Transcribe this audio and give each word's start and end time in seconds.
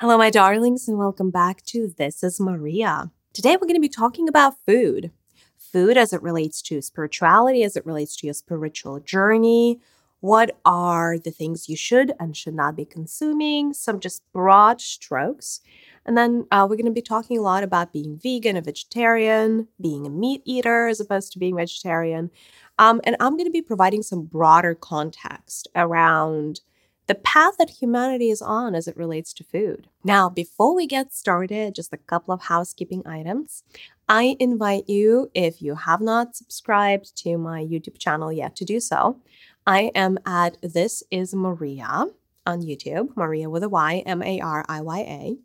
Hello, 0.00 0.16
my 0.16 0.30
darlings, 0.30 0.88
and 0.88 0.96
welcome 0.96 1.30
back 1.30 1.62
to 1.64 1.92
This 1.98 2.22
is 2.22 2.40
Mariya. 2.40 3.10
Today, 3.34 3.56
we're 3.56 3.66
going 3.66 3.74
to 3.74 3.80
be 3.80 3.88
talking 3.90 4.30
about 4.30 4.54
food. 4.66 5.10
Food 5.58 5.98
as 5.98 6.14
it 6.14 6.22
relates 6.22 6.62
to 6.62 6.80
spirituality, 6.80 7.62
as 7.62 7.76
it 7.76 7.84
relates 7.84 8.16
to 8.16 8.26
your 8.26 8.32
spiritual 8.32 8.98
journey. 9.00 9.78
What 10.20 10.58
are 10.64 11.18
the 11.18 11.30
things 11.30 11.68
you 11.68 11.76
should 11.76 12.14
and 12.18 12.34
should 12.34 12.54
not 12.54 12.76
be 12.76 12.86
consuming? 12.86 13.74
Some 13.74 14.00
just 14.00 14.22
broad 14.32 14.80
strokes. 14.80 15.60
And 16.06 16.16
then 16.16 16.46
uh, 16.50 16.66
we're 16.66 16.76
going 16.76 16.86
to 16.86 16.92
be 16.92 17.02
talking 17.02 17.36
a 17.36 17.42
lot 17.42 17.62
about 17.62 17.92
being 17.92 18.18
vegan, 18.18 18.56
a 18.56 18.62
vegetarian, 18.62 19.68
being 19.78 20.06
a 20.06 20.10
meat 20.10 20.40
eater 20.46 20.88
as 20.88 20.98
opposed 20.98 21.30
to 21.34 21.38
being 21.38 21.56
vegetarian. 21.56 22.30
Um, 22.78 23.02
and 23.04 23.16
I'm 23.20 23.36
going 23.36 23.44
to 23.44 23.50
be 23.50 23.60
providing 23.60 24.02
some 24.02 24.24
broader 24.24 24.74
context 24.74 25.68
around 25.76 26.62
the 27.10 27.16
path 27.16 27.56
that 27.58 27.70
humanity 27.70 28.30
is 28.30 28.40
on 28.40 28.72
as 28.76 28.86
it 28.86 28.96
relates 28.96 29.32
to 29.32 29.42
food. 29.42 29.88
Now, 30.04 30.28
before 30.28 30.76
we 30.76 30.86
get 30.86 31.12
started, 31.12 31.74
just 31.74 31.92
a 31.92 31.96
couple 31.96 32.32
of 32.32 32.42
housekeeping 32.42 33.04
items. 33.04 33.64
I 34.08 34.36
invite 34.38 34.88
you, 34.88 35.28
if 35.34 35.60
you 35.60 35.74
have 35.74 36.00
not 36.00 36.36
subscribed 36.36 37.16
to 37.24 37.36
my 37.36 37.64
YouTube 37.64 37.98
channel 37.98 38.32
yet, 38.32 38.54
to 38.54 38.64
do 38.64 38.78
so. 38.78 39.18
I 39.66 39.90
am 39.92 40.18
at 40.24 40.56
This 40.62 41.02
Is 41.10 41.34
Mariya 41.34 42.06
on 42.46 42.62
YouTube, 42.62 43.16
Mariya 43.16 43.50
with 43.50 43.64
a 43.64 43.68
Y, 43.68 44.04
M 44.06 44.22
A 44.22 44.38
R 44.38 44.64
I 44.68 44.80
Y 44.80 45.00
A. 45.00 45.36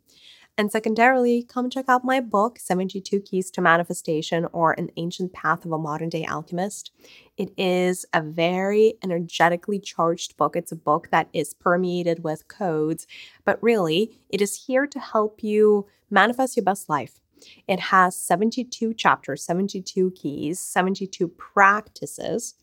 And 0.58 0.72
secondarily, 0.72 1.42
come 1.42 1.68
check 1.68 1.84
out 1.86 2.02
my 2.02 2.18
book, 2.18 2.58
72 2.58 3.20
Keys 3.20 3.50
to 3.50 3.60
Manifestation 3.60 4.46
or 4.52 4.72
An 4.72 4.88
Ancient 4.96 5.34
Path 5.34 5.66
of 5.66 5.72
a 5.72 5.78
Modern 5.78 6.08
Day 6.08 6.24
Alchemist. 6.24 6.92
It 7.36 7.52
is 7.58 8.06
a 8.14 8.22
very 8.22 8.94
energetically 9.04 9.78
charged 9.78 10.34
book. 10.38 10.56
It's 10.56 10.72
a 10.72 10.76
book 10.76 11.08
that 11.10 11.28
is 11.34 11.52
permeated 11.52 12.24
with 12.24 12.48
codes, 12.48 13.06
but 13.44 13.62
really, 13.62 14.18
it 14.30 14.40
is 14.40 14.64
here 14.66 14.86
to 14.86 14.98
help 14.98 15.42
you 15.42 15.88
manifest 16.10 16.56
your 16.56 16.64
best 16.64 16.88
life. 16.88 17.20
It 17.68 17.78
has 17.78 18.16
72 18.16 18.94
chapters, 18.94 19.42
72 19.42 20.12
keys, 20.12 20.58
72 20.58 21.28
practices 21.28 22.54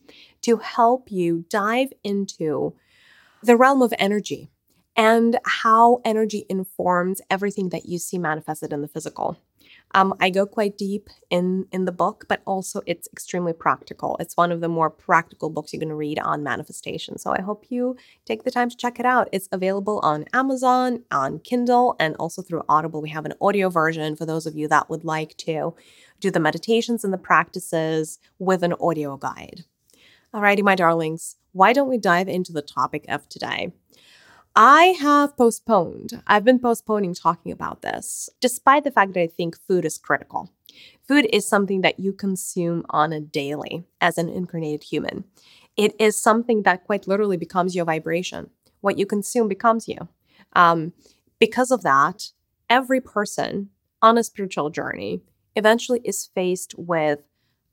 to 0.42 0.56
help 0.56 1.12
you 1.12 1.44
dive 1.48 1.92
into 2.02 2.74
the 3.40 3.56
realm 3.56 3.82
of 3.82 3.94
energy 3.98 4.50
and 4.96 5.38
how 5.44 6.00
energy 6.04 6.46
informs 6.48 7.20
everything 7.30 7.70
that 7.70 7.86
you 7.86 7.98
see 7.98 8.18
manifested 8.18 8.72
in 8.72 8.82
the 8.82 8.88
physical. 8.88 9.38
Um, 9.94 10.12
I 10.20 10.30
go 10.30 10.44
quite 10.44 10.76
deep 10.76 11.08
in 11.30 11.66
in 11.70 11.84
the 11.84 11.92
book, 11.92 12.24
but 12.28 12.42
also 12.46 12.82
it's 12.84 13.08
extremely 13.12 13.52
practical. 13.52 14.16
It's 14.18 14.36
one 14.36 14.50
of 14.50 14.60
the 14.60 14.68
more 14.68 14.90
practical 14.90 15.50
books 15.50 15.72
you're 15.72 15.78
going 15.78 15.88
to 15.88 15.94
read 15.94 16.18
on 16.18 16.42
manifestation. 16.42 17.16
So 17.16 17.30
I 17.30 17.40
hope 17.42 17.66
you 17.68 17.96
take 18.24 18.42
the 18.42 18.50
time 18.50 18.68
to 18.68 18.76
check 18.76 18.98
it 18.98 19.06
out. 19.06 19.28
It's 19.30 19.48
available 19.52 20.00
on 20.02 20.24
Amazon, 20.32 21.04
on 21.12 21.38
Kindle, 21.38 21.94
and 22.00 22.16
also 22.16 22.42
through 22.42 22.64
Audible. 22.68 23.00
We 23.00 23.10
have 23.10 23.24
an 23.24 23.34
audio 23.40 23.68
version 23.70 24.16
for 24.16 24.26
those 24.26 24.46
of 24.46 24.56
you 24.56 24.66
that 24.68 24.90
would 24.90 25.04
like 25.04 25.36
to 25.38 25.74
do 26.18 26.30
the 26.30 26.40
meditations 26.40 27.04
and 27.04 27.12
the 27.12 27.18
practices 27.18 28.18
with 28.38 28.64
an 28.64 28.74
audio 28.80 29.16
guide. 29.16 29.64
Alrighty, 30.34 30.62
my 30.62 30.74
darlings, 30.74 31.36
why 31.52 31.72
don't 31.72 31.88
we 31.88 31.98
dive 31.98 32.28
into 32.28 32.52
the 32.52 32.62
topic 32.62 33.04
of 33.08 33.28
today? 33.28 33.72
I 34.56 34.94
have 35.00 35.36
postponed. 35.36 36.22
I've 36.28 36.44
been 36.44 36.60
postponing 36.60 37.12
talking 37.14 37.50
about 37.50 37.82
this, 37.82 38.30
despite 38.40 38.84
the 38.84 38.92
fact 38.92 39.14
that 39.14 39.20
I 39.20 39.26
think 39.26 39.58
food 39.66 39.84
is 39.84 39.98
critical. 39.98 40.48
Food 41.08 41.26
is 41.32 41.46
something 41.46 41.80
that 41.80 41.98
you 41.98 42.12
consume 42.12 42.84
on 42.90 43.12
a 43.12 43.20
daily 43.20 43.84
as 44.00 44.16
an 44.16 44.28
incarnated 44.28 44.84
human. 44.84 45.24
It 45.76 45.96
is 45.98 46.16
something 46.16 46.62
that 46.62 46.84
quite 46.84 47.08
literally 47.08 47.36
becomes 47.36 47.74
your 47.74 47.84
vibration. 47.84 48.50
What 48.80 48.96
you 48.96 49.06
consume 49.06 49.48
becomes 49.48 49.88
you. 49.88 50.08
Um, 50.52 50.92
because 51.40 51.72
of 51.72 51.82
that, 51.82 52.30
every 52.70 53.00
person 53.00 53.70
on 54.02 54.16
a 54.16 54.22
spiritual 54.22 54.70
journey 54.70 55.22
eventually 55.56 56.00
is 56.04 56.30
faced 56.32 56.76
with 56.78 57.24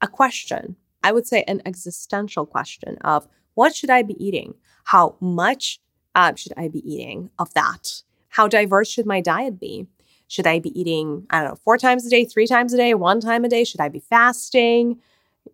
a 0.01 0.07
question. 0.07 0.77
I 1.03 1.11
would 1.11 1.27
say 1.27 1.43
an 1.43 1.61
existential 1.63 2.47
question 2.47 2.97
of 3.01 3.27
what 3.53 3.75
should 3.75 3.91
I 3.91 4.01
be 4.01 4.23
eating? 4.23 4.55
How 4.85 5.15
much 5.19 5.79
uh, 6.15 6.33
should 6.35 6.53
I 6.57 6.67
be 6.67 6.79
eating 6.91 7.29
of 7.39 7.53
that? 7.53 8.03
How 8.29 8.47
diverse 8.47 8.89
should 8.89 9.05
my 9.05 9.21
diet 9.21 9.59
be? 9.59 9.87
Should 10.27 10.47
I 10.47 10.59
be 10.59 10.79
eating, 10.79 11.25
I 11.29 11.41
don't 11.41 11.49
know, 11.49 11.59
four 11.63 11.77
times 11.77 12.05
a 12.05 12.09
day, 12.09 12.23
three 12.25 12.47
times 12.47 12.73
a 12.73 12.77
day, 12.77 12.93
one 12.93 13.19
time 13.19 13.43
a 13.43 13.49
day? 13.49 13.63
Should 13.63 13.81
I 13.81 13.89
be 13.89 13.99
fasting? 13.99 14.99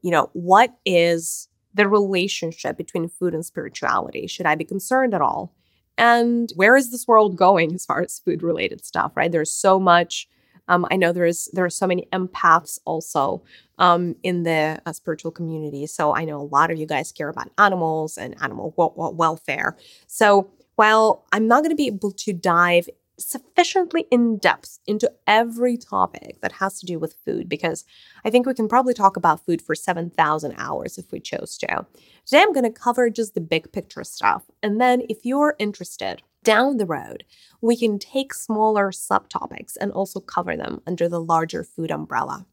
You 0.02 0.12
know, 0.12 0.30
what 0.34 0.76
is 0.86 1.48
the 1.74 1.88
relationship 1.88 2.78
between 2.78 3.10
food 3.10 3.34
and 3.34 3.46
spirituality? 3.46 4.28
Should 4.28 4.46
I 4.46 4.56
be 4.56 4.66
concerned 4.66 5.14
at 5.14 5.22
all? 5.22 5.54
And 5.98 6.52
where 6.56 6.76
is 6.76 6.92
this 6.92 7.08
world 7.08 7.36
going 7.36 7.74
as 7.74 7.86
far 7.86 8.02
as 8.02 8.20
food 8.20 8.44
related 8.44 8.86
stuff, 8.86 9.14
right? 9.16 9.32
There's 9.32 9.52
so 9.52 9.80
much. 9.80 10.30
Um, 10.68 10.86
I 10.92 10.96
know 10.96 11.12
there 11.12 11.26
is 11.26 11.50
there 11.54 11.66
are 11.66 11.70
so 11.70 11.88
many 11.88 12.08
empaths 12.12 12.80
also 12.86 13.44
um, 13.78 14.16
in 14.24 14.44
the 14.44 14.82
uh, 14.86 14.94
spiritual 14.94 15.32
community. 15.32 15.86
So 15.88 16.16
I 16.16 16.26
know 16.26 16.40
a 16.40 16.44
lot 16.44 16.72
of 16.72 16.78
you 16.78 16.86
guys 16.86 17.12
care 17.12 17.30
about 17.30 17.50
animals 17.58 18.18
and 18.18 18.36
animal 18.42 18.74
welfare. 19.16 19.78
So 20.08 20.52
while 20.76 21.26
I'm 21.32 21.48
not 21.48 21.64
going 21.64 21.72
to 21.72 21.76
be 21.76 21.88
able 21.88 22.12
to 22.12 22.34
dive 22.34 22.88
sufficiently 23.20 24.06
in 24.12 24.38
depth 24.38 24.80
into 24.86 25.12
every 25.26 25.76
topic 25.76 26.40
that 26.42 26.52
has 26.54 26.80
to 26.80 26.86
do 26.86 27.00
with 27.00 27.16
food, 27.26 27.50
because 27.50 27.84
I 28.24 28.30
think 28.30 28.46
we 28.46 28.54
can 28.54 28.68
probably 28.68 28.94
talk 28.94 29.18
about 29.18 29.44
food 29.44 29.62
for 29.62 29.74
7,000 29.74 30.54
hours 30.58 30.98
if 30.98 31.12
we 31.12 31.20
chose 31.20 31.58
to. 31.60 31.86
Today, 32.26 32.42
I'm 32.44 32.54
going 32.54 32.72
to 32.72 32.80
cover 32.80 33.10
just 33.10 33.34
the 33.34 33.42
big 33.42 33.72
picture 33.72 34.04
stuff. 34.04 34.44
And 34.62 34.80
then, 34.80 35.02
if 35.10 35.26
you're 35.26 35.56
interested, 35.58 36.22
down 36.48 36.78
the 36.78 36.86
road, 36.86 37.26
we 37.60 37.76
can 37.76 38.00
take 38.00 38.34
smaller 38.34 38.90
subtopics 38.90 39.76
and 39.82 39.92
also 39.92 40.22
cover 40.22 40.56
them 40.56 40.82
under 40.88 41.10
the 41.10 41.20
larger 41.20 41.62
food 41.62 41.92
umbrella. 41.92 42.46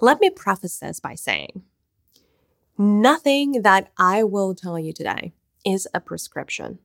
Let 0.00 0.20
me 0.20 0.30
preface 0.30 0.78
this 0.78 1.00
by 1.00 1.16
saying 1.16 1.64
nothing 2.78 3.62
that 3.62 3.90
I 3.98 4.22
will 4.22 4.54
tell 4.54 4.78
you 4.78 4.92
today 4.92 5.32
is 5.66 5.88
a 5.92 6.00
prescription, 6.00 6.78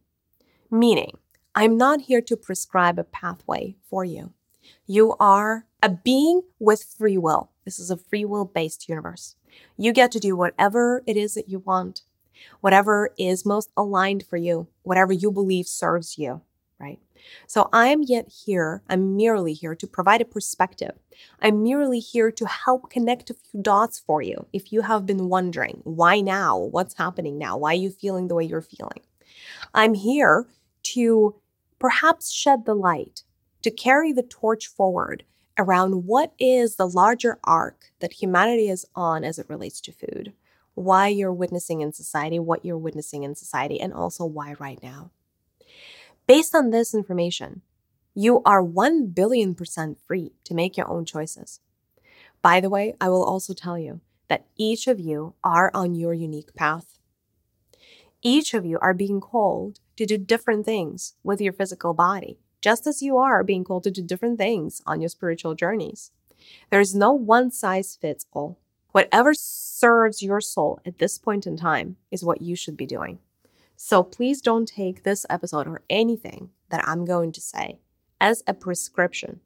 meaning 0.71 1.19
I'm 1.53 1.77
not 1.77 2.01
here 2.01 2.21
to 2.21 2.35
prescribe 2.35 2.97
a 2.97 3.03
pathway 3.03 3.75
for 3.87 4.03
you. 4.03 4.33
You 4.87 5.15
are 5.19 5.67
a 5.83 5.89
being 5.89 6.41
with 6.57 6.83
free 6.97 7.19
will. 7.19 7.51
This 7.63 7.77
is 7.77 7.91
a 7.91 7.97
free 7.97 8.25
will 8.25 8.45
based 8.45 8.89
universe. 8.89 9.35
You 9.77 9.93
get 9.93 10.11
to 10.13 10.19
do 10.19 10.35
whatever 10.35 11.03
it 11.05 11.15
is 11.15 11.35
that 11.35 11.47
you 11.47 11.59
want, 11.59 12.01
whatever 12.61 13.11
is 13.17 13.45
most 13.45 13.71
aligned 13.75 14.25
for 14.25 14.37
you, 14.37 14.67
whatever 14.83 15.13
you 15.13 15.31
believe 15.31 15.67
serves 15.67 16.17
you, 16.17 16.41
right? 16.79 16.99
So 17.47 17.69
I 17.73 17.87
am 17.87 18.01
yet 18.03 18.29
here, 18.45 18.81
I'm 18.89 19.15
merely 19.15 19.53
here 19.53 19.75
to 19.75 19.87
provide 19.87 20.21
a 20.21 20.25
perspective. 20.25 20.93
I'm 21.41 21.63
merely 21.63 21.99
here 21.99 22.31
to 22.31 22.45
help 22.45 22.89
connect 22.89 23.29
a 23.29 23.33
few 23.33 23.61
dots 23.61 23.99
for 23.99 24.21
you 24.21 24.45
if 24.53 24.71
you 24.71 24.81
have 24.81 25.05
been 25.05 25.27
wondering 25.29 25.81
why 25.83 26.21
now? 26.21 26.57
What's 26.57 26.97
happening 26.97 27.37
now? 27.37 27.57
Why 27.57 27.73
are 27.73 27.75
you 27.75 27.89
feeling 27.89 28.27
the 28.27 28.35
way 28.35 28.45
you're 28.45 28.61
feeling? 28.61 29.01
I'm 29.73 29.93
here 29.93 30.47
to 30.83 31.35
perhaps 31.77 32.31
shed 32.31 32.65
the 32.65 32.73
light, 32.73 33.23
to 33.63 33.71
carry 33.71 34.11
the 34.11 34.23
torch 34.23 34.67
forward 34.67 35.23
around 35.57 36.05
what 36.05 36.33
is 36.39 36.77
the 36.77 36.87
larger 36.87 37.37
arc 37.43 37.91
that 37.99 38.13
humanity 38.13 38.69
is 38.69 38.85
on 38.95 39.23
as 39.23 39.37
it 39.37 39.49
relates 39.49 39.81
to 39.81 39.91
food, 39.91 40.33
why 40.79 41.09
you're 41.09 41.33
witnessing 41.33 41.81
in 41.81 41.91
society, 41.91 42.39
what 42.39 42.63
you're 42.63 42.77
witnessing 42.77 43.23
in 43.23 43.35
society, 43.35 43.79
and 43.79 43.93
also 43.93 44.25
why 44.25 44.55
right 44.59 44.81
now. 44.81 45.11
Based 46.25 46.55
on 46.55 46.69
this 46.69 46.93
information, 46.93 47.61
you 48.15 48.41
are 48.45 48.63
1 48.63 49.07
billion 49.07 49.55
percent 49.55 49.99
free 50.07 50.31
to 50.45 50.53
make 50.53 50.77
your 50.77 50.89
own 50.89 51.05
choices. 51.05 51.59
By 52.41 52.61
the 52.61 52.69
way, 52.69 52.95
I 53.01 53.09
will 53.09 53.23
also 53.23 53.53
tell 53.53 53.77
you 53.77 53.99
that 54.29 54.45
each 54.55 54.87
of 54.87 54.99
you 54.99 55.33
are 55.43 55.69
on 55.73 55.95
your 55.95 56.13
unique 56.13 56.55
path. 56.55 56.99
Each 58.21 58.53
of 58.53 58.65
you 58.65 58.79
are 58.79 58.93
being 58.93 59.19
called 59.19 59.79
to 59.97 60.05
do 60.05 60.17
different 60.17 60.65
things 60.65 61.15
with 61.23 61.41
your 61.41 61.53
physical 61.53 61.93
body, 61.93 62.39
just 62.61 62.87
as 62.87 63.01
you 63.01 63.17
are 63.17 63.43
being 63.43 63.65
called 63.65 63.83
to 63.83 63.91
do 63.91 64.01
different 64.01 64.37
things 64.37 64.81
on 64.85 65.01
your 65.01 65.09
spiritual 65.09 65.55
journeys. 65.55 66.11
There 66.69 66.79
is 66.79 66.95
no 66.95 67.11
one 67.11 67.51
size 67.51 67.97
fits 67.99 68.25
all. 68.31 68.59
Whatever 68.91 69.33
serves 69.33 70.23
your 70.23 70.41
soul 70.41 70.79
at 70.85 70.97
this 70.97 71.17
point 71.17 71.45
in 71.45 71.55
time 71.55 71.97
is 72.09 72.23
what 72.23 72.41
you 72.41 72.55
should 72.55 72.75
be 72.75 72.87
doing. 72.87 73.19
So 73.75 74.03
please 74.03 74.41
don't 74.41 74.67
take 74.67 75.03
this 75.03 75.25
episode 75.29 75.67
or 75.67 75.83
anything 75.89 76.49
that 76.69 76.87
I'm 76.87 77.05
going 77.05 77.31
to 77.33 77.41
say 77.41 77.79
as 78.19 78.43
a 78.47 78.53
prescription 78.53 79.41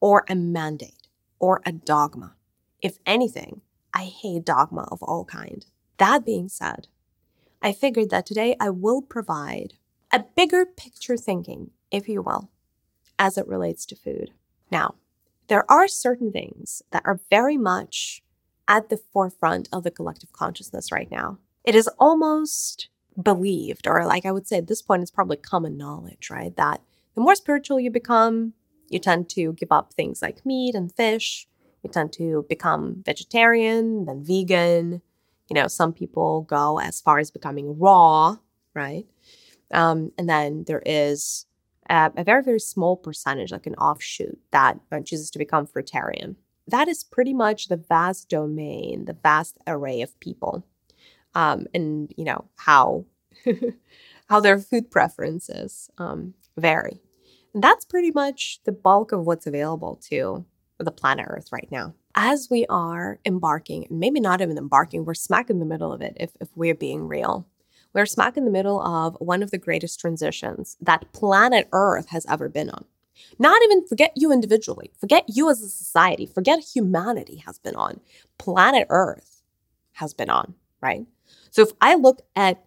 or 0.00 0.24
a 0.28 0.34
mandate 0.34 1.08
or 1.38 1.60
a 1.66 1.72
dogma. 1.72 2.36
If 2.80 2.98
anything, 3.04 3.60
I 3.92 4.04
hate 4.04 4.44
dogma 4.44 4.86
of 4.92 5.02
all 5.02 5.24
kind. 5.24 5.66
That 5.98 6.24
being 6.24 6.48
said, 6.48 6.88
I 7.60 7.72
figured 7.72 8.10
that 8.10 8.24
today 8.24 8.54
I 8.60 8.70
will 8.70 9.02
provide 9.02 9.74
a 10.12 10.24
bigger 10.36 10.64
picture 10.64 11.16
thinking, 11.16 11.70
if 11.90 12.08
you 12.08 12.22
will, 12.22 12.50
as 13.18 13.36
it 13.36 13.48
relates 13.48 13.84
to 13.86 13.96
food. 13.96 14.30
Now, 14.70 14.94
there 15.48 15.70
are 15.70 15.88
certain 15.88 16.30
things 16.30 16.82
that 16.92 17.02
are 17.04 17.20
very 17.30 17.56
much 17.56 18.22
at 18.68 18.88
the 18.88 18.96
forefront 19.12 19.68
of 19.72 19.84
the 19.84 19.90
collective 19.90 20.32
consciousness 20.32 20.90
right 20.90 21.10
now. 21.10 21.38
It 21.64 21.74
is 21.74 21.88
almost 21.98 22.88
believed, 23.20 23.86
or 23.86 24.04
like 24.04 24.26
I 24.26 24.32
would 24.32 24.46
say 24.46 24.58
at 24.58 24.66
this 24.66 24.82
point, 24.82 25.02
it's 25.02 25.10
probably 25.10 25.36
common 25.36 25.76
knowledge, 25.76 26.30
right? 26.30 26.54
That 26.56 26.82
the 27.14 27.20
more 27.20 27.34
spiritual 27.34 27.80
you 27.80 27.90
become, 27.90 28.52
you 28.88 28.98
tend 28.98 29.28
to 29.30 29.52
give 29.54 29.72
up 29.72 29.92
things 29.92 30.22
like 30.22 30.46
meat 30.46 30.74
and 30.74 30.92
fish. 30.92 31.46
You 31.82 31.90
tend 31.90 32.12
to 32.14 32.44
become 32.48 33.02
vegetarian, 33.04 34.04
then 34.04 34.24
vegan. 34.24 35.02
You 35.48 35.54
know, 35.54 35.68
some 35.68 35.92
people 35.92 36.42
go 36.42 36.78
as 36.78 37.00
far 37.00 37.18
as 37.18 37.30
becoming 37.30 37.78
raw, 37.78 38.36
right? 38.74 39.06
Um, 39.72 40.12
and 40.18 40.28
then 40.28 40.64
there 40.66 40.82
is 40.84 41.46
a, 41.88 42.10
a, 42.16 42.24
very, 42.24 42.42
very 42.42 42.60
small 42.60 42.96
percentage, 42.96 43.52
like 43.52 43.66
an 43.66 43.74
offshoot, 43.76 44.38
that 44.50 44.78
chooses 45.04 45.30
to 45.30 45.38
become 45.38 45.66
fruitarian. 45.66 46.36
That 46.68 46.88
is 46.88 47.04
pretty 47.04 47.32
much 47.32 47.68
the 47.68 47.76
vast 47.76 48.28
domain, 48.28 49.04
the 49.04 49.16
vast 49.22 49.58
array 49.66 50.02
of 50.02 50.18
people, 50.20 50.66
um, 51.34 51.66
and 51.72 52.12
you 52.16 52.24
know 52.24 52.46
how 52.56 53.04
how 54.28 54.40
their 54.40 54.58
food 54.58 54.90
preferences 54.90 55.90
um, 55.98 56.34
vary. 56.56 57.00
And 57.54 57.62
that's 57.62 57.84
pretty 57.84 58.10
much 58.10 58.60
the 58.64 58.72
bulk 58.72 59.12
of 59.12 59.24
what's 59.24 59.46
available 59.46 59.98
to 60.08 60.44
the 60.78 60.90
planet 60.90 61.26
Earth 61.28 61.48
right 61.52 61.68
now. 61.70 61.94
As 62.14 62.48
we 62.50 62.66
are 62.68 63.18
embarking, 63.24 63.86
maybe 63.90 64.20
not 64.20 64.40
even 64.40 64.58
embarking, 64.58 65.04
we're 65.04 65.14
smack 65.14 65.50
in 65.50 65.58
the 65.58 65.66
middle 65.66 65.92
of 65.92 66.00
it 66.02 66.16
if, 66.18 66.30
if 66.40 66.48
we're 66.54 66.74
being 66.74 67.08
real. 67.08 67.46
We're 67.92 68.06
smack 68.06 68.36
in 68.36 68.44
the 68.44 68.50
middle 68.50 68.82
of 68.82 69.16
one 69.20 69.42
of 69.42 69.50
the 69.50 69.58
greatest 69.58 70.00
transitions 70.00 70.76
that 70.80 71.12
planet 71.12 71.68
Earth 71.72 72.08
has 72.10 72.26
ever 72.28 72.48
been 72.48 72.68
on. 72.70 72.84
Not 73.38 73.62
even 73.62 73.86
forget 73.86 74.12
you 74.16 74.32
individually, 74.32 74.90
forget 74.98 75.24
you 75.28 75.50
as 75.50 75.62
a 75.62 75.68
society, 75.68 76.26
forget 76.26 76.60
humanity 76.60 77.42
has 77.46 77.58
been 77.58 77.76
on. 77.76 78.00
Planet 78.38 78.86
Earth 78.90 79.42
has 79.92 80.14
been 80.14 80.30
on, 80.30 80.54
right? 80.80 81.06
So 81.50 81.62
if 81.62 81.70
I 81.80 81.94
look 81.94 82.22
at 82.34 82.64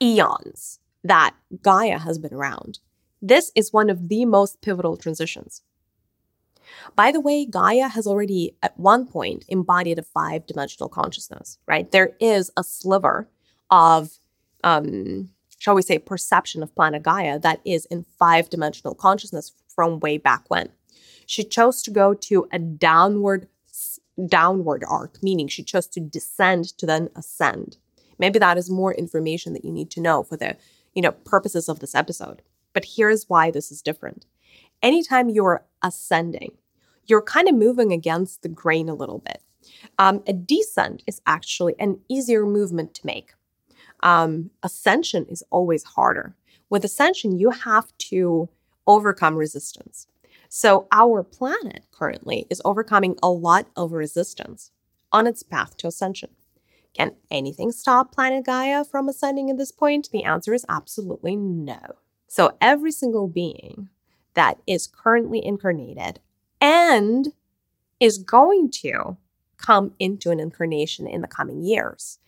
eons 0.00 0.80
that 1.04 1.34
Gaia 1.62 1.98
has 1.98 2.18
been 2.18 2.34
around, 2.34 2.78
this 3.20 3.52
is 3.54 3.72
one 3.72 3.90
of 3.90 4.08
the 4.08 4.24
most 4.24 4.60
pivotal 4.60 4.96
transitions. 4.96 5.62
By 6.96 7.12
the 7.12 7.20
way, 7.20 7.44
Gaia 7.44 7.88
has 7.88 8.06
already 8.06 8.56
at 8.62 8.78
one 8.78 9.06
point 9.06 9.44
embodied 9.48 9.98
a 9.98 10.02
five 10.02 10.46
dimensional 10.46 10.88
consciousness, 10.88 11.58
right? 11.66 11.90
There 11.90 12.12
is 12.20 12.50
a 12.56 12.64
sliver 12.64 13.28
of, 13.70 14.18
um, 14.64 15.30
shall 15.62 15.76
we 15.76 15.82
say, 15.82 15.96
perception 15.96 16.60
of 16.60 16.74
planet 16.74 17.04
Gaia 17.04 17.38
that 17.38 17.60
is 17.64 17.84
in 17.84 18.04
five 18.18 18.50
dimensional 18.50 18.96
consciousness 18.96 19.52
from 19.68 20.00
way 20.00 20.18
back 20.18 20.42
when. 20.48 20.70
She 21.24 21.44
chose 21.44 21.82
to 21.82 21.90
go 21.92 22.14
to 22.14 22.48
a 22.52 22.58
downward 22.58 23.46
downward 24.26 24.82
arc, 24.88 25.22
meaning 25.22 25.46
she 25.46 25.62
chose 25.62 25.86
to 25.86 26.00
descend 26.00 26.76
to 26.78 26.84
then 26.84 27.10
ascend. 27.14 27.76
Maybe 28.18 28.40
that 28.40 28.58
is 28.58 28.70
more 28.70 28.92
information 28.92 29.52
that 29.52 29.64
you 29.64 29.70
need 29.70 29.88
to 29.92 30.00
know 30.00 30.24
for 30.24 30.36
the, 30.36 30.56
you 30.94 31.00
know, 31.00 31.12
purposes 31.12 31.68
of 31.68 31.78
this 31.78 31.94
episode. 31.94 32.42
But 32.72 32.84
here's 32.96 33.28
why 33.28 33.52
this 33.52 33.70
is 33.70 33.82
different. 33.82 34.26
Anytime 34.82 35.28
you're 35.28 35.64
ascending, 35.80 36.58
you're 37.06 37.22
kind 37.22 37.48
of 37.48 37.54
moving 37.54 37.92
against 37.92 38.42
the 38.42 38.48
grain 38.48 38.88
a 38.88 38.94
little 38.94 39.20
bit. 39.20 39.40
Um, 39.96 40.24
a 40.26 40.32
descent 40.32 41.04
is 41.06 41.22
actually 41.24 41.76
an 41.78 42.00
easier 42.08 42.44
movement 42.44 42.94
to 42.94 43.06
make. 43.06 43.34
Um, 44.02 44.50
ascension 44.62 45.26
is 45.28 45.42
always 45.50 45.84
harder. 45.84 46.34
With 46.68 46.84
ascension, 46.84 47.38
you 47.38 47.50
have 47.50 47.96
to 48.10 48.48
overcome 48.86 49.36
resistance. 49.36 50.06
So, 50.48 50.86
our 50.92 51.22
planet 51.22 51.84
currently 51.92 52.46
is 52.50 52.60
overcoming 52.64 53.16
a 53.22 53.30
lot 53.30 53.66
of 53.76 53.92
resistance 53.92 54.70
on 55.10 55.26
its 55.26 55.42
path 55.42 55.76
to 55.78 55.86
ascension. 55.86 56.30
Can 56.94 57.16
anything 57.30 57.72
stop 57.72 58.12
planet 58.12 58.44
Gaia 58.44 58.84
from 58.84 59.08
ascending 59.08 59.48
at 59.48 59.56
this 59.56 59.72
point? 59.72 60.10
The 60.12 60.24
answer 60.24 60.52
is 60.52 60.66
absolutely 60.68 61.36
no. 61.36 61.80
So, 62.28 62.56
every 62.60 62.92
single 62.92 63.28
being 63.28 63.88
that 64.34 64.58
is 64.66 64.86
currently 64.86 65.44
incarnated 65.44 66.20
and 66.60 67.28
is 68.00 68.18
going 68.18 68.70
to 68.70 69.16
come 69.56 69.94
into 69.98 70.30
an 70.30 70.40
incarnation 70.40 71.06
in 71.06 71.20
the 71.22 71.28
coming 71.28 71.62
years 71.62 72.18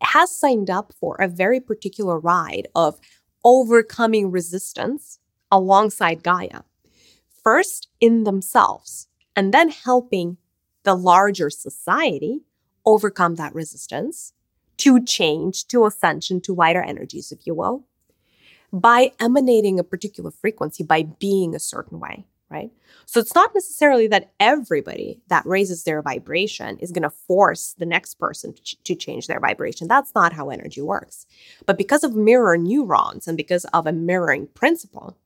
has 0.00 0.34
signed 0.34 0.70
up 0.70 0.92
for 0.98 1.16
a 1.16 1.28
very 1.28 1.60
particular 1.60 2.18
ride 2.18 2.68
of 2.74 3.00
overcoming 3.44 4.30
resistance 4.30 5.18
alongside 5.50 6.22
Gaia. 6.22 6.62
First 7.42 7.88
in 8.00 8.24
themselves, 8.24 9.08
and 9.34 9.54
then 9.54 9.70
helping 9.70 10.36
the 10.82 10.94
larger 10.94 11.50
society 11.50 12.42
overcome 12.84 13.36
that 13.36 13.54
resistance 13.54 14.32
to 14.78 15.04
change, 15.04 15.66
to 15.68 15.84
ascension, 15.86 16.40
to 16.42 16.54
wider 16.54 16.82
energies, 16.82 17.32
if 17.32 17.46
you 17.46 17.54
will, 17.54 17.84
by 18.72 19.12
emanating 19.20 19.78
a 19.78 19.84
particular 19.84 20.30
frequency, 20.30 20.84
by 20.84 21.02
being 21.02 21.54
a 21.54 21.58
certain 21.58 22.00
way 22.00 22.26
right? 22.50 22.70
So 23.06 23.20
it's 23.20 23.34
not 23.34 23.54
necessarily 23.54 24.06
that 24.08 24.32
everybody 24.40 25.20
that 25.28 25.44
raises 25.44 25.84
their 25.84 26.00
vibration 26.00 26.78
is 26.78 26.92
going 26.92 27.02
to 27.02 27.10
force 27.10 27.74
the 27.78 27.86
next 27.86 28.14
person 28.14 28.54
to, 28.54 28.62
ch- 28.62 28.82
to, 28.84 28.94
change 28.94 29.26
their 29.26 29.40
vibration. 29.40 29.86
That's 29.86 30.14
not 30.14 30.32
how 30.32 30.48
energy 30.48 30.80
works. 30.80 31.26
But 31.66 31.76
because 31.76 32.04
of 32.04 32.14
mirror 32.14 32.56
neurons 32.56 33.28
and 33.28 33.36
because 33.36 33.64
of 33.66 33.86
a 33.86 33.92
mirroring 33.92 34.48
principle, 34.54 35.16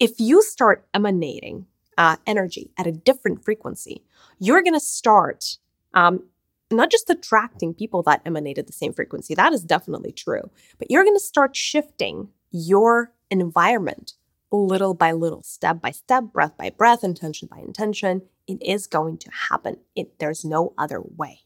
if 0.00 0.18
you 0.18 0.42
start 0.42 0.86
emanating 0.92 1.66
uh, 1.96 2.16
energy 2.26 2.70
at 2.76 2.86
a 2.86 2.92
different 2.92 3.44
frequency, 3.44 4.02
you're 4.38 4.62
going 4.62 4.74
to 4.74 4.80
start 4.80 5.58
um, 5.94 6.24
not 6.70 6.90
just 6.90 7.08
attracting 7.08 7.74
people 7.74 8.02
that 8.02 8.22
emanated 8.24 8.66
the 8.66 8.72
same 8.72 8.92
frequency, 8.92 9.34
that 9.34 9.52
is 9.52 9.62
definitely 9.62 10.12
true, 10.12 10.50
but 10.78 10.90
you're 10.90 11.04
going 11.04 11.16
to 11.16 11.20
start 11.20 11.56
shifting 11.56 12.28
your 12.50 13.12
environment 13.30 14.14
little 14.50 14.94
by 14.94 15.12
little, 15.12 15.42
step 15.42 15.80
by 15.80 15.90
step, 15.90 16.24
breath 16.32 16.56
by 16.56 16.70
breath, 16.70 17.02
intention 17.02 17.48
by 17.50 17.58
intention. 17.58 18.22
It 18.46 18.62
is 18.62 18.86
going 18.86 19.18
to 19.18 19.30
happen. 19.50 19.78
It, 19.94 20.18
there's 20.18 20.44
no 20.44 20.72
other 20.78 21.00
way. 21.00 21.40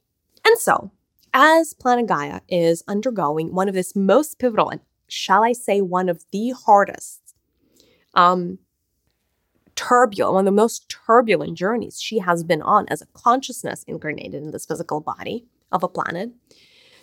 And 0.44 0.58
so, 0.58 0.92
as 1.32 1.74
Planet 1.74 2.06
Gaia 2.06 2.40
is 2.48 2.82
undergoing 2.88 3.54
one 3.54 3.68
of 3.68 3.76
its 3.76 3.94
most 3.94 4.38
pivotal 4.38 4.70
and, 4.70 4.80
shall 5.08 5.44
I 5.44 5.52
say, 5.52 5.80
one 5.80 6.08
of 6.08 6.24
the 6.32 6.50
hardest, 6.50 7.34
um, 8.14 8.58
turbulent, 9.76 10.34
one 10.34 10.46
of 10.46 10.52
the 10.52 10.56
most 10.56 10.88
turbulent 10.88 11.56
journeys 11.56 12.00
she 12.00 12.18
has 12.18 12.44
been 12.44 12.62
on 12.62 12.86
as 12.88 13.00
a 13.00 13.06
consciousness 13.06 13.84
incarnated 13.84 14.42
in 14.42 14.50
this 14.50 14.66
physical 14.66 15.00
body 15.00 15.46
of 15.72 15.82
a 15.82 15.88
planet, 15.88 16.30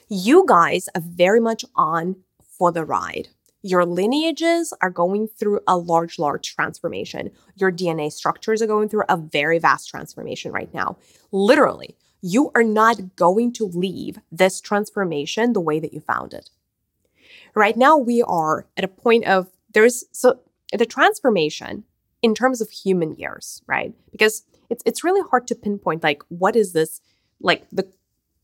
you 0.10 0.46
guys 0.48 0.88
are 0.94 1.02
very 1.02 1.40
much 1.40 1.66
on 1.76 2.18
for 2.58 2.72
the 2.72 2.86
ride. 2.86 3.30
Your 3.68 3.86
lineages 3.86 4.74
are 4.82 4.90
going 4.90 5.28
through 5.28 5.60
a 5.68 5.76
large, 5.76 6.18
large 6.18 6.56
transformation. 6.56 7.32
Your 7.58 7.70
DNA 7.70 8.10
structures 8.14 8.62
are 8.62 8.68
going 8.68 8.88
through 8.88 9.04
a 9.10 9.18
very 9.18 9.60
vast 9.60 9.90
transformation 9.90 10.54
right 10.54 10.74
now. 10.74 10.96
Literally, 11.34 11.98
you 12.22 12.50
are 12.56 12.64
not 12.64 13.18
going 13.18 13.52
to 13.54 13.66
leave 13.66 14.20
this 14.32 14.62
transformation 14.62 15.52
the 15.52 15.60
way 15.60 15.82
that 15.82 15.92
you 15.92 16.00
found 16.00 16.34
it. 16.34 16.50
Right 17.56 17.76
now, 17.76 17.98
we 17.98 18.22
are 18.22 18.68
at 18.78 18.86
a 18.86 18.88
point 18.88 19.26
of 19.26 19.50
there's 19.74 20.06
so 20.14 20.40
the 20.72 20.86
transformation 20.86 21.84
in 22.22 22.34
terms 22.34 22.62
of 22.62 22.70
human 22.70 23.16
years, 23.16 23.64
right? 23.68 23.94
Because 24.14 24.44
it's 24.70 24.84
it's 24.86 25.04
really 25.04 25.28
hard 25.30 25.46
to 25.48 25.56
pinpoint 25.56 26.04
like 26.04 26.24
what 26.30 26.56
is 26.56 26.72
this 26.72 27.02
like 27.42 27.70
the 27.70 27.92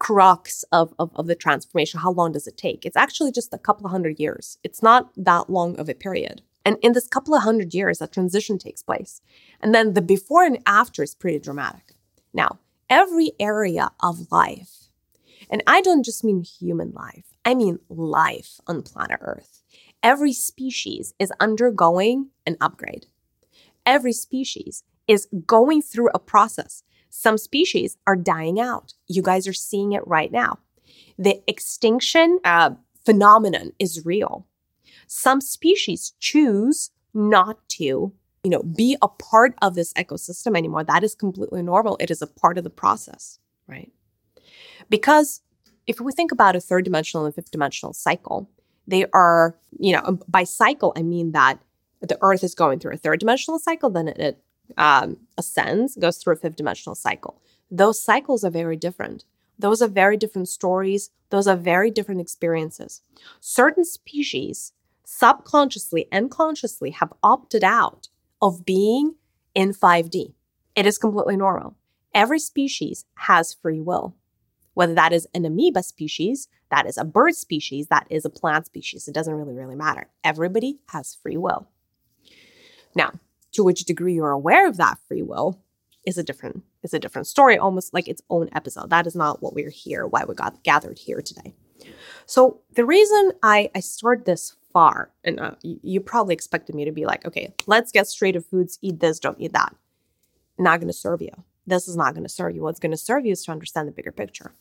crux 0.03 0.65
of, 0.73 0.93
of, 0.99 1.11
of 1.15 1.27
the 1.27 1.35
transformation. 1.35 2.01
How 2.01 2.11
long 2.11 2.33
does 2.33 2.45
it 2.45 2.57
take? 2.57 2.85
It's 2.85 2.97
actually 2.97 3.31
just 3.31 3.53
a 3.53 3.57
couple 3.57 3.85
of 3.85 3.91
hundred 3.91 4.19
years. 4.19 4.57
It's 4.61 4.83
not 4.83 5.09
that 5.15 5.49
long 5.49 5.79
of 5.79 5.87
a 5.87 5.93
period. 5.93 6.41
And 6.65 6.77
in 6.81 6.91
this 6.91 7.07
couple 7.07 7.33
of 7.33 7.43
hundred 7.43 7.73
years, 7.73 7.99
that 7.99 8.11
transition 8.11 8.57
takes 8.57 8.83
place. 8.83 9.21
And 9.61 9.73
then 9.73 9.93
the 9.93 10.01
before 10.01 10.43
and 10.43 10.59
after 10.67 11.03
is 11.03 11.15
pretty 11.15 11.39
dramatic. 11.39 11.95
Now, 12.33 12.59
every 12.89 13.31
area 13.39 13.91
of 14.01 14.29
life, 14.29 14.89
and 15.49 15.63
I 15.65 15.79
don't 15.79 16.03
just 16.03 16.21
mean 16.21 16.43
human 16.43 16.91
life, 16.91 17.27
I 17.45 17.55
mean 17.55 17.79
life 17.87 18.59
on 18.67 18.81
planet 18.81 19.19
Earth. 19.21 19.63
Every 20.01 20.33
species 20.33 21.13
is 21.17 21.31
undergoing 21.39 22.31
an 22.45 22.57
upgrade. 22.59 23.05
Every 23.85 24.11
species 24.11 24.83
is 25.07 25.29
going 25.45 25.81
through 25.81 26.09
a 26.13 26.19
process 26.19 26.83
some 27.15 27.37
species 27.37 27.95
are 28.07 28.15
dying 28.15 28.59
out. 28.59 28.95
You 29.07 29.21
guys 29.21 29.47
are 29.47 29.53
seeing 29.53 29.91
it 29.91 30.01
right 30.07 30.31
now. 30.31 30.57
The 31.19 31.43
extinction 31.47 32.39
uh, 32.43 32.71
phenomenon 33.05 33.71
is 33.77 34.03
real. 34.03 34.47
Some 35.05 35.39
species 35.39 36.13
choose 36.19 36.89
not 37.13 37.59
to, 37.69 37.83
you 38.43 38.49
know, 38.49 38.63
be 38.63 38.97
a 38.99 39.07
part 39.07 39.53
of 39.61 39.75
this 39.75 39.93
ecosystem 39.93 40.57
anymore. 40.57 40.83
That 40.83 41.03
is 41.03 41.13
completely 41.13 41.61
normal. 41.61 41.97
It 41.99 42.09
is 42.09 42.23
a 42.23 42.27
part 42.27 42.57
of 42.57 42.63
the 42.63 42.71
process, 42.71 43.37
right? 43.67 43.91
Because 44.89 45.41
if 45.85 46.01
we 46.01 46.13
think 46.13 46.31
about 46.31 46.55
a 46.55 46.59
third 46.59 46.83
dimensional 46.83 47.27
and 47.27 47.35
fifth 47.35 47.51
dimensional 47.51 47.93
cycle, 47.93 48.49
they 48.87 49.05
are, 49.13 49.55
you 49.79 49.93
know, 49.93 50.17
by 50.27 50.45
cycle, 50.45 50.93
I 50.97 51.03
mean 51.03 51.31
that 51.33 51.59
the 52.01 52.17
Earth 52.21 52.43
is 52.43 52.55
going 52.55 52.79
through 52.79 52.95
a 52.95 52.97
third 52.97 53.19
dimensional 53.19 53.59
cycle, 53.59 53.91
then 53.91 54.07
it, 54.07 54.17
it 54.17 54.42
um, 54.77 55.17
ascends, 55.37 55.95
goes 55.95 56.17
through 56.17 56.33
a 56.33 56.37
fifth 56.37 56.55
dimensional 56.55 56.95
cycle. 56.95 57.41
Those 57.69 58.01
cycles 58.01 58.43
are 58.43 58.51
very 58.51 58.77
different. 58.77 59.25
Those 59.57 59.81
are 59.81 59.87
very 59.87 60.17
different 60.17 60.49
stories. 60.49 61.09
Those 61.29 61.47
are 61.47 61.55
very 61.55 61.91
different 61.91 62.21
experiences. 62.21 63.01
Certain 63.39 63.85
species 63.85 64.73
subconsciously 65.05 66.07
and 66.11 66.31
consciously 66.31 66.91
have 66.91 67.13
opted 67.21 67.63
out 67.63 68.07
of 68.41 68.65
being 68.65 69.15
in 69.53 69.73
5D. 69.73 70.33
It 70.75 70.85
is 70.85 70.97
completely 70.97 71.37
normal. 71.37 71.75
Every 72.13 72.39
species 72.39 73.05
has 73.15 73.53
free 73.53 73.79
will, 73.79 74.15
whether 74.73 74.93
that 74.93 75.13
is 75.13 75.27
an 75.33 75.45
amoeba 75.45 75.83
species, 75.83 76.47
that 76.69 76.85
is 76.85 76.97
a 76.97 77.05
bird 77.05 77.35
species, 77.35 77.87
that 77.87 78.07
is 78.09 78.25
a 78.25 78.29
plant 78.29 78.65
species. 78.65 79.07
It 79.07 79.13
doesn't 79.13 79.33
really, 79.33 79.53
really 79.53 79.75
matter. 79.75 80.09
Everybody 80.23 80.79
has 80.89 81.15
free 81.15 81.37
will. 81.37 81.67
Now, 82.95 83.11
to 83.53 83.63
which 83.63 83.85
degree 83.85 84.15
you're 84.15 84.31
aware 84.31 84.67
of 84.67 84.77
that 84.77 84.99
free 85.07 85.21
will 85.21 85.59
is 86.05 86.17
a 86.17 86.23
different 86.23 86.63
is 86.83 86.93
a 86.93 86.99
different 86.99 87.27
story, 87.27 87.57
almost 87.57 87.93
like 87.93 88.07
its 88.07 88.21
own 88.29 88.49
episode. 88.53 88.89
That 88.89 89.07
is 89.07 89.15
not 89.15 89.41
what 89.41 89.53
we're 89.53 89.69
here, 89.69 90.05
why 90.05 90.25
we 90.25 90.35
got 90.35 90.63
gathered 90.63 90.99
here 90.99 91.21
today. 91.21 91.53
So 92.25 92.61
the 92.75 92.85
reason 92.85 93.31
I 93.41 93.69
I 93.73 93.79
started 93.79 94.25
this 94.25 94.55
far, 94.71 95.11
and 95.23 95.39
uh, 95.39 95.55
you, 95.61 95.79
you 95.83 95.99
probably 96.01 96.33
expected 96.33 96.75
me 96.75 96.85
to 96.85 96.91
be 96.91 97.05
like, 97.05 97.25
okay, 97.25 97.53
let's 97.67 97.91
get 97.91 98.07
straight 98.07 98.33
to 98.33 98.41
foods, 98.41 98.79
eat 98.81 98.99
this, 98.99 99.19
don't 99.19 99.39
eat 99.39 99.53
that. 99.53 99.75
Not 100.57 100.79
going 100.79 100.87
to 100.87 100.93
serve 100.93 101.21
you. 101.21 101.31
This 101.65 101.87
is 101.87 101.95
not 101.95 102.13
going 102.13 102.23
to 102.23 102.29
serve 102.29 102.55
you. 102.55 102.63
What's 102.63 102.79
going 102.79 102.91
to 102.91 102.97
serve 102.97 103.25
you 103.25 103.31
is 103.31 103.45
to 103.45 103.51
understand 103.51 103.87
the 103.87 103.93
bigger 103.93 104.11
picture. 104.11 104.53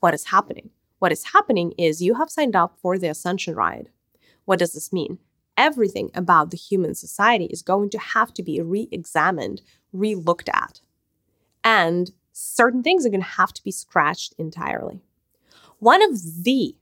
What 0.00 0.14
is 0.14 0.26
happening? 0.26 0.70
What 0.98 1.12
is 1.12 1.24
happening 1.24 1.72
is 1.76 2.00
you 2.00 2.14
have 2.14 2.30
signed 2.30 2.56
up 2.56 2.78
for 2.80 2.96
the 2.96 3.08
ascension 3.08 3.54
ride. 3.54 3.90
What 4.44 4.58
does 4.58 4.72
this 4.72 4.92
mean? 4.92 5.18
Everything 5.56 6.10
about 6.14 6.50
the 6.50 6.56
human 6.56 6.94
society 6.94 7.46
is 7.46 7.62
going 7.62 7.90
to 7.90 7.98
have 7.98 8.32
to 8.34 8.42
be 8.42 8.60
re 8.60 8.88
examined, 8.92 9.62
re 9.92 10.14
looked 10.14 10.48
at. 10.50 10.80
And 11.64 12.10
certain 12.32 12.82
things 12.82 13.06
are 13.06 13.10
going 13.10 13.22
to 13.22 13.26
have 13.26 13.52
to 13.54 13.64
be 13.64 13.70
scratched 13.70 14.34
entirely. 14.38 15.00
One 15.78 16.02
of 16.02 16.44
the 16.44 16.76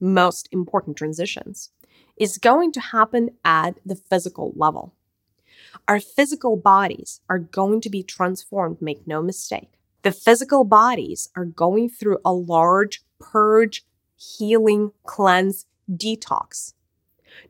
most 0.00 0.48
important 0.52 0.96
transitions 0.96 1.70
is 2.16 2.38
going 2.38 2.72
to 2.72 2.80
happen 2.80 3.30
at 3.44 3.78
the 3.84 3.96
physical 3.96 4.52
level. 4.56 4.94
Our 5.88 6.00
physical 6.00 6.56
bodies 6.56 7.20
are 7.28 7.38
going 7.38 7.80
to 7.82 7.90
be 7.90 8.02
transformed, 8.02 8.80
make 8.80 9.06
no 9.06 9.22
mistake. 9.22 9.72
The 10.02 10.12
physical 10.12 10.64
bodies 10.64 11.30
are 11.36 11.44
going 11.44 11.88
through 11.88 12.18
a 12.24 12.32
large 12.32 13.02
purge, 13.18 13.84
healing, 14.16 14.92
cleanse, 15.04 15.66
detox. 15.90 16.74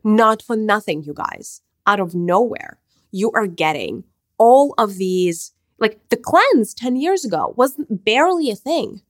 Not 0.03 0.41
for 0.41 0.55
nothing, 0.55 1.03
you 1.03 1.13
guys. 1.13 1.61
Out 1.85 1.99
of 1.99 2.15
nowhere, 2.15 2.79
you 3.11 3.31
are 3.31 3.47
getting 3.47 4.03
all 4.37 4.73
of 4.77 4.97
these. 4.97 5.53
Like 5.79 5.99
the 6.09 6.17
cleanse 6.17 6.73
10 6.73 6.95
years 6.95 7.23
ago 7.23 7.53
was 7.55 7.75
barely 7.89 8.49
a 8.49 8.55
thing. 8.55 9.01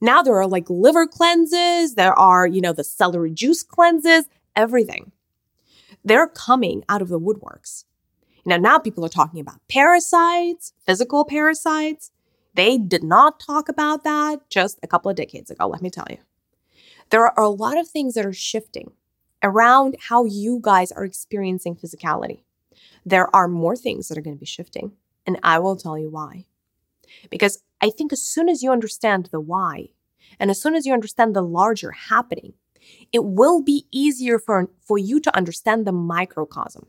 Now 0.00 0.22
there 0.22 0.36
are 0.36 0.46
like 0.46 0.68
liver 0.68 1.06
cleanses, 1.06 1.94
there 1.94 2.16
are, 2.18 2.46
you 2.46 2.60
know, 2.60 2.72
the 2.72 2.84
celery 2.84 3.30
juice 3.30 3.62
cleanses, 3.62 4.26
everything. 4.54 5.12
They're 6.04 6.28
coming 6.28 6.84
out 6.88 7.02
of 7.02 7.08
the 7.08 7.18
woodworks. 7.18 7.84
Now, 8.44 8.58
now 8.58 8.78
people 8.78 9.04
are 9.04 9.08
talking 9.08 9.40
about 9.40 9.60
parasites, 9.68 10.72
physical 10.86 11.24
parasites. 11.24 12.12
They 12.54 12.78
did 12.78 13.02
not 13.02 13.40
talk 13.40 13.68
about 13.68 14.04
that 14.04 14.48
just 14.48 14.78
a 14.82 14.86
couple 14.86 15.10
of 15.10 15.16
decades 15.16 15.50
ago, 15.50 15.66
let 15.66 15.82
me 15.82 15.90
tell 15.90 16.06
you. 16.08 16.18
There 17.10 17.26
are 17.26 17.44
a 17.44 17.48
lot 17.48 17.76
of 17.76 17.88
things 17.88 18.14
that 18.14 18.24
are 18.24 18.32
shifting 18.32 18.92
around 19.42 19.96
how 20.08 20.24
you 20.24 20.58
guys 20.60 20.92
are 20.92 21.04
experiencing 21.04 21.76
physicality. 21.76 22.40
There 23.04 23.34
are 23.34 23.48
more 23.48 23.76
things 23.76 24.08
that 24.08 24.18
are 24.18 24.22
going 24.22 24.36
to 24.36 24.40
be 24.40 24.46
shifting, 24.46 24.92
and 25.26 25.38
I 25.42 25.58
will 25.58 25.76
tell 25.76 25.98
you 25.98 26.10
why. 26.10 26.46
Because 27.30 27.62
I 27.80 27.90
think 27.90 28.12
as 28.12 28.22
soon 28.22 28.48
as 28.48 28.62
you 28.62 28.72
understand 28.72 29.28
the 29.32 29.40
why, 29.40 29.88
and 30.38 30.50
as 30.50 30.60
soon 30.60 30.74
as 30.74 30.86
you 30.86 30.92
understand 30.92 31.34
the 31.34 31.42
larger 31.42 31.92
happening, 31.92 32.54
it 33.12 33.24
will 33.24 33.62
be 33.62 33.86
easier 33.90 34.38
for, 34.38 34.70
for 34.80 34.98
you 34.98 35.20
to 35.20 35.36
understand 35.36 35.86
the 35.86 35.92
microcosm. 35.92 36.86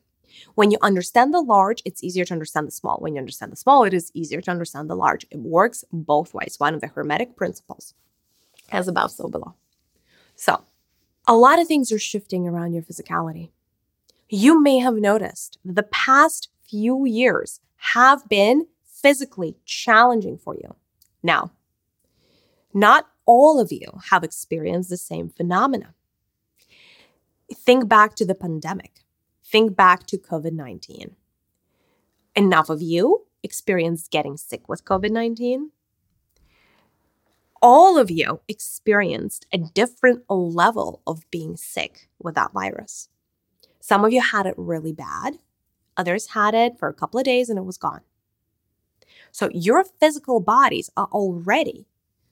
When 0.56 0.72
you 0.72 0.77
understand 0.82 1.34
the 1.34 1.42
large, 1.42 1.82
it's 1.86 2.04
easier 2.04 2.25
to 2.25 2.34
understand 2.34 2.68
the 2.68 2.72
small. 2.72 2.98
When 2.98 3.16
you 3.16 3.20
understand 3.20 3.51
the 3.51 3.58
small, 3.58 3.84
it 3.84 3.94
is 3.94 4.12
easier 4.13 4.42
to 4.42 4.51
understand 4.51 4.89
the 4.89 4.96
large. 4.96 5.25
It 5.32 5.39
works 5.39 5.84
both 5.92 6.34
ways. 6.34 6.56
One 6.58 6.75
of 6.75 6.82
the 6.82 6.88
Hermetic 6.88 7.36
principles, 7.36 7.94
as 8.72 8.88
above, 8.88 9.12
so 9.12 9.27
below. 9.27 9.56
So, 10.36 10.63
a 11.28 11.36
lot 11.36 11.60
of 11.60 11.68
things 11.68 11.92
are 11.92 12.00
shifting 12.00 12.48
around 12.48 12.74
your 12.74 12.84
physicality. 12.84 13.52
You 14.30 14.62
may 14.62 14.80
have 14.80 14.96
noticed 14.96 15.60
the 15.64 15.84
past 15.84 16.50
few 16.68 17.06
years 17.06 17.60
have 17.78 18.28
been 18.28 18.68
physically 18.86 19.58
challenging 19.66 20.38
for 20.38 20.56
you. 20.56 20.76
Now, 21.22 21.52
not 22.74 23.08
all 23.26 23.60
of 23.60 23.72
you 23.72 24.00
have 24.10 24.24
experienced 24.24 24.90
the 24.90 24.98
same 24.98 25.30
phenomena. 25.30 25.94
Think 27.54 27.88
back 27.88 28.16
to 28.16 28.26
the 28.26 28.36
pandemic. 28.36 29.04
Think 29.44 29.76
back 29.76 30.06
to 30.08 30.18
COVID 30.18 30.54
19. 30.54 31.16
Enough 32.36 32.70
of 32.70 32.82
you 32.82 33.26
experienced 33.44 34.12
getting 34.12 34.38
sick 34.38 34.68
with 34.68 34.86
COVID 34.86 35.12
19? 35.12 35.72
All 37.62 37.98
of 37.98 38.12
you 38.12 38.42
experienced 38.48 39.48
a 39.52 39.58
different 39.58 40.24
level 40.30 41.02
of 41.08 41.30
being 41.32 41.58
sick 41.58 42.10
with 42.20 42.36
that 42.36 42.54
virus. 42.54 43.10
Some 43.80 44.06
of 44.06 44.14
you 44.14 44.22
had 44.22 44.46
it 44.46 44.56
really 44.58 44.92
bad, 44.94 45.40
others 45.96 46.28
had 46.28 46.54
it 46.54 46.78
for 46.78 46.88
a 46.88 46.94
couple 46.94 47.20
of 47.20 47.26
days 47.26 47.50
and 47.50 47.58
it 47.58 47.66
was 47.66 47.78
gone. 47.78 48.02
So 49.32 49.50
your 49.54 49.84
physical 49.84 50.40
bodies 50.40 50.90
are 50.98 51.08
already 51.12 51.88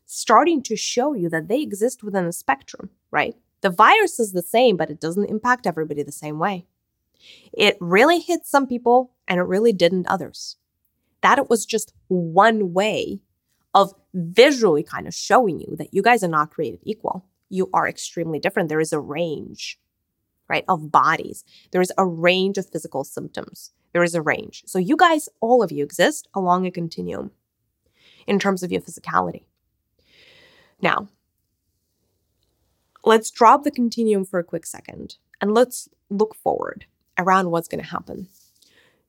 starting 0.06 0.62
to 0.64 0.76
show 0.76 1.14
you 1.14 1.30
that 1.30 1.48
they 1.48 1.62
exist 1.62 2.04
within 2.04 2.26
a 2.26 2.32
spectrum, 2.32 2.90
right? 3.12 3.36
The 3.62 3.70
virus 3.70 4.20
is 4.20 4.32
the 4.32 4.42
same, 4.42 4.78
but 4.78 4.90
it 4.90 5.00
doesn't 5.00 5.30
impact 5.30 5.66
everybody 5.66 6.04
the 6.04 6.12
same 6.12 6.38
way. 6.38 6.66
It 7.52 7.78
really 7.80 8.20
hit 8.20 8.46
some 8.46 8.68
people 8.68 9.12
and 9.28 9.40
it 9.40 9.44
really 9.44 9.74
didn't 9.74 10.08
others. 10.08 10.58
That 11.22 11.40
it 11.40 11.50
was 11.50 11.66
just 11.66 11.94
one 12.08 12.74
way 12.74 13.22
of 13.76 13.94
visually 14.14 14.82
kind 14.82 15.06
of 15.06 15.14
showing 15.14 15.60
you 15.60 15.76
that 15.76 15.94
you 15.94 16.02
guys 16.02 16.24
are 16.24 16.30
not 16.30 16.50
created 16.50 16.80
equal. 16.84 17.26
You 17.50 17.70
are 17.74 17.88
extremely 17.88 18.40
different. 18.40 18.70
There 18.70 18.80
is 18.80 18.94
a 18.94 19.00
range, 19.00 19.78
right, 20.48 20.64
of 20.70 20.92
bodies. 20.92 21.44
There 21.72 21.82
is 21.82 21.92
a 21.98 22.06
range 22.06 22.58
of 22.58 22.70
physical 22.70 23.04
symptoms. 23.04 23.74
There 23.92 24.04
is 24.04 24.16
a 24.16 24.22
range. 24.22 24.64
So 24.66 24.80
you 24.80 24.96
guys, 24.96 25.28
all 25.42 25.62
of 25.62 25.72
you 25.72 25.84
exist 25.84 26.28
along 26.34 26.66
a 26.66 26.72
continuum 26.72 27.32
in 28.26 28.40
terms 28.40 28.64
of 28.64 28.72
your 28.72 28.82
physicality. 28.82 29.44
Now, 30.82 31.10
let's 33.04 33.30
drop 33.30 33.64
the 33.64 33.72
continuum 33.72 34.26
for 34.26 34.40
a 34.40 34.44
quick 34.44 34.66
second 34.66 35.18
and 35.42 35.54
let's 35.54 35.90
look 36.10 36.34
forward 36.36 36.86
around 37.18 37.52
what's 37.52 37.68
going 37.68 37.84
to 37.84 37.90
happen. 37.90 38.30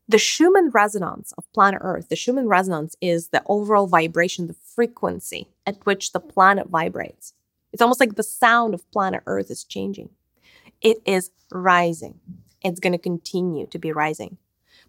The 0.08 0.18
Schumann 0.18 0.70
resonance 0.70 1.32
of 1.36 1.52
planet 1.52 1.80
Earth, 1.82 2.08
the 2.08 2.16
Schumann 2.16 2.46
resonance 2.46 2.94
is 3.00 3.28
the 3.28 3.42
overall 3.46 3.88
vibration, 3.88 4.46
the 4.46 4.54
frequency 4.54 5.48
at 5.66 5.84
which 5.84 6.12
the 6.12 6.20
planet 6.20 6.68
vibrates. 6.68 7.32
It's 7.72 7.82
almost 7.82 7.98
like 7.98 8.14
the 8.14 8.22
sound 8.22 8.72
of 8.72 8.88
planet 8.92 9.22
Earth 9.26 9.50
is 9.50 9.64
changing. 9.64 10.10
It 10.80 10.98
is 11.04 11.32
rising. 11.50 12.20
It's 12.62 12.78
going 12.78 12.92
to 12.92 12.98
continue 12.98 13.66
to 13.66 13.78
be 13.78 13.90
rising. 13.90 14.38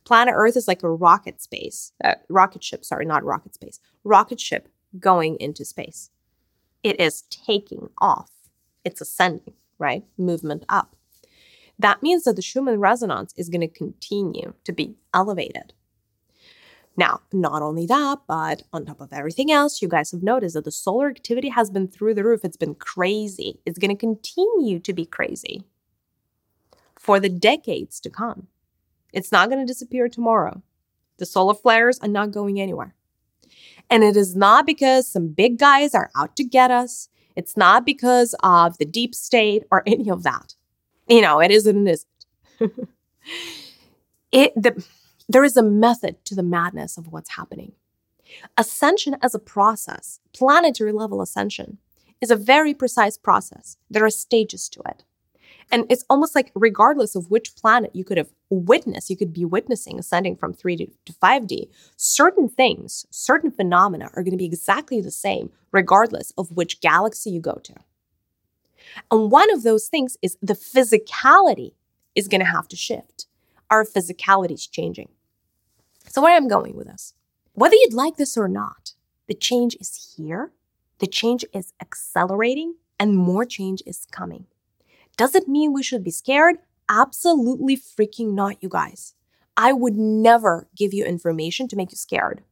Planet 0.04 0.36
Earth 0.38 0.56
is 0.56 0.68
like 0.68 0.84
a 0.84 0.90
rocket 0.90 1.42
space, 1.42 1.94
uh, 2.04 2.16
rocket 2.30 2.64
ship, 2.64 2.86
sorry, 2.86 3.06
not 3.06 3.24
rocket 3.24 3.56
space, 3.56 3.80
rocket 4.04 4.40
ship 4.40 4.70
going 5.00 5.36
into 5.40 5.66
space. 5.66 6.12
It 6.84 7.00
is 7.00 7.24
taking 7.24 7.90
off. 7.98 8.30
It's 8.86 9.02
ascending, 9.02 9.56
right? 9.80 10.06
Movement 10.18 10.64
up. 10.70 10.96
That 11.80 12.02
means 12.02 12.24
that 12.24 12.36
the 12.36 12.42
Schumann 12.42 12.80
resonance 12.80 13.34
is 13.38 13.50
going 13.50 13.62
to 13.62 13.68
continue 13.68 14.54
to 14.64 14.72
be 14.72 14.96
elevated. 15.14 15.74
Now, 16.96 17.22
not 17.32 17.62
only 17.62 17.86
that, 17.86 18.22
but 18.28 18.64
on 18.74 18.86
top 18.86 19.00
of 19.00 19.14
everything 19.14 19.52
else, 19.52 19.84
you 19.84 19.88
guys 19.88 20.12
have 20.12 20.24
noticed 20.24 20.56
that 20.56 20.66
the 20.66 20.72
solar 20.72 21.10
activity 21.10 21.50
has 21.50 21.70
been 21.70 21.88
through 21.88 22.16
the 22.16 22.24
roof. 22.24 22.44
It's 22.44 22.58
been 22.58 22.74
crazy. 22.74 23.60
It's 23.68 23.78
going 23.78 23.96
to 23.96 24.00
continue 24.00 24.80
to 24.80 24.94
be 24.94 25.06
crazy 25.06 25.64
for 26.98 27.20
the 27.20 27.30
decades 27.30 28.00
to 28.00 28.10
come. 28.10 28.48
It's 29.14 29.32
not 29.32 29.50
going 29.50 29.60
to 29.60 29.72
disappear 29.72 30.10
tomorrow. 30.10 30.64
The 31.18 31.28
solar 31.28 31.54
flares 31.54 32.00
are 32.00 32.08
not 32.08 32.32
going 32.32 32.60
anywhere. 32.60 32.96
And 33.90 34.04
it 34.04 34.18
is 34.18 34.36
not 34.36 34.66
because 34.66 35.08
some 35.08 35.30
big 35.30 35.60
guys 35.60 35.94
are 35.94 36.10
out 36.16 36.36
to 36.36 36.44
get 36.44 36.72
us. 36.72 37.10
It's 37.36 37.56
not 37.56 37.86
because 37.86 38.36
of 38.42 38.80
the 38.80 38.86
deep 38.86 39.14
state 39.14 39.66
or 39.70 39.84
any 39.86 40.10
of 40.10 40.24
that. 40.24 40.56
You 41.08 41.22
know, 41.22 41.40
it 41.40 41.52
isn't 41.52 41.76
and 41.76 41.90
isn't. 41.90 42.90
it 44.32 44.54
the 44.56 44.86
there 45.30 45.44
is 45.44 45.58
a 45.58 45.64
method 45.64 46.24
to 46.26 46.36
the 46.36 46.44
madness 46.44 46.98
of 46.98 47.12
what's 47.12 47.32
happening. 47.32 47.74
Ascension 48.58 49.18
as 49.22 49.36
a 49.36 49.40
process, 49.40 50.20
planetary 50.34 50.92
level 50.92 51.22
ascension, 51.22 51.78
is 52.22 52.32
a 52.32 52.36
very 52.36 52.74
precise 52.74 53.18
process. 53.18 53.78
There 53.90 54.06
are 54.06 54.10
stages 54.10 54.70
to 54.70 54.82
it. 54.88 55.04
And 55.70 55.86
it's 55.90 56.06
almost 56.10 56.34
like, 56.34 56.52
regardless 56.56 57.14
of 57.14 57.30
which 57.30 57.56
planet 57.56 57.92
you 57.94 58.06
could 58.06 58.18
have 58.18 58.32
witnessed, 58.50 59.10
you 59.10 59.18
could 59.18 59.34
be 59.34 59.44
witnessing 59.44 60.00
ascending 60.00 60.38
from 60.38 60.54
3D 60.54 60.92
to 61.06 61.14
5D, 61.14 61.70
certain 61.98 62.48
things, 62.48 63.06
certain 63.10 63.52
phenomena 63.52 64.10
are 64.14 64.24
going 64.24 64.32
to 64.32 64.38
be 64.38 64.46
exactly 64.46 65.02
the 65.02 65.12
same, 65.12 65.52
regardless 65.72 66.32
of 66.38 66.52
which 66.52 66.80
galaxy 66.80 67.32
you 67.32 67.42
go 67.42 67.60
to. 67.64 67.74
And 69.12 69.32
one 69.32 69.52
of 69.52 69.64
those 69.64 69.88
things 69.88 70.18
is 70.22 70.38
the 70.42 70.54
physicality 70.54 71.74
is 72.16 72.28
going 72.28 72.42
to 72.42 72.48
have 72.48 72.68
to 72.70 72.76
shift. 72.76 73.28
Our 73.70 73.84
physicality 73.84 74.54
is 74.54 74.68
changing. 74.68 75.10
So, 76.08 76.22
where 76.22 76.36
I'm 76.36 76.48
going 76.48 76.76
with 76.76 76.88
this, 76.88 77.14
whether 77.54 77.76
you'd 77.76 77.94
like 77.94 78.18
this 78.18 78.38
or 78.38 78.48
not, 78.48 78.94
the 79.28 79.34
change 79.34 79.76
is 79.80 80.16
here, 80.16 80.52
the 81.00 81.08
change 81.08 81.44
is 81.54 81.74
accelerating, 81.82 82.76
and 83.00 83.18
more 83.18 83.46
change 83.46 83.84
is 83.86 84.08
coming. 84.12 84.46
Does 85.18 85.36
it 85.36 85.48
mean 85.48 85.74
we 85.74 85.84
should 85.84 86.04
be 86.04 86.12
scared? 86.12 86.58
Absolutely 86.90 87.76
freaking 87.76 88.34
not, 88.34 88.62
you 88.64 88.70
guys. 88.70 89.14
I 89.58 89.74
would 89.74 89.96
never 89.96 90.68
give 90.76 90.94
you 90.94 91.04
information 91.04 91.68
to 91.68 91.76
make 91.76 91.92
you 91.92 91.98
scared. 91.98 92.44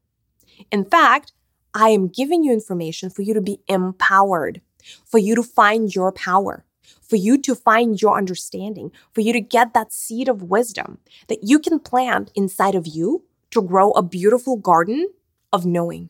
In 0.72 0.84
fact, 0.84 1.34
I 1.74 1.90
am 1.90 2.08
giving 2.08 2.44
you 2.44 2.52
information 2.52 3.10
for 3.10 3.22
you 3.22 3.34
to 3.34 3.42
be 3.42 3.60
empowered, 3.68 4.62
for 5.06 5.18
you 5.18 5.36
to 5.36 5.44
find 5.44 5.94
your 5.94 6.12
power, 6.12 6.66
for 7.02 7.16
you 7.16 7.38
to 7.40 7.56
find 7.56 8.02
your 8.02 8.18
understanding, 8.18 8.92
for 9.14 9.22
you 9.22 9.34
to 9.34 9.42
get 9.42 9.74
that 9.74 9.94
seed 9.94 10.28
of 10.28 10.44
wisdom 10.44 11.00
that 11.28 11.44
you 11.44 11.60
can 11.60 11.80
plant 11.80 12.32
inside 12.36 12.76
of 12.76 12.88
you 12.88 13.24
to 13.52 13.62
grow 13.62 13.92
a 13.92 14.04
beautiful 14.04 14.58
garden 14.58 15.10
of 15.54 15.66
knowing. 15.66 16.10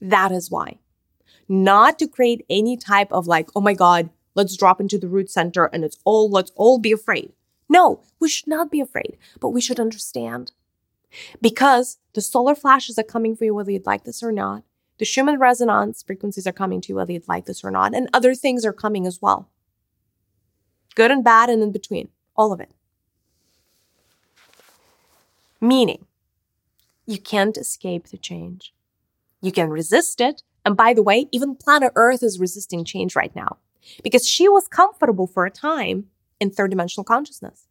That 0.00 0.32
is 0.32 0.50
why. 0.50 0.78
Not 1.48 1.98
to 1.98 2.08
create 2.08 2.44
any 2.48 2.76
type 2.76 3.12
of 3.12 3.26
like, 3.26 3.48
oh 3.54 3.60
my 3.60 3.74
God, 3.74 4.10
let's 4.34 4.56
drop 4.56 4.80
into 4.80 4.98
the 4.98 5.08
root 5.08 5.30
center 5.30 5.66
and 5.66 5.84
it's 5.84 5.98
all, 6.04 6.30
let's 6.30 6.52
all 6.56 6.78
be 6.78 6.92
afraid. 6.92 7.32
No, 7.68 8.02
we 8.20 8.28
should 8.28 8.46
not 8.46 8.70
be 8.70 8.80
afraid, 8.80 9.16
but 9.40 9.50
we 9.50 9.60
should 9.60 9.80
understand. 9.80 10.52
Because 11.40 11.98
the 12.14 12.20
solar 12.20 12.54
flashes 12.54 12.98
are 12.98 13.04
coming 13.04 13.36
for 13.36 13.44
you 13.44 13.54
whether 13.54 13.70
you'd 13.70 13.86
like 13.86 14.04
this 14.04 14.22
or 14.22 14.32
not. 14.32 14.64
The 14.98 15.04
Schumann 15.04 15.38
resonance 15.38 16.02
frequencies 16.02 16.46
are 16.46 16.52
coming 16.52 16.80
to 16.82 16.88
you 16.90 16.96
whether 16.96 17.12
you'd 17.12 17.28
like 17.28 17.46
this 17.46 17.64
or 17.64 17.70
not. 17.70 17.94
And 17.94 18.08
other 18.12 18.34
things 18.34 18.64
are 18.64 18.72
coming 18.72 19.06
as 19.06 19.20
well. 19.20 19.48
Good 20.94 21.10
and 21.10 21.24
bad 21.24 21.50
and 21.50 21.62
in 21.62 21.72
between. 21.72 22.08
All 22.36 22.52
of 22.52 22.60
it. 22.60 22.70
Meaning, 25.60 26.06
you 27.06 27.18
can't 27.18 27.56
escape 27.56 28.08
the 28.08 28.18
change. 28.18 28.72
You 29.40 29.52
can 29.52 29.70
resist 29.70 30.20
it. 30.20 30.42
And 30.64 30.76
by 30.76 30.94
the 30.94 31.02
way, 31.02 31.28
even 31.32 31.56
planet 31.56 31.92
Earth 31.96 32.22
is 32.22 32.40
resisting 32.40 32.84
change 32.84 33.14
right 33.14 33.34
now 33.34 33.58
because 34.02 34.28
she 34.28 34.48
was 34.48 34.68
comfortable 34.68 35.26
for 35.26 35.44
a 35.44 35.50
time 35.50 36.06
in 36.40 36.50
third 36.50 36.70
dimensional 36.70 37.04
consciousness, 37.04 37.66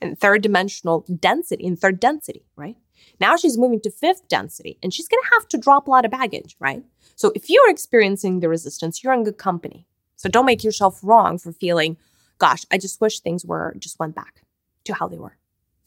in 0.00 0.16
third 0.16 0.42
dimensional 0.42 1.04
density, 1.20 1.64
in 1.64 1.76
third 1.76 2.00
density, 2.00 2.44
right? 2.56 2.76
Now 3.20 3.36
she's 3.36 3.58
moving 3.58 3.80
to 3.80 3.90
fifth 3.90 4.28
density 4.28 4.78
and 4.82 4.92
she's 4.92 5.08
going 5.08 5.22
to 5.22 5.30
have 5.34 5.48
to 5.48 5.58
drop 5.58 5.86
a 5.86 5.90
lot 5.90 6.04
of 6.04 6.10
baggage, 6.10 6.56
right? 6.58 6.84
So 7.14 7.32
if 7.34 7.48
you're 7.48 7.70
experiencing 7.70 8.40
the 8.40 8.48
resistance, 8.48 9.02
you're 9.02 9.12
in 9.12 9.24
good 9.24 9.38
company. 9.38 9.86
So 10.16 10.28
don't 10.28 10.46
make 10.46 10.64
yourself 10.64 11.00
wrong 11.02 11.38
for 11.38 11.52
feeling, 11.52 11.96
gosh, 12.38 12.64
I 12.70 12.78
just 12.78 13.00
wish 13.00 13.20
things 13.20 13.44
were 13.44 13.74
just 13.78 13.98
went 13.98 14.14
back 14.14 14.42
to 14.84 14.94
how 14.94 15.08
they 15.08 15.18
were. 15.18 15.36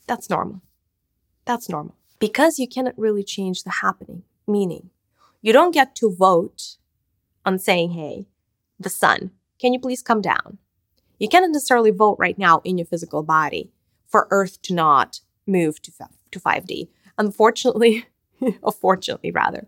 That's 0.08 0.30
normal. 0.30 0.62
That's 1.46 1.70
normal. 1.70 1.96
Because 2.20 2.60
you 2.60 2.68
cannot 2.68 2.98
really 2.98 3.24
change 3.24 3.64
the 3.64 3.70
happening, 3.82 4.24
meaning 4.48 4.90
you 5.42 5.54
don't 5.54 5.74
get 5.74 5.96
to 5.96 6.14
vote 6.14 6.78
on 7.46 7.60
saying, 7.60 7.92
hey, 7.92 8.28
the 8.80 8.90
sun, 8.90 9.32
can 9.60 9.74
you 9.74 9.80
please 9.80 10.02
come 10.02 10.22
down? 10.22 10.58
You 11.18 11.28
cannot 11.28 11.52
necessarily 11.52 11.92
vote 11.92 12.18
right 12.20 12.38
now 12.38 12.62
in 12.64 12.78
your 12.78 12.88
physical 12.88 13.24
body 13.24 13.72
for 14.08 14.28
Earth 14.32 14.62
to 14.64 14.74
not 14.74 15.20
move 15.46 15.82
to, 15.82 15.92
to 16.32 16.40
5D. 16.40 16.90
Unfortunately, 17.20 18.06
or 18.42 18.54
oh, 18.64 18.72
fortunately 18.72 19.30
rather, 19.30 19.68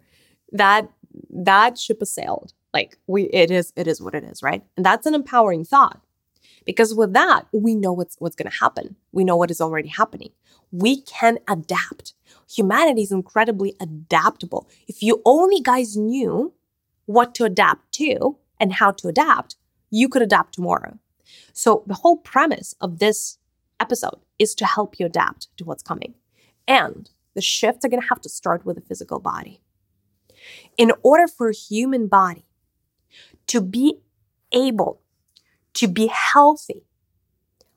that 0.51 0.89
that 1.29 1.77
ship 1.77 1.99
has 1.99 2.13
sailed. 2.13 2.53
Like 2.73 2.97
we 3.05 3.23
it 3.23 3.51
is 3.51 3.73
it 3.75 3.87
is 3.87 4.01
what 4.01 4.15
it 4.15 4.23
is, 4.23 4.41
right? 4.41 4.63
And 4.75 4.85
that's 4.85 5.05
an 5.05 5.13
empowering 5.13 5.65
thought. 5.65 6.01
Because 6.65 6.93
with 6.93 7.13
that, 7.13 7.43
we 7.51 7.75
know 7.75 7.91
what's 7.91 8.15
what's 8.19 8.35
going 8.35 8.49
to 8.49 8.57
happen. 8.57 8.95
We 9.11 9.23
know 9.23 9.35
what 9.35 9.51
is 9.51 9.61
already 9.61 9.89
happening. 9.89 10.31
We 10.71 11.01
can 11.01 11.39
adapt. 11.47 12.13
Humanity 12.49 13.01
is 13.01 13.11
incredibly 13.11 13.75
adaptable. 13.79 14.69
If 14.87 15.03
you 15.03 15.21
only 15.25 15.59
guys 15.59 15.97
knew 15.97 16.53
what 17.05 17.35
to 17.35 17.43
adapt 17.43 17.91
to 17.93 18.37
and 18.59 18.73
how 18.73 18.91
to 18.91 19.07
adapt, 19.09 19.57
you 19.89 20.07
could 20.07 20.21
adapt 20.21 20.53
tomorrow. 20.53 20.97
So 21.51 21.83
the 21.87 21.95
whole 21.95 22.17
premise 22.17 22.75
of 22.79 22.99
this 22.99 23.37
episode 23.79 24.19
is 24.39 24.55
to 24.55 24.65
help 24.65 24.99
you 24.99 25.05
adapt 25.05 25.47
to 25.57 25.65
what's 25.65 25.83
coming. 25.83 26.13
And 26.67 27.09
the 27.33 27.41
shifts 27.41 27.85
are 27.85 27.89
going 27.89 28.01
to 28.01 28.07
have 28.07 28.21
to 28.21 28.29
start 28.29 28.65
with 28.65 28.75
the 28.75 28.81
physical 28.81 29.19
body. 29.19 29.61
In 30.77 30.91
order 31.03 31.27
for 31.27 31.49
a 31.49 31.53
human 31.53 32.07
body 32.07 32.45
to 33.47 33.61
be 33.61 33.99
able 34.51 35.01
to 35.73 35.87
be 35.87 36.07
healthy, 36.07 36.85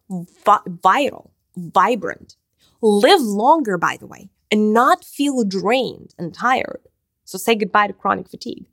vi- 0.08 0.58
vital, 0.66 1.32
vibrant, 1.56 2.36
live 2.80 3.20
longer, 3.20 3.78
by 3.78 3.96
the 3.96 4.06
way, 4.06 4.30
and 4.50 4.72
not 4.72 5.04
feel 5.04 5.44
drained 5.44 6.14
and 6.18 6.34
tired. 6.34 6.80
So 7.24 7.38
say 7.38 7.54
goodbye 7.54 7.88
to 7.88 7.92
chronic 7.92 8.28
fatigue. 8.28 8.66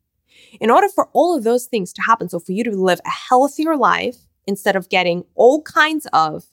In 0.59 0.69
order 0.69 0.87
for 0.89 1.09
all 1.13 1.35
of 1.35 1.43
those 1.43 1.65
things 1.65 1.93
to 1.93 2.01
happen, 2.01 2.29
so 2.29 2.39
for 2.39 2.51
you 2.51 2.63
to 2.63 2.71
live 2.71 2.99
a 3.05 3.09
healthier 3.09 3.75
life 3.75 4.17
instead 4.47 4.75
of 4.75 4.89
getting 4.89 5.23
all 5.35 5.61
kinds 5.61 6.07
of, 6.13 6.45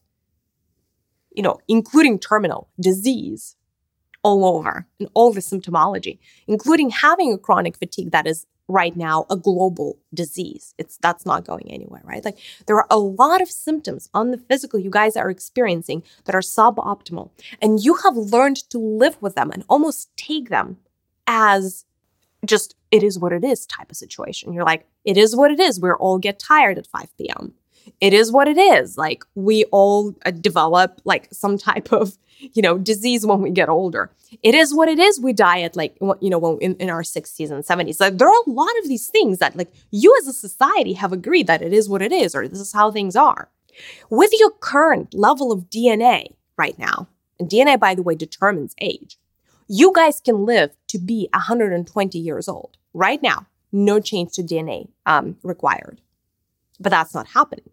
you 1.32 1.42
know, 1.42 1.58
including 1.68 2.18
terminal 2.18 2.68
disease 2.80 3.56
all 4.22 4.44
over 4.44 4.86
and 4.98 5.08
all 5.14 5.32
the 5.32 5.40
symptomology, 5.40 6.18
including 6.46 6.90
having 6.90 7.32
a 7.32 7.38
chronic 7.38 7.76
fatigue 7.76 8.10
that 8.10 8.26
is 8.26 8.46
right 8.68 8.96
now 8.96 9.24
a 9.30 9.36
global 9.36 9.98
disease. 10.12 10.74
It's 10.76 10.98
that's 10.98 11.24
not 11.24 11.46
going 11.46 11.72
anywhere, 11.72 12.02
right? 12.04 12.24
Like 12.24 12.38
there 12.66 12.76
are 12.76 12.86
a 12.90 12.98
lot 12.98 13.40
of 13.40 13.48
symptoms 13.48 14.10
on 14.12 14.30
the 14.30 14.36
physical 14.36 14.78
you 14.78 14.90
guys 14.90 15.16
are 15.16 15.30
experiencing 15.30 16.02
that 16.24 16.34
are 16.34 16.40
suboptimal 16.40 17.30
and 17.62 17.82
you 17.82 17.94
have 18.04 18.16
learned 18.16 18.56
to 18.70 18.78
live 18.78 19.20
with 19.22 19.34
them 19.34 19.50
and 19.50 19.64
almost 19.68 20.14
take 20.16 20.50
them 20.50 20.76
as 21.26 21.86
just 22.44 22.76
it 22.90 23.02
is 23.02 23.18
what 23.18 23.32
it 23.32 23.44
is 23.44 23.66
type 23.66 23.90
of 23.90 23.96
situation. 23.96 24.52
You're 24.52 24.64
like, 24.64 24.86
it 25.04 25.16
is 25.16 25.34
what 25.34 25.50
it 25.50 25.58
is. 25.58 25.80
We're 25.80 25.96
all 25.96 26.18
get 26.18 26.38
tired 26.38 26.78
at 26.78 26.86
5 26.86 27.16
p.m. 27.16 27.54
It 28.00 28.12
is 28.12 28.32
what 28.32 28.48
it 28.48 28.58
is. 28.58 28.96
Like 28.96 29.24
we 29.34 29.64
all 29.66 30.14
uh, 30.24 30.30
develop 30.30 31.00
like 31.04 31.28
some 31.32 31.58
type 31.58 31.92
of, 31.92 32.16
you 32.38 32.62
know, 32.62 32.78
disease 32.78 33.26
when 33.26 33.42
we 33.42 33.50
get 33.50 33.68
older. 33.68 34.10
It 34.42 34.54
is 34.54 34.74
what 34.74 34.88
it 34.88 34.98
is. 34.98 35.20
We 35.20 35.32
die 35.32 35.62
at 35.62 35.76
like, 35.76 35.96
you 36.20 36.30
know, 36.30 36.58
in, 36.58 36.76
in 36.76 36.90
our 36.90 37.02
60s 37.02 37.50
and 37.50 37.64
70s. 37.64 38.00
Like 38.00 38.18
there 38.18 38.28
are 38.28 38.42
a 38.46 38.50
lot 38.50 38.78
of 38.82 38.88
these 38.88 39.08
things 39.08 39.38
that 39.38 39.56
like 39.56 39.72
you 39.90 40.16
as 40.20 40.26
a 40.26 40.32
society 40.32 40.94
have 40.94 41.12
agreed 41.12 41.46
that 41.46 41.62
it 41.62 41.72
is 41.72 41.88
what 41.88 42.02
it 42.02 42.12
is 42.12 42.34
or 42.34 42.46
this 42.46 42.60
is 42.60 42.72
how 42.72 42.90
things 42.90 43.16
are. 43.16 43.50
With 44.10 44.30
your 44.38 44.50
current 44.50 45.14
level 45.14 45.52
of 45.52 45.70
DNA 45.70 46.34
right 46.56 46.78
now, 46.78 47.08
and 47.38 47.48
DNA, 47.48 47.78
by 47.78 47.94
the 47.94 48.02
way, 48.02 48.16
determines 48.16 48.74
age 48.80 49.18
you 49.68 49.92
guys 49.94 50.20
can 50.20 50.46
live 50.46 50.70
to 50.88 50.98
be 50.98 51.28
120 51.34 52.18
years 52.18 52.48
old 52.48 52.78
right 52.94 53.22
now. 53.22 53.46
No 53.70 54.00
change 54.00 54.32
to 54.32 54.42
DNA 54.42 54.88
um, 55.04 55.36
required. 55.42 56.00
But 56.80 56.90
that's 56.90 57.14
not 57.14 57.28
happening. 57.28 57.68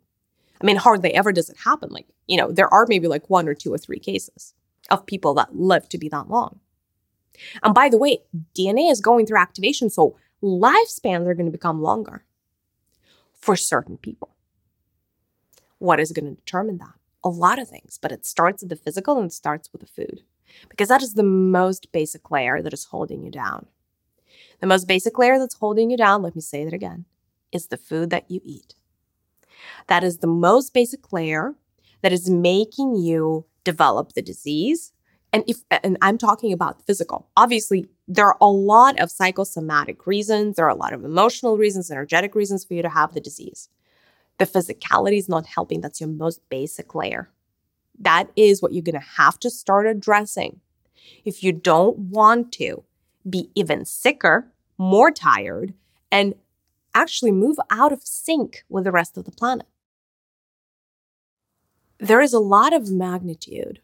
I 0.66 0.68
mean, 0.68 0.78
hardly 0.78 1.14
ever 1.14 1.32
does 1.32 1.52
it 1.52 1.58
happen. 1.64 1.90
Like, 1.92 2.08
you 2.26 2.38
know, 2.38 2.52
there 2.52 2.74
are 2.74 2.88
maybe 2.90 3.08
like 3.08 3.30
one 3.30 3.48
or 3.48 3.54
two 3.54 3.72
or 3.72 3.78
three 3.78 4.00
cases 4.00 4.56
of 4.90 5.06
people 5.06 5.36
that 5.36 5.56
live 5.56 5.88
to 5.90 6.00
be 6.00 6.10
that 6.10 6.28
long. 6.28 6.60
And 7.62 7.76
by 7.76 7.88
the 7.88 8.00
way, 8.00 8.24
DNA 8.58 8.92
is 8.92 9.00
going 9.00 9.28
through 9.28 9.38
activation, 9.38 9.92
so 9.92 10.18
lifespans 10.42 11.28
are 11.28 11.36
going 11.36 11.46
to 11.46 11.52
become 11.52 11.84
longer 11.84 12.26
for 13.32 13.56
certain 13.56 13.98
people. 13.98 14.32
What 15.78 16.00
is 16.00 16.12
going 16.12 16.26
to 16.26 16.42
determine 16.42 16.80
that? 16.80 16.96
A 17.24 17.30
lot 17.30 17.60
of 17.60 17.70
things, 17.70 18.00
but 18.02 18.12
it 18.12 18.26
starts 18.26 18.64
with 18.64 18.70
the 18.70 18.76
physical 18.76 19.20
and 19.20 19.28
it 19.28 19.34
starts 19.34 19.72
with 19.72 19.82
the 19.82 19.88
food 19.88 20.24
because 20.68 20.88
that 20.88 21.04
is 21.04 21.14
the 21.14 21.22
most 21.22 21.92
basic 21.92 22.32
layer 22.32 22.64
that 22.64 22.74
is 22.74 22.86
holding 22.86 23.24
you 23.24 23.30
down. 23.30 23.68
The 24.62 24.68
most 24.68 24.88
basic 24.88 25.20
layer 25.20 25.38
that's 25.38 25.60
holding 25.60 25.92
you 25.92 25.98
down, 25.98 26.24
let 26.24 26.36
me 26.36 26.42
say 26.42 26.66
that 26.66 26.74
again, 26.74 27.06
is 27.52 27.68
the 27.68 27.78
food 27.78 28.10
that 28.10 28.32
you 28.32 28.42
eat. 28.44 28.74
That 29.88 30.04
is 30.04 30.20
the 30.20 30.28
most 30.28 30.74
basic 30.74 31.12
layer 31.12 31.56
that 32.02 32.12
is 32.12 32.30
making 32.30 32.96
you 32.96 33.46
develop 33.64 34.14
the 34.14 34.22
disease. 34.22 34.94
And 35.34 35.44
if 35.48 35.58
and 35.70 35.98
I'm 36.02 36.18
talking 36.18 36.54
about 36.54 36.86
physical. 36.86 37.28
Obviously, 37.36 37.90
there 38.08 38.28
are 38.28 38.38
a 38.40 38.48
lot 38.48 39.00
of 39.00 39.12
psychosomatic 39.12 40.08
reasons, 40.08 40.56
there 40.56 40.66
are 40.66 40.70
a 40.70 40.76
lot 40.76 40.94
of 40.94 41.04
emotional 41.04 41.58
reasons, 41.58 41.92
energetic 41.92 42.36
reasons 42.36 42.64
for 42.64 42.74
you 42.74 42.82
to 42.82 42.90
have 42.90 43.14
the 43.14 43.20
disease. 43.20 43.70
The 44.38 44.46
physicality 44.46 45.18
is 45.18 45.30
not 45.30 45.46
helping. 45.46 45.82
That's 45.82 46.00
your 46.00 46.10
most 46.10 46.42
basic 46.50 46.94
layer. 46.94 47.30
That 47.98 48.30
is 48.36 48.62
what 48.62 48.74
you're 48.74 48.84
going 48.84 49.00
to 49.00 49.08
have 49.18 49.40
to 49.40 49.50
start 49.50 49.88
addressing. 49.88 50.60
If 51.24 51.44
you 51.44 51.52
don't 51.52 51.98
want 51.98 52.52
to 52.54 52.84
be 53.30 53.50
even 53.56 53.86
sicker, 53.86 54.52
more 54.78 55.12
tired, 55.12 55.74
and 56.12 56.36
actually 56.96 57.32
move 57.32 57.58
out 57.70 57.92
of 57.92 58.02
sync 58.04 58.64
with 58.70 58.86
the 58.86 58.92
rest 58.92 59.18
of 59.18 59.26
the 59.26 59.32
planet. 59.32 59.68
There 62.00 62.22
is 62.22 62.34
a 62.34 62.40
lot 62.40 62.74
of 62.74 62.92
magnitude, 62.92 63.82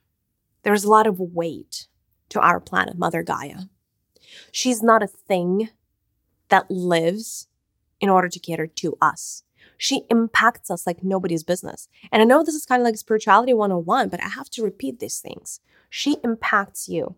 there's 0.64 0.84
a 0.84 0.90
lot 0.90 1.06
of 1.06 1.20
weight 1.20 1.88
to 2.30 2.40
our 2.40 2.60
planet, 2.60 2.98
Mother 2.98 3.24
Gaia. 3.24 3.64
She's 4.52 4.82
not 4.82 5.04
a 5.04 5.08
thing 5.08 5.70
that 6.50 6.70
lives 6.72 7.48
in 8.00 8.10
order 8.10 8.30
to 8.30 8.40
cater 8.40 8.68
to 8.68 8.98
us. 9.02 9.44
She 9.78 10.04
impacts 10.10 10.70
us 10.70 10.86
like 10.86 11.04
nobody's 11.04 11.44
business. 11.44 11.90
And 12.12 12.22
I 12.22 12.26
know 12.26 12.44
this 12.44 12.56
is 12.56 12.66
kind 12.66 12.82
of 12.82 12.86
like 12.86 12.98
spirituality 12.98 13.54
101, 13.54 14.10
but 14.10 14.24
I 14.24 14.30
have 14.30 14.50
to 14.52 14.64
repeat 14.64 15.00
these 15.00 15.20
things. 15.20 15.60
She 15.90 16.18
impacts 16.24 16.88
you. 16.88 17.16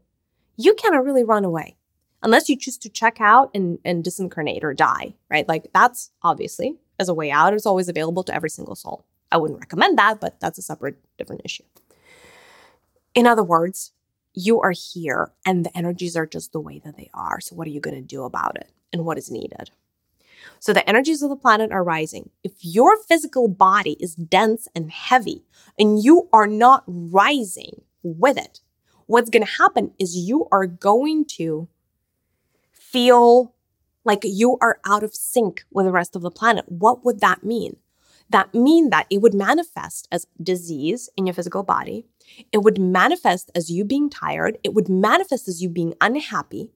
You 0.56 0.73
cannot 0.73 1.03
really 1.03 1.23
run 1.23 1.43
away 1.43 1.77
unless 2.24 2.50
you 2.50 2.58
choose 2.58 2.78
to 2.80 2.90
check 2.90 3.22
out 3.22 3.52
and, 3.54 3.78
and 3.86 4.04
disincarnate 4.04 4.64
or 4.64 4.74
die, 4.74 5.14
right? 5.30 5.48
Like 5.48 5.68
that's 5.74 6.10
obviously 6.24 6.78
as 7.00 7.10
a 7.10 7.14
way 7.14 7.30
out, 7.30 7.54
it's 7.54 7.66
always 7.66 7.90
available 7.90 8.24
to 8.24 8.34
every 8.34 8.50
single 8.50 8.76
soul. 8.76 9.06
I 9.32 9.38
wouldn't 9.38 9.60
recommend 9.60 9.98
that, 9.98 10.20
but 10.20 10.40
that's 10.40 10.58
a 10.58 10.62
separate, 10.62 10.98
different 11.18 11.42
issue. 11.44 11.64
In 13.14 13.28
other 13.28 13.44
words, 13.44 13.92
you 14.34 14.62
are 14.62 14.72
here 14.72 15.32
and 15.46 15.66
the 15.66 15.78
energies 15.78 16.16
are 16.16 16.26
just 16.26 16.52
the 16.52 16.60
way 16.60 16.80
that 16.84 16.98
they 16.98 17.10
are. 17.14 17.40
So, 17.40 17.56
what 17.56 17.68
are 17.68 17.72
you 17.72 17.80
going 17.80 17.96
to 17.96 18.02
do 18.02 18.24
about 18.24 18.56
it 18.56 18.72
and 18.92 19.06
what 19.06 19.18
is 19.18 19.30
needed? 19.30 19.72
So, 20.60 20.74
the 20.74 20.88
energies 20.88 21.22
of 21.22 21.30
the 21.30 21.36
planet 21.36 21.72
are 21.72 21.84
rising. 21.84 22.32
If 22.44 22.54
your 22.62 22.98
physical 22.98 23.48
body 23.48 23.98
is 24.00 24.16
dense 24.16 24.68
and 24.76 24.92
heavy 24.92 25.44
and 25.78 26.04
you 26.04 26.30
are 26.34 26.48
not 26.48 26.84
rising 26.88 27.82
with 28.02 28.38
it, 28.38 28.62
what's 29.06 29.30
going 29.30 29.46
to 29.46 29.52
happen 29.52 29.92
is 30.00 30.16
you 30.16 30.48
are 30.52 30.66
going 30.66 31.26
to 31.26 31.68
feel 32.93 33.56
like 34.06 34.19
you 34.23 34.58
are 34.62 34.79
out 34.86 35.03
of 35.03 35.15
sync 35.15 35.63
with 35.71 35.86
the 35.86 35.91
rest 35.91 36.15
of 36.15 36.21
the 36.21 36.32
planet. 36.32 36.65
What 36.67 37.03
would 37.03 37.19
that 37.21 37.43
mean? 37.43 37.77
That 38.29 38.53
mean 38.53 38.89
that 38.91 39.08
it 39.10 39.21
would 39.21 39.34
manifest 39.34 40.08
as 40.12 40.27
disease 40.41 41.10
in 41.17 41.25
your 41.25 41.34
physical 41.34 41.63
body. 41.63 42.06
It 42.51 42.60
would 42.60 42.79
manifest 42.79 43.51
as 43.56 43.69
you 43.69 43.84
being 43.84 44.10
tired. 44.10 44.58
It 44.63 44.73
would 44.73 44.89
manifest 44.89 45.47
as 45.47 45.62
you 45.62 45.69
being 45.69 45.93
unhappy. 45.99 46.71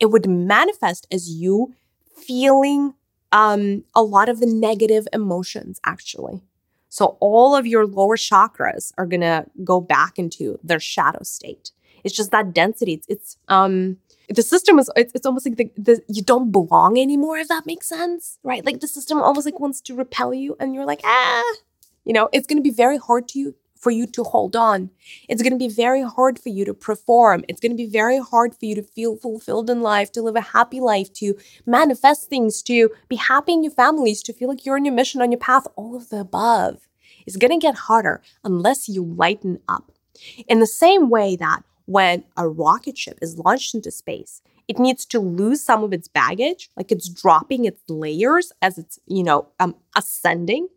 It 0.00 0.06
would 0.06 0.28
manifest 0.28 1.06
as 1.10 1.28
you 1.30 1.74
feeling 2.16 2.94
um, 3.32 3.84
a 3.94 4.02
lot 4.02 4.28
of 4.28 4.40
the 4.40 4.46
negative 4.46 5.08
emotions, 5.12 5.80
actually. 5.84 6.42
So 6.88 7.16
all 7.20 7.56
of 7.56 7.66
your 7.66 7.86
lower 7.86 8.16
chakras 8.16 8.92
are 8.98 9.06
gonna 9.06 9.46
go 9.64 9.80
back 9.80 10.18
into 10.18 10.58
their 10.62 10.80
shadow 10.80 11.22
state. 11.22 11.70
It's 12.04 12.14
just 12.14 12.32
that 12.32 12.52
density. 12.52 12.94
It's, 12.94 13.06
it's 13.08 13.36
um 13.48 13.96
the 14.28 14.42
system 14.42 14.78
is 14.78 14.90
it's, 14.96 15.12
it's 15.14 15.26
almost 15.26 15.46
like 15.46 15.56
the, 15.56 15.70
the 15.76 16.02
you 16.08 16.22
don't 16.22 16.50
belong 16.50 16.98
anymore 16.98 17.38
if 17.38 17.48
that 17.48 17.66
makes 17.66 17.88
sense 17.88 18.38
right? 18.42 18.64
Like 18.64 18.80
the 18.80 18.88
system 18.88 19.20
almost 19.20 19.46
like 19.46 19.60
wants 19.60 19.80
to 19.82 19.94
repel 19.94 20.32
you 20.34 20.56
and 20.60 20.74
you're 20.74 20.86
like 20.86 21.00
ah. 21.04 21.54
You 22.04 22.12
know 22.12 22.28
it's 22.32 22.46
going 22.46 22.58
to 22.58 22.62
be 22.62 22.74
very 22.74 22.98
hard 22.98 23.28
to 23.28 23.38
you 23.38 23.54
for 23.82 23.90
you 23.90 24.06
to 24.06 24.22
hold 24.22 24.54
on. 24.54 24.90
It's 25.28 25.42
going 25.42 25.52
to 25.52 25.58
be 25.58 25.68
very 25.68 26.02
hard 26.02 26.38
for 26.38 26.50
you 26.50 26.64
to 26.64 26.72
perform. 26.72 27.44
It's 27.48 27.60
going 27.60 27.72
to 27.72 27.76
be 27.76 27.88
very 27.88 28.18
hard 28.18 28.54
for 28.54 28.64
you 28.64 28.76
to 28.76 28.82
feel 28.82 29.16
fulfilled 29.16 29.68
in 29.68 29.82
life 29.82 30.12
to 30.12 30.22
live 30.22 30.36
a 30.36 30.40
happy 30.40 30.80
life 30.80 31.12
to 31.14 31.36
manifest 31.66 32.28
things 32.30 32.62
to 32.62 32.90
be 33.08 33.16
happy 33.16 33.52
in 33.52 33.64
your 33.64 33.72
families 33.72 34.22
to 34.22 34.32
feel 34.32 34.48
like 34.48 34.64
you're 34.64 34.76
on 34.76 34.84
your 34.84 34.94
mission 34.94 35.20
on 35.20 35.32
your 35.32 35.40
path 35.40 35.66
all 35.74 35.96
of 35.96 36.10
the 36.10 36.20
above. 36.20 36.86
Is 37.26 37.36
going 37.36 37.52
to 37.52 37.64
get 37.64 37.74
harder 37.74 38.22
unless 38.44 38.88
you 38.88 39.04
lighten 39.04 39.60
up. 39.68 39.92
In 40.48 40.60
the 40.60 40.66
same 40.66 41.08
way 41.08 41.36
that 41.36 41.62
when 41.86 42.24
a 42.36 42.48
rocket 42.48 42.96
ship 42.96 43.18
is 43.20 43.38
launched 43.38 43.74
into 43.74 43.90
space, 43.90 44.42
it 44.68 44.78
needs 44.78 45.04
to 45.06 45.20
lose 45.20 45.62
some 45.62 45.82
of 45.82 45.92
its 45.92 46.08
baggage, 46.08 46.70
like 46.76 46.92
it's 46.92 47.08
dropping 47.08 47.64
its 47.64 47.82
layers 47.88 48.52
as 48.62 48.78
it's, 48.78 48.98
you 49.06 49.22
know, 49.22 49.48
um, 49.58 49.74
ascending. 49.96 50.68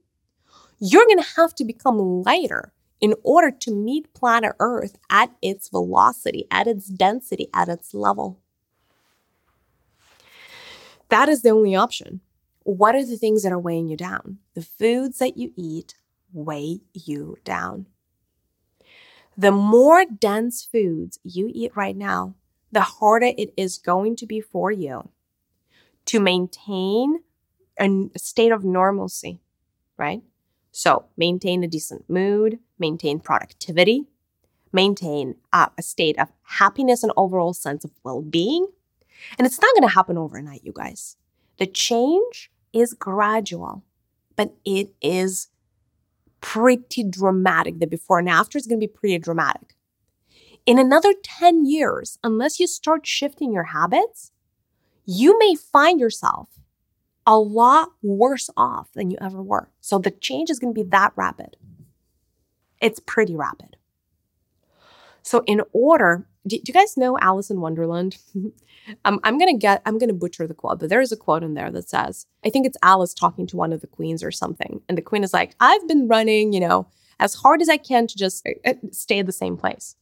You're 0.79 1.05
going 1.05 1.21
to 1.21 1.35
have 1.37 1.55
to 1.55 1.65
become 1.65 2.23
lighter 2.23 2.73
in 2.99 3.13
order 3.23 3.51
to 3.51 3.71
meet 3.73 4.13
planet 4.13 4.53
Earth 4.59 4.97
at 5.09 5.31
its 5.41 5.69
velocity, 5.69 6.47
at 6.49 6.67
its 6.67 6.87
density, 6.87 7.47
at 7.53 7.69
its 7.69 7.93
level. 7.93 8.39
That 11.09 11.29
is 11.29 11.41
the 11.41 11.51
only 11.51 11.75
option. 11.75 12.21
What 12.63 12.95
are 12.95 13.05
the 13.05 13.17
things 13.17 13.43
that 13.43 13.51
are 13.51 13.59
weighing 13.59 13.87
you 13.87 13.95
down? 13.95 14.39
The 14.55 14.63
foods 14.63 15.19
that 15.19 15.37
you 15.37 15.53
eat 15.55 15.95
weigh 16.33 16.81
you 16.93 17.37
down. 17.43 17.85
The 19.37 19.51
more 19.51 20.05
dense 20.05 20.63
foods 20.63 21.19
you 21.23 21.51
eat 21.53 21.75
right 21.75 21.95
now, 21.95 22.35
the 22.71 22.81
harder 22.81 23.31
it 23.37 23.53
is 23.57 23.77
going 23.77 24.15
to 24.17 24.25
be 24.25 24.41
for 24.41 24.71
you 24.71 25.09
to 26.05 26.19
maintain 26.19 27.19
a 27.79 28.09
state 28.15 28.51
of 28.51 28.63
normalcy, 28.63 29.41
right? 29.97 30.21
So, 30.71 31.05
maintain 31.17 31.63
a 31.63 31.67
decent 31.67 32.09
mood, 32.09 32.59
maintain 32.77 33.19
productivity, 33.19 34.05
maintain 34.71 35.35
uh, 35.53 35.67
a 35.77 35.81
state 35.81 36.19
of 36.19 36.29
happiness 36.43 37.03
and 37.03 37.11
overall 37.15 37.53
sense 37.53 37.83
of 37.83 37.91
well 38.03 38.21
being. 38.21 38.67
And 39.37 39.45
it's 39.45 39.61
not 39.61 39.73
going 39.73 39.87
to 39.87 39.95
happen 39.95 40.17
overnight, 40.17 40.63
you 40.63 40.73
guys. 40.73 41.15
The 41.57 41.65
change 41.65 42.51
is 42.73 42.93
gradual, 42.93 43.83
but 44.35 44.53
it 44.65 44.93
is 45.01 45.47
pretty 46.55 47.03
dramatic. 47.03 47.79
The 47.79 47.87
before 47.87 48.19
and 48.19 48.29
after 48.29 48.57
is 48.57 48.65
going 48.65 48.79
to 48.79 48.87
be 48.87 48.91
pretty 48.91 49.19
dramatic. 49.19 49.75
In 50.65 50.79
another 50.79 51.13
10 51.21 51.65
years, 51.65 52.17
unless 52.23 52.59
you 52.59 52.67
start 52.67 53.05
shifting 53.05 53.51
your 53.51 53.65
habits, 53.65 54.31
you 55.05 55.37
may 55.37 55.55
find 55.55 55.99
yourself 55.99 56.59
a 57.27 57.37
lot 57.37 57.89
worse 58.01 58.49
off 58.55 58.91
than 58.93 59.11
you 59.11 59.17
ever 59.19 59.43
were. 59.43 59.69
So 59.81 59.99
the 59.99 60.11
change 60.11 60.49
is 60.49 60.59
going 60.59 60.73
to 60.73 60.83
be 60.83 60.89
that 60.89 61.11
rapid. 61.15 61.57
It's 62.79 62.99
pretty 62.99 63.35
rapid. 63.35 63.77
So, 65.21 65.43
in 65.47 65.61
order, 65.73 66.27
do, 66.47 66.57
you 66.63 66.73
guys 66.73 66.97
know 66.97 67.17
Alice 67.19 67.49
in 67.49 67.61
Wonderland? 67.61 68.17
um, 69.05 69.19
I'm 69.23 69.37
gonna 69.37 69.57
get, 69.57 69.81
I'm 69.85 69.97
gonna 69.97 70.13
butcher 70.13 70.47
the 70.47 70.53
quote, 70.53 70.79
but 70.79 70.89
there 70.89 71.01
is 71.01 71.11
a 71.11 71.17
quote 71.17 71.43
in 71.43 71.53
there 71.53 71.71
that 71.71 71.89
says, 71.89 72.25
I 72.45 72.49
think 72.49 72.65
it's 72.65 72.77
Alice 72.83 73.13
talking 73.13 73.47
to 73.47 73.57
one 73.57 73.73
of 73.73 73.81
the 73.81 73.87
queens 73.87 74.23
or 74.23 74.31
something, 74.31 74.81
and 74.87 74.97
the 74.97 75.01
queen 75.01 75.23
is 75.23 75.33
like, 75.33 75.55
"I've 75.59 75.87
been 75.87 76.07
running, 76.07 76.53
you 76.53 76.59
know, 76.59 76.87
as 77.19 77.35
hard 77.35 77.61
as 77.61 77.69
I 77.69 77.77
can 77.77 78.07
to 78.07 78.15
just 78.15 78.47
uh, 78.47 78.69
uh 78.69 78.73
stay 78.91 79.19
at 79.19 79.25
the 79.25 79.31
same 79.31 79.57
place, 79.57 79.95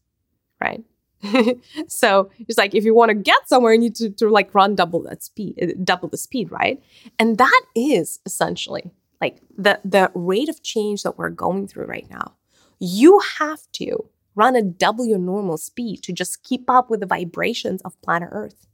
right?" 0.62 0.84
so 1.88 2.30
it's 2.40 2.58
like 2.58 2.76
if 2.76 2.84
you 2.84 2.94
want 2.94 3.10
to 3.10 3.16
get 3.16 3.48
somewhere, 3.48 3.74
you 3.74 3.80
need 3.80 3.96
to, 3.96 4.10
to 4.10 4.30
like 4.30 4.54
run 4.54 4.76
double 4.76 5.02
that 5.04 5.24
speed, 5.24 5.58
uh, 5.62 5.68
double 5.84 6.10
the 6.10 6.18
speed, 6.18 6.52
right? 6.52 6.82
And 7.18 7.38
that 7.38 7.62
is 7.76 8.20
essentially 8.26 8.92
like 9.22 9.42
the 9.58 9.80
the 9.86 10.12
rate 10.14 10.50
of 10.50 10.62
change 10.64 11.04
that 11.04 11.18
we're 11.18 11.30
going 11.30 11.68
through 11.68 11.86
right 11.86 12.10
now. 12.10 12.34
You 12.80 13.22
have 13.40 13.62
to 13.74 14.10
run 14.36 14.56
at 14.56 14.78
double 14.78 15.06
your 15.06 15.19
normal 15.19 15.58
speed 15.58 16.02
to 16.04 16.13
just 16.13 16.43
keep 16.43 16.69
up 16.69 16.89
with 16.89 17.00
the 17.00 17.06
vibrations 17.06 17.82
of 17.84 18.02
planet 18.02 18.30
Earth. 18.32 18.67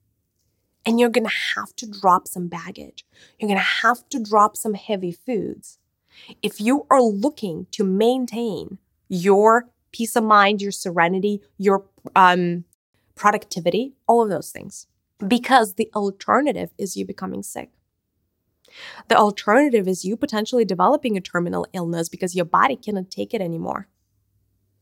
And 0.86 1.00
you're 1.00 1.10
gonna 1.10 1.30
have 1.56 1.76
to 1.78 1.88
drop 1.88 2.28
some 2.28 2.48
baggage. 2.48 3.06
You're 3.38 3.50
gonna 3.50 3.60
have 3.60 4.08
to 4.10 4.20
drop 4.20 4.56
some 4.56 4.74
heavy 4.74 5.12
foods. 5.12 5.78
If 6.42 6.60
you 6.60 6.86
are 6.90 7.02
looking 7.02 7.68
to 7.72 7.84
maintain 7.84 8.78
your 9.08 9.70
peace 9.92 10.16
of 10.16 10.24
mind, 10.24 10.62
your 10.62 10.72
serenity, 10.72 11.42
your 11.58 11.86
um, 12.16 12.66
productivity, 13.16 13.94
all 14.08 14.24
of 14.24 14.30
those 14.30 14.52
things, 14.52 14.88
because 15.26 15.74
the 15.74 15.90
alternative 15.96 16.72
is 16.78 16.96
you 16.96 17.06
becoming 17.06 17.44
sick. 17.44 17.72
The 19.08 19.18
alternative 19.18 19.88
is 19.88 20.06
you 20.06 20.16
potentially 20.16 20.66
developing 20.66 21.18
a 21.18 21.22
terminal 21.22 21.66
illness 21.74 22.08
because 22.08 22.36
your 22.36 22.46
body 22.46 22.76
cannot 22.76 23.10
take 23.10 23.34
it 23.34 23.42
anymore. 23.42 23.88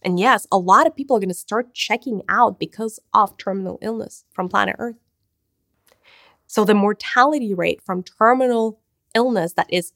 And 0.01 0.19
yes, 0.19 0.47
a 0.51 0.57
lot 0.57 0.88
of 0.88 0.95
people 0.95 1.17
are 1.17 1.19
going 1.19 1.29
to 1.29 1.36
start 1.36 1.73
checking 1.73 2.21
out 2.29 2.60
because 2.60 2.99
of 3.13 3.38
terminal 3.38 3.79
illness 3.81 4.25
from 4.31 4.49
planet 4.49 4.75
Earth. 4.79 4.97
So 6.45 6.63
the 6.63 6.73
mortality 6.73 7.53
rate 7.53 7.81
from 7.81 8.03
terminal 8.03 8.79
illness 9.13 9.53
that 9.53 9.71
is 9.71 9.91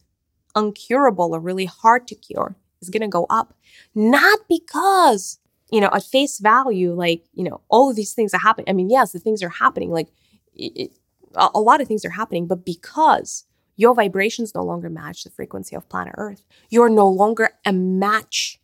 uncurable 0.55 1.29
or 1.31 1.39
really 1.39 1.65
hard 1.65 2.07
to 2.07 2.15
cure 2.15 2.55
is 2.81 2.89
going 2.89 3.01
to 3.01 3.07
go 3.07 3.25
up. 3.29 3.53
Not 3.95 4.39
because, 4.49 5.39
you 5.71 5.79
know, 5.79 5.89
at 5.93 6.03
face 6.03 6.39
value, 6.39 6.93
like, 6.93 7.25
you 7.33 7.43
know, 7.43 7.61
all 7.69 7.89
of 7.89 7.95
these 7.95 8.13
things 8.13 8.33
are 8.33 8.39
happening. 8.39 8.69
I 8.69 8.73
mean, 8.73 8.89
yes, 8.89 9.11
the 9.11 9.19
things 9.19 9.41
are 9.41 9.49
happening. 9.49 9.91
Like, 9.91 10.09
it, 10.53 10.91
a 11.35 11.59
lot 11.59 11.79
of 11.79 11.87
things 11.87 12.03
are 12.03 12.09
happening, 12.09 12.47
but 12.47 12.65
because 12.65 13.45
your 13.77 13.95
vibrations 13.95 14.53
no 14.53 14.63
longer 14.63 14.89
match 14.89 15.23
the 15.23 15.29
frequency 15.29 15.75
of 15.75 15.87
planet 15.87 16.13
Earth, 16.17 16.43
you're 16.69 16.89
no 16.89 17.07
longer 17.07 17.51
a 17.65 17.71
match 17.71 18.59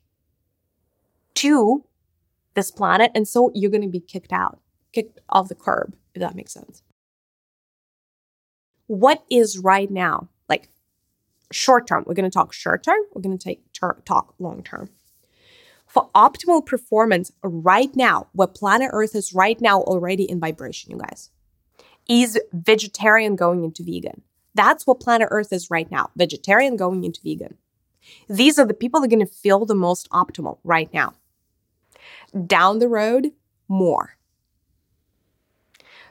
to 1.37 1.83
this 2.55 2.71
planet. 2.71 3.11
And 3.13 3.27
so 3.27 3.51
you're 3.53 3.71
going 3.71 3.83
to 3.83 3.87
be 3.87 3.99
kicked 3.99 4.33
out, 4.33 4.59
kicked 4.91 5.19
off 5.29 5.47
the 5.47 5.55
curb, 5.55 5.95
if 6.13 6.21
that 6.21 6.35
makes 6.35 6.53
sense. 6.53 6.81
What 8.87 9.23
is 9.29 9.59
right 9.59 9.89
now, 9.91 10.29
like 10.49 10.69
short 11.51 11.87
term? 11.87 12.03
We're 12.07 12.15
going 12.15 12.29
to 12.29 12.33
talk 12.33 12.53
short 12.53 12.83
term, 12.83 12.99
we're 13.13 13.21
going 13.21 13.37
to 13.37 13.43
take 13.43 13.71
ter- 13.73 14.01
talk 14.05 14.33
long 14.39 14.63
term. 14.63 14.89
For 15.85 16.09
optimal 16.15 16.65
performance 16.65 17.31
right 17.43 17.95
now, 17.95 18.27
what 18.33 18.55
planet 18.55 18.89
Earth 18.91 19.15
is 19.15 19.33
right 19.33 19.59
now 19.61 19.81
already 19.81 20.23
in 20.23 20.39
vibration, 20.39 20.91
you 20.91 20.97
guys, 20.97 21.29
is 22.09 22.39
vegetarian 22.51 23.35
going 23.35 23.63
into 23.63 23.83
vegan. 23.83 24.23
That's 24.53 24.87
what 24.87 24.99
planet 24.99 25.27
Earth 25.31 25.53
is 25.53 25.69
right 25.69 25.89
now 25.91 26.09
vegetarian 26.15 26.75
going 26.75 27.03
into 27.03 27.21
vegan. 27.23 27.57
These 28.27 28.57
are 28.57 28.65
the 28.65 28.73
people 28.73 28.99
that 28.99 29.07
are 29.07 29.15
going 29.15 29.25
to 29.25 29.31
feel 29.31 29.65
the 29.65 29.75
most 29.75 30.09
optimal 30.09 30.57
right 30.63 30.91
now 30.93 31.13
down 32.45 32.79
the 32.79 32.87
road 32.87 33.31
more. 33.67 34.17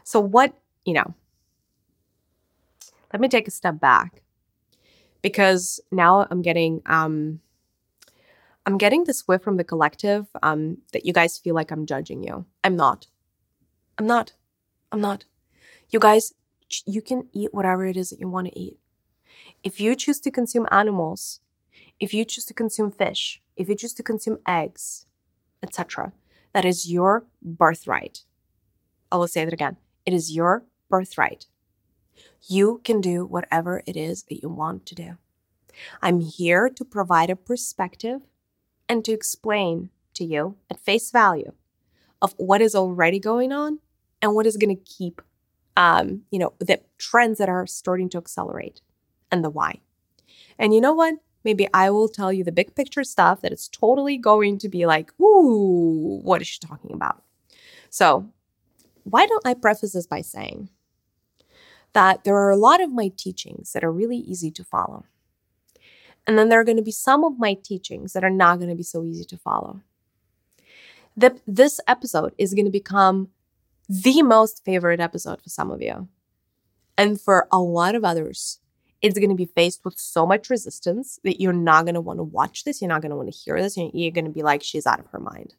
So, 0.04 0.20
what, 0.20 0.54
you 0.84 0.94
know, 0.94 1.14
let 3.12 3.20
me 3.20 3.28
take 3.28 3.48
a 3.48 3.50
step 3.50 3.80
back 3.80 4.22
because 5.22 5.80
now 5.90 6.26
I'm 6.30 6.42
getting 6.42 6.82
um 6.86 7.40
I'm 8.64 8.78
getting 8.78 9.04
this 9.04 9.22
whiff 9.26 9.42
from 9.42 9.56
the 9.56 9.64
collective 9.64 10.26
um 10.42 10.78
that 10.92 11.06
you 11.06 11.12
guys 11.12 11.38
feel 11.38 11.54
like 11.54 11.70
I'm 11.70 11.86
judging 11.86 12.22
you. 12.22 12.44
I'm 12.62 12.76
not. 12.76 13.06
I'm 13.98 14.06
not. 14.06 14.34
I'm 14.92 15.00
not. 15.00 15.24
You 15.90 15.98
guys 15.98 16.34
you 16.84 17.00
can 17.00 17.28
eat 17.32 17.54
whatever 17.54 17.86
it 17.86 17.96
is 17.96 18.10
that 18.10 18.20
you 18.20 18.28
want 18.28 18.48
to 18.48 18.58
eat. 18.58 18.78
If 19.62 19.80
you 19.80 19.94
choose 19.94 20.20
to 20.20 20.30
consume 20.30 20.66
animals, 20.70 21.40
if 21.98 22.12
you 22.12 22.24
choose 22.24 22.44
to 22.46 22.54
consume 22.54 22.90
fish, 22.90 23.40
if 23.56 23.68
you 23.68 23.74
choose 23.74 23.94
to 23.94 24.02
consume 24.02 24.38
eggs, 24.46 25.05
etc., 25.62 26.12
that 26.52 26.64
is 26.64 26.90
your 26.90 27.26
birthright. 27.42 28.24
I 29.12 29.16
will 29.16 29.28
say 29.28 29.44
that 29.44 29.52
again. 29.52 29.76
It 30.06 30.14
is 30.14 30.34
your 30.34 30.64
birthright. 30.88 31.46
You 32.48 32.80
can 32.84 33.00
do 33.00 33.26
whatever 33.26 33.82
it 33.86 33.96
is 33.96 34.22
that 34.24 34.42
you 34.42 34.48
want 34.48 34.86
to 34.86 34.94
do. 34.94 35.16
I'm 36.00 36.20
here 36.20 36.68
to 36.68 36.84
provide 36.84 37.30
a 37.30 37.36
perspective 37.36 38.22
and 38.88 39.04
to 39.04 39.12
explain 39.12 39.90
to 40.14 40.24
you 40.24 40.56
at 40.70 40.80
face 40.80 41.10
value 41.10 41.52
of 42.22 42.34
what 42.38 42.62
is 42.62 42.74
already 42.74 43.18
going 43.18 43.52
on 43.52 43.80
and 44.22 44.34
what 44.34 44.46
is 44.46 44.56
going 44.56 44.74
to 44.74 44.82
keep, 44.82 45.20
um, 45.76 46.22
you 46.30 46.38
know, 46.38 46.54
the 46.58 46.80
trends 46.98 47.38
that 47.38 47.48
are 47.48 47.66
starting 47.66 48.08
to 48.10 48.18
accelerate 48.18 48.80
and 49.30 49.44
the 49.44 49.50
why. 49.50 49.80
And 50.58 50.72
you 50.72 50.80
know 50.80 50.94
what? 50.94 51.16
Maybe 51.46 51.68
I 51.72 51.90
will 51.90 52.08
tell 52.08 52.32
you 52.32 52.42
the 52.42 52.50
big 52.50 52.74
picture 52.74 53.04
stuff 53.04 53.40
that 53.40 53.52
it's 53.52 53.68
totally 53.68 54.18
going 54.18 54.58
to 54.58 54.68
be 54.68 54.84
like, 54.84 55.12
ooh, 55.20 56.18
what 56.24 56.40
is 56.40 56.48
she 56.48 56.58
talking 56.58 56.90
about? 56.92 57.22
So, 57.88 58.28
why 59.04 59.26
don't 59.26 59.46
I 59.46 59.54
preface 59.54 59.92
this 59.92 60.08
by 60.08 60.22
saying 60.22 60.70
that 61.92 62.24
there 62.24 62.34
are 62.34 62.50
a 62.50 62.56
lot 62.56 62.82
of 62.82 62.90
my 62.90 63.12
teachings 63.16 63.72
that 63.72 63.84
are 63.84 63.92
really 63.92 64.16
easy 64.16 64.50
to 64.50 64.64
follow. 64.64 65.04
And 66.26 66.36
then 66.36 66.48
there 66.48 66.58
are 66.58 66.64
going 66.64 66.78
to 66.78 66.82
be 66.82 66.90
some 66.90 67.22
of 67.22 67.38
my 67.38 67.54
teachings 67.54 68.12
that 68.14 68.24
are 68.24 68.38
not 68.44 68.56
going 68.58 68.70
to 68.70 68.74
be 68.74 68.82
so 68.82 69.04
easy 69.04 69.24
to 69.26 69.38
follow. 69.38 69.82
The, 71.16 71.40
this 71.46 71.78
episode 71.86 72.34
is 72.38 72.54
going 72.54 72.64
to 72.64 72.72
become 72.72 73.28
the 73.88 74.20
most 74.22 74.64
favorite 74.64 74.98
episode 74.98 75.40
for 75.40 75.48
some 75.48 75.70
of 75.70 75.80
you. 75.80 76.08
And 76.98 77.20
for 77.20 77.46
a 77.52 77.60
lot 77.60 77.94
of 77.94 78.04
others, 78.04 78.58
it's 79.02 79.18
going 79.18 79.30
to 79.30 79.36
be 79.36 79.46
faced 79.46 79.84
with 79.84 79.98
so 79.98 80.26
much 80.26 80.50
resistance 80.50 81.18
that 81.24 81.40
you're 81.40 81.52
not 81.52 81.84
going 81.84 81.94
to 81.94 82.00
want 82.00 82.18
to 82.18 82.24
watch 82.24 82.64
this. 82.64 82.80
You're 82.80 82.88
not 82.88 83.02
going 83.02 83.10
to 83.10 83.16
want 83.16 83.32
to 83.32 83.38
hear 83.38 83.60
this. 83.60 83.76
You're 83.76 84.10
going 84.10 84.24
to 84.24 84.30
be 84.30 84.42
like, 84.42 84.62
she's 84.62 84.86
out 84.86 85.00
of 85.00 85.06
her 85.08 85.20
mind. 85.20 85.54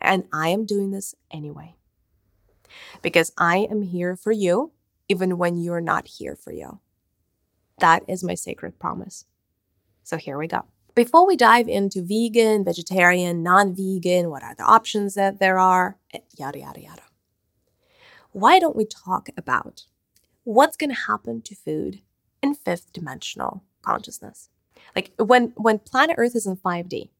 And 0.00 0.24
I 0.32 0.48
am 0.48 0.66
doing 0.66 0.90
this 0.90 1.14
anyway. 1.30 1.74
Because 3.02 3.32
I 3.36 3.66
am 3.70 3.82
here 3.82 4.16
for 4.16 4.32
you, 4.32 4.72
even 5.08 5.36
when 5.36 5.58
you're 5.58 5.80
not 5.80 6.06
here 6.06 6.36
for 6.36 6.52
you. 6.52 6.80
That 7.78 8.04
is 8.08 8.22
my 8.22 8.34
sacred 8.34 8.78
promise. 8.78 9.24
So 10.04 10.16
here 10.16 10.38
we 10.38 10.46
go. 10.46 10.64
Before 10.94 11.26
we 11.26 11.36
dive 11.36 11.68
into 11.68 12.02
vegan, 12.02 12.64
vegetarian, 12.64 13.42
non 13.42 13.74
vegan, 13.74 14.30
what 14.30 14.42
are 14.42 14.54
the 14.54 14.64
options 14.64 15.14
that 15.14 15.38
there 15.38 15.58
are, 15.58 15.98
eh, 16.12 16.18
yada, 16.36 16.58
yada, 16.58 16.80
yada, 16.80 17.02
why 18.32 18.58
don't 18.58 18.76
we 18.76 18.84
talk 18.84 19.28
about 19.36 19.84
what's 20.44 20.76
going 20.76 20.90
to 20.90 21.06
happen 21.06 21.42
to 21.42 21.54
food 21.54 22.00
in 22.42 22.54
fifth 22.54 22.92
dimensional 22.92 23.62
consciousness? 23.82 24.48
Like 24.94 25.12
when, 25.18 25.52
when 25.56 25.78
planet 25.78 26.16
Earth 26.18 26.34
is 26.34 26.46
in 26.46 26.56
5D, 26.56 27.10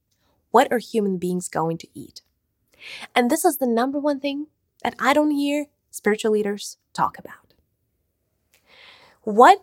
what 0.51 0.71
are 0.73 0.79
human 0.79 1.19
beings 1.19 1.49
going 1.49 1.79
to 1.79 1.89
eat? 1.95 2.23
And 3.15 3.31
this 3.31 3.45
is 3.45 3.59
the 3.59 3.67
number 3.67 3.99
one 3.99 4.21
thing 4.21 4.47
that 4.83 4.95
I 4.99 5.13
don't 5.13 5.31
hear 5.31 5.67
spiritual 5.91 6.33
leaders 6.33 6.79
talk 6.93 7.19
about. 7.19 7.55
What 9.23 9.63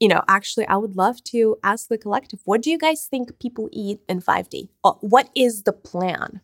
you 0.00 0.08
know, 0.08 0.22
actually, 0.28 0.66
I 0.68 0.76
would 0.76 0.96
love 0.96 1.22
to 1.24 1.56
ask 1.64 1.88
the 1.88 1.98
collective 1.98 2.40
what 2.44 2.62
do 2.62 2.70
you 2.70 2.78
guys 2.78 3.06
think 3.06 3.38
people 3.38 3.68
eat 3.72 4.00
in 4.08 4.20
5D? 4.20 4.68
Uh, 4.84 4.92
what 5.00 5.28
is 5.34 5.64
the 5.64 5.72
plan 5.72 6.40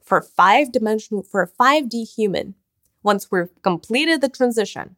for 0.00 0.22
five 0.22 0.70
dimensional, 0.70 1.22
for 1.22 1.42
a 1.42 1.48
5D 1.48 2.14
human, 2.14 2.54
once 3.02 3.30
we've 3.30 3.50
completed 3.62 4.20
the 4.20 4.28
transition? 4.28 4.96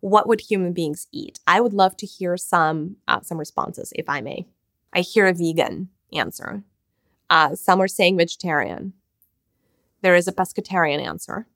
What 0.00 0.28
would 0.28 0.42
human 0.42 0.72
beings 0.72 1.08
eat? 1.12 1.40
I 1.46 1.60
would 1.60 1.72
love 1.72 1.96
to 1.98 2.06
hear 2.06 2.36
some 2.36 2.96
uh, 3.08 3.20
some 3.20 3.38
responses, 3.38 3.92
if 3.96 4.08
I 4.08 4.20
may. 4.20 4.46
I 4.92 5.00
hear 5.00 5.26
a 5.26 5.34
vegan 5.34 5.88
answer. 6.12 6.62
Uh, 7.28 7.54
some 7.54 7.80
are 7.80 7.88
saying 7.88 8.16
vegetarian. 8.16 8.94
There 10.00 10.14
is 10.14 10.28
a 10.28 10.32
pescatarian 10.32 11.04
answer. 11.04 11.46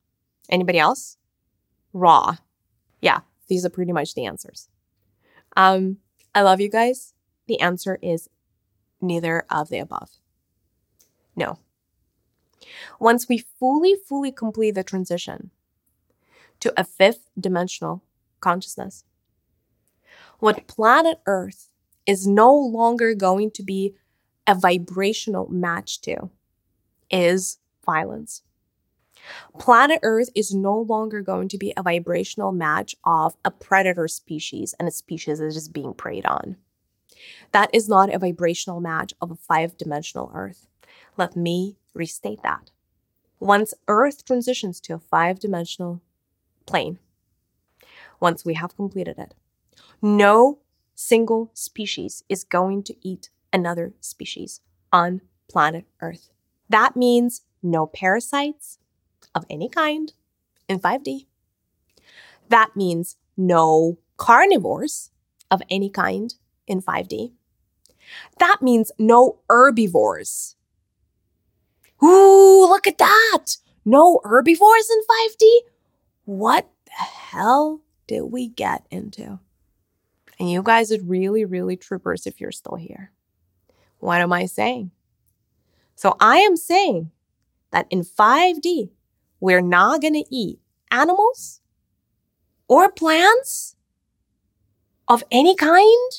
Anybody 0.51 0.79
else? 0.79 1.17
Raw. 1.93 2.37
Yeah, 3.01 3.21
these 3.49 3.65
are 3.65 3.71
pretty 3.71 3.93
much 3.93 4.15
the 4.15 4.27
answers. 4.27 4.69
Um, 5.57 5.99
I 6.35 6.43
love 6.43 6.61
you 6.61 6.69
guys. 6.69 7.15
The 7.47 7.61
answer 7.61 7.99
is 8.03 8.29
neither 9.01 9.45
of 9.51 9.69
the 9.69 9.79
above. 9.79 10.11
No. 11.37 11.59
Once 12.99 13.29
we 13.29 13.39
fully, 13.39 13.95
fully 13.95 14.33
complete 14.33 14.73
the 14.73 14.85
transition 14.85 15.51
to 16.61 16.73
a 16.77 16.85
fifth 16.85 17.29
dimensional 17.39 18.03
consciousness, 18.43 19.05
what 20.39 20.67
planet 20.67 21.21
Earth 21.27 21.71
is 22.05 22.27
no 22.27 22.55
longer 22.55 23.15
going 23.15 23.51
to 23.53 23.63
be 23.63 23.95
a 24.47 24.55
vibrational 24.55 25.49
match 25.49 26.01
to 26.03 26.31
is 27.11 27.59
violence. 27.87 28.43
Planet 29.59 30.01
Earth 30.03 30.31
is 30.35 30.53
no 30.53 30.81
longer 30.81 31.23
going 31.23 31.49
to 31.49 31.59
be 31.59 31.73
a 31.77 31.83
vibrational 31.83 32.51
match 32.51 32.97
of 33.05 33.37
a 33.45 33.51
predator 33.51 34.09
species 34.09 34.75
and 34.79 34.89
a 34.89 34.91
species 34.91 35.39
that 35.39 35.47
is 35.47 35.69
being 35.69 35.95
preyed 35.95 36.27
on. 36.27 36.57
That 37.53 37.71
is 37.73 37.89
not 37.89 38.13
a 38.13 38.19
vibrational 38.19 38.81
match 38.81 39.15
of 39.21 39.31
a 39.31 39.37
five 39.37 39.77
dimensional 39.77 40.31
Earth. 40.35 40.67
Let 41.17 41.37
me 41.37 41.77
restate 41.95 42.43
that. 42.43 42.71
Once 43.39 43.75
Earth 43.87 44.25
transitions 44.25 44.81
to 44.81 44.95
a 44.95 44.99
five 44.99 45.39
dimensional 45.39 46.01
plane, 46.67 46.99
once 48.23 48.45
we 48.45 48.55
have 48.55 48.77
completed 48.77 49.19
it, 49.19 49.35
no 50.01 50.61
single 50.95 51.51
species 51.53 52.23
is 52.29 52.45
going 52.45 52.83
to 52.85 52.95
eat 53.03 53.29
another 53.53 53.93
species 54.01 54.61
on 54.93 55.21
planet 55.51 55.85
Earth. 56.01 56.31
That 56.69 56.97
means 56.97 57.43
no 57.63 57.87
parasites, 57.87 58.79
of 59.35 59.45
any 59.51 59.69
kind 59.69 60.13
in 60.69 60.79
5D. 60.79 61.27
That 62.49 62.77
means 62.77 63.17
no 63.37 63.99
carnivores 64.17 65.11
of 65.51 65.63
any 65.71 65.91
kind 65.91 66.35
in 66.67 66.83
5D. 66.83 67.33
That 68.39 68.63
means 68.63 68.93
no 68.99 69.39
herbivores. 69.49 70.57
Ooh, 72.03 72.67
look 72.69 72.87
at 72.87 72.99
that! 72.99 73.57
No 73.85 74.21
herbivores 74.25 74.91
in 74.91 75.01
5D? 75.01 75.59
What 76.25 76.71
the 76.87 77.03
hell 77.03 77.81
did 78.07 78.23
we 78.23 78.49
get 78.49 78.87
into? 78.91 79.39
And 80.39 80.51
you 80.51 80.63
guys 80.63 80.93
are 80.93 81.01
really, 81.03 81.45
really 81.45 81.77
troopers 81.77 82.27
if 82.27 82.41
you're 82.41 82.53
still 82.53 82.77
here. 82.77 83.13
What 83.99 84.21
am 84.21 84.33
I 84.33 84.47
saying? 84.47 84.91
So 85.95 86.17
I 86.19 86.39
am 86.39 86.57
saying 86.57 87.11
that 87.71 87.87
in 87.91 88.03
5D, 88.03 88.91
we're 89.41 89.61
not 89.61 90.01
going 90.01 90.15
to 90.15 90.35
eat 90.35 90.59
animals 90.91 91.61
or 92.69 92.91
plants 92.91 93.77
of 95.09 95.23
any 95.31 95.55
kind? 95.55 96.11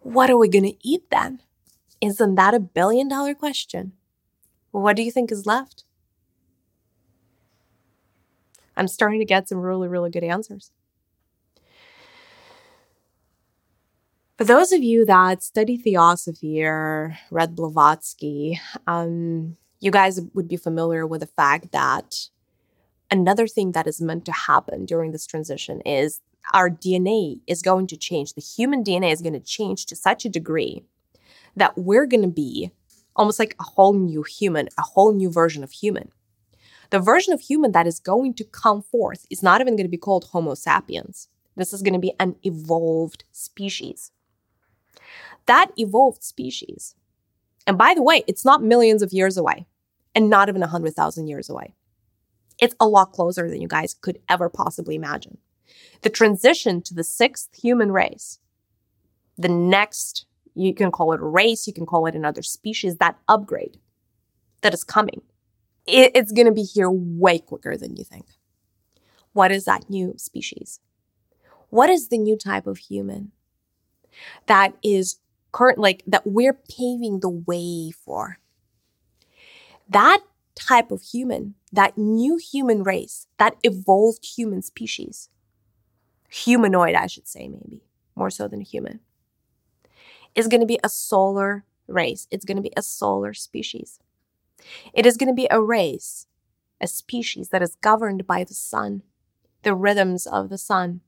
What 0.00 0.30
are 0.30 0.36
we 0.36 0.48
going 0.48 0.64
to 0.64 0.88
eat 0.88 1.10
then? 1.10 1.40
Isn't 2.00 2.34
that 2.36 2.54
a 2.54 2.60
billion 2.60 3.08
dollar 3.08 3.34
question? 3.34 3.92
What 4.70 4.96
do 4.96 5.02
you 5.02 5.10
think 5.10 5.32
is 5.32 5.46
left? 5.46 5.84
I'm 8.76 8.88
starting 8.88 9.20
to 9.20 9.24
get 9.24 9.48
some 9.48 9.58
really, 9.58 9.88
really 9.88 10.10
good 10.10 10.24
answers. 10.24 10.70
For 14.36 14.44
those 14.44 14.70
of 14.70 14.82
you 14.82 15.06
that 15.06 15.42
study 15.42 15.78
theosophy 15.78 16.62
or 16.62 17.16
read 17.30 17.56
Blavatsky, 17.56 18.60
um, 18.86 19.56
you 19.80 19.90
guys 19.90 20.20
would 20.34 20.46
be 20.46 20.58
familiar 20.58 21.06
with 21.06 21.20
the 21.20 21.26
fact 21.26 21.72
that 21.72 22.28
another 23.10 23.46
thing 23.46 23.72
that 23.72 23.86
is 23.86 24.00
meant 24.00 24.26
to 24.26 24.32
happen 24.32 24.84
during 24.84 25.12
this 25.12 25.26
transition 25.26 25.80
is 25.82 26.20
our 26.52 26.68
DNA 26.68 27.40
is 27.46 27.62
going 27.62 27.86
to 27.86 27.96
change. 27.96 28.34
The 28.34 28.42
human 28.42 28.84
DNA 28.84 29.10
is 29.10 29.22
going 29.22 29.32
to 29.32 29.40
change 29.40 29.86
to 29.86 29.96
such 29.96 30.24
a 30.24 30.30
degree 30.30 30.84
that 31.56 31.78
we're 31.78 32.06
going 32.06 32.22
to 32.22 32.28
be 32.28 32.72
almost 33.16 33.38
like 33.38 33.56
a 33.58 33.64
whole 33.64 33.94
new 33.94 34.22
human, 34.22 34.68
a 34.76 34.82
whole 34.82 35.12
new 35.12 35.30
version 35.30 35.64
of 35.64 35.72
human. 35.72 36.10
The 36.90 37.00
version 37.00 37.32
of 37.32 37.40
human 37.40 37.72
that 37.72 37.86
is 37.86 38.00
going 38.00 38.34
to 38.34 38.44
come 38.44 38.82
forth 38.82 39.26
is 39.30 39.42
not 39.42 39.60
even 39.60 39.76
going 39.76 39.86
to 39.86 39.90
be 39.90 39.96
called 39.96 40.24
Homo 40.32 40.54
sapiens. 40.54 41.28
This 41.56 41.72
is 41.72 41.82
going 41.82 41.94
to 41.94 41.98
be 41.98 42.14
an 42.20 42.36
evolved 42.42 43.24
species. 43.32 44.12
That 45.46 45.70
evolved 45.76 46.22
species 46.22 46.94
and 47.66 47.76
by 47.76 47.94
the 47.94 48.02
way, 48.02 48.22
it's 48.26 48.44
not 48.44 48.62
millions 48.62 49.02
of 49.02 49.12
years 49.12 49.36
away 49.36 49.66
and 50.14 50.30
not 50.30 50.48
even 50.48 50.60
100,000 50.60 51.26
years 51.26 51.50
away. 51.50 51.74
It's 52.60 52.76
a 52.80 52.86
lot 52.86 53.12
closer 53.12 53.50
than 53.50 53.60
you 53.60 53.68
guys 53.68 53.92
could 53.92 54.18
ever 54.28 54.48
possibly 54.48 54.94
imagine. 54.94 55.38
The 56.02 56.10
transition 56.10 56.80
to 56.82 56.94
the 56.94 57.04
sixth 57.04 57.60
human 57.60 57.92
race 57.92 58.38
the 59.38 59.48
next, 59.50 60.24
you 60.54 60.72
can 60.72 60.90
call 60.90 61.12
it 61.12 61.20
a 61.20 61.24
race, 61.24 61.66
you 61.66 61.74
can 61.74 61.84
call 61.84 62.06
it 62.06 62.14
another 62.14 62.42
species, 62.42 62.96
that 62.96 63.18
upgrade 63.28 63.76
that 64.62 64.72
is 64.72 64.82
coming. 64.82 65.20
It, 65.86 66.12
it's 66.14 66.32
going 66.32 66.46
to 66.46 66.52
be 66.52 66.62
here 66.62 66.90
way 66.90 67.38
quicker 67.38 67.76
than 67.76 67.96
you 67.96 68.04
think. 68.04 68.26
What 69.32 69.52
is 69.52 69.64
that 69.64 69.90
new 69.90 70.14
species? 70.16 70.80
What 71.70 71.90
is 71.90 72.08
the 72.08 72.18
new 72.18 72.36
type 72.36 72.66
of 72.66 72.78
human 72.78 73.32
that 74.46 74.74
is 74.82 75.18
current, 75.52 75.78
like 75.78 76.02
that 76.06 76.26
we're 76.26 76.54
paving 76.54 77.20
the 77.20 77.28
way 77.28 77.90
for? 77.90 78.38
That 79.88 80.20
type 80.54 80.90
of 80.90 81.02
human, 81.02 81.54
that 81.72 81.98
new 81.98 82.38
human 82.38 82.82
race, 82.82 83.26
that 83.38 83.56
evolved 83.62 84.24
human 84.24 84.62
species, 84.62 85.28
humanoid, 86.28 86.94
I 86.94 87.06
should 87.06 87.28
say, 87.28 87.46
maybe 87.46 87.82
more 88.14 88.30
so 88.30 88.48
than 88.48 88.62
human, 88.62 89.00
is 90.34 90.48
going 90.48 90.60
to 90.60 90.66
be 90.66 90.80
a 90.82 90.88
solar 90.88 91.64
race. 91.86 92.26
It's 92.30 92.44
going 92.44 92.56
to 92.56 92.62
be 92.62 92.72
a 92.76 92.82
solar 92.82 93.34
species. 93.34 94.00
It 94.92 95.06
is 95.06 95.16
going 95.16 95.28
to 95.28 95.34
be 95.34 95.48
a 95.50 95.60
race, 95.60 96.26
a 96.80 96.86
species 96.86 97.50
that 97.50 97.62
is 97.62 97.76
governed 97.80 98.26
by 98.26 98.44
the 98.44 98.54
sun, 98.54 99.02
the 99.62 99.74
rhythms 99.74 100.26
of 100.26 100.48
the 100.48 100.58
sun. 100.58 101.00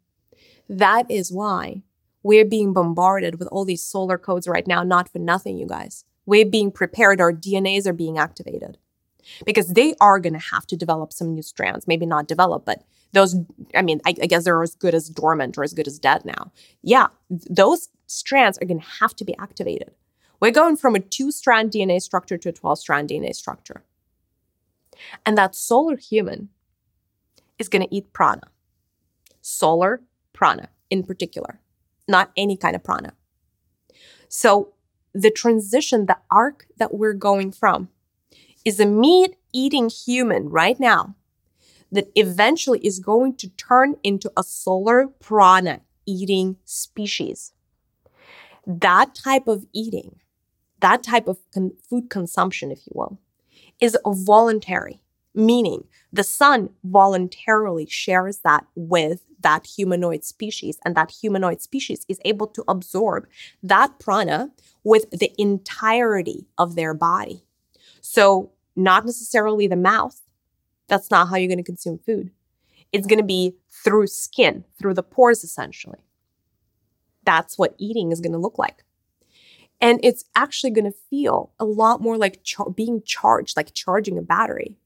That 0.68 1.10
is 1.10 1.32
why 1.32 1.82
we're 2.22 2.44
being 2.44 2.72
bombarded 2.72 3.38
with 3.38 3.48
all 3.48 3.64
these 3.64 3.82
solar 3.82 4.18
codes 4.18 4.48
right 4.48 4.66
now, 4.66 4.82
not 4.82 5.08
for 5.08 5.18
nothing, 5.18 5.58
you 5.58 5.66
guys. 5.66 6.04
We're 6.26 6.44
being 6.44 6.70
prepared, 6.70 7.20
our 7.20 7.32
DNAs 7.32 7.86
are 7.86 7.92
being 7.92 8.18
activated 8.18 8.76
because 9.44 9.68
they 9.68 9.94
are 10.00 10.18
going 10.18 10.34
to 10.34 10.38
have 10.52 10.66
to 10.66 10.76
develop 10.76 11.12
some 11.12 11.34
new 11.34 11.42
strands. 11.42 11.86
Maybe 11.86 12.06
not 12.06 12.28
develop, 12.28 12.64
but 12.64 12.82
those, 13.12 13.36
I 13.74 13.82
mean, 13.82 14.00
I, 14.04 14.14
I, 14.22 14.26
guess 14.26 14.44
they're 14.44 14.62
as 14.62 14.74
good 14.74 14.94
as 14.94 15.08
dormant 15.08 15.56
or 15.56 15.64
as 15.64 15.72
good 15.72 15.86
as 15.86 15.98
dead 15.98 16.24
now. 16.24 16.52
Yeah, 16.82 17.06
those 17.30 17.88
strands 18.06 18.58
are 18.58 18.66
going 18.66 18.80
to 18.80 18.86
have 19.00 19.14
to 19.16 19.24
be 19.24 19.36
activated. 19.38 19.92
We're 20.40 20.52
going 20.52 20.76
from 20.76 20.94
a 20.94 21.00
two 21.00 21.30
strand 21.30 21.72
DNA 21.72 22.00
structure 22.00 22.38
to 22.38 22.48
a 22.48 22.52
12 22.52 22.78
strand 22.78 23.08
DNA 23.08 23.34
structure. 23.34 23.82
And 25.26 25.36
that 25.36 25.54
solar 25.54 25.96
human 25.96 26.48
is 27.58 27.68
going 27.68 27.82
to 27.82 27.94
eat 27.94 28.12
prana. 28.12 28.48
Solar 29.40 30.02
prana 30.32 30.68
in 30.90 31.02
particular, 31.02 31.60
not 32.06 32.30
any 32.36 32.56
kind 32.56 32.76
of 32.76 32.82
prana. 32.82 33.12
So 34.28 34.74
the 35.12 35.30
transition, 35.30 36.06
the 36.06 36.18
arc 36.30 36.66
that 36.76 36.94
we're 36.94 37.14
going 37.14 37.52
from 37.52 37.88
is 38.64 38.78
a 38.78 38.86
meat 38.86 39.36
eating 39.52 39.88
human 39.88 40.48
right 40.48 40.78
now 40.78 41.14
that 41.90 42.10
eventually 42.14 42.80
is 42.80 42.98
going 42.98 43.34
to 43.36 43.48
turn 43.50 43.96
into 44.02 44.30
a 44.36 44.42
solar 44.42 45.08
prana 45.20 45.80
eating 46.06 46.56
species. 46.64 47.52
That 48.66 49.14
type 49.14 49.48
of 49.48 49.66
eating, 49.72 50.20
that 50.80 51.02
type 51.02 51.28
of 51.28 51.38
con- 51.52 51.76
food 51.88 52.10
consumption, 52.10 52.70
if 52.70 52.86
you 52.86 52.92
will, 52.94 53.18
is 53.80 53.96
voluntary, 54.06 55.00
meaning 55.34 55.84
the 56.12 56.24
sun 56.24 56.70
voluntarily 56.84 57.86
shares 57.86 58.38
that 58.44 58.66
with 58.74 59.24
that 59.40 59.66
humanoid 59.66 60.24
species, 60.24 60.78
and 60.84 60.96
that 60.96 61.10
humanoid 61.12 61.60
species 61.62 62.04
is 62.08 62.18
able 62.24 62.46
to 62.48 62.64
absorb 62.66 63.28
that 63.62 63.98
prana 64.00 64.50
with 64.82 65.08
the 65.10 65.32
entirety 65.38 66.46
of 66.56 66.74
their 66.74 66.92
body. 66.92 67.44
So, 68.00 68.50
not 68.74 69.04
necessarily 69.04 69.66
the 69.66 69.76
mouth. 69.76 70.20
That's 70.88 71.10
not 71.10 71.28
how 71.28 71.36
you're 71.36 71.48
going 71.48 71.58
to 71.58 71.64
consume 71.64 71.98
food. 71.98 72.30
It's 72.92 73.06
going 73.06 73.18
to 73.18 73.24
be 73.24 73.56
through 73.84 74.06
skin, 74.06 74.64
through 74.78 74.94
the 74.94 75.02
pores, 75.02 75.44
essentially. 75.44 75.98
That's 77.24 77.58
what 77.58 77.74
eating 77.78 78.12
is 78.12 78.20
going 78.20 78.32
to 78.32 78.38
look 78.38 78.58
like. 78.58 78.84
And 79.80 80.00
it's 80.02 80.24
actually 80.34 80.70
going 80.70 80.90
to 80.90 80.98
feel 81.08 81.52
a 81.58 81.64
lot 81.64 82.00
more 82.00 82.16
like 82.16 82.42
char- 82.42 82.70
being 82.70 83.02
charged, 83.04 83.56
like 83.56 83.72
charging 83.74 84.18
a 84.18 84.22
battery. 84.22 84.76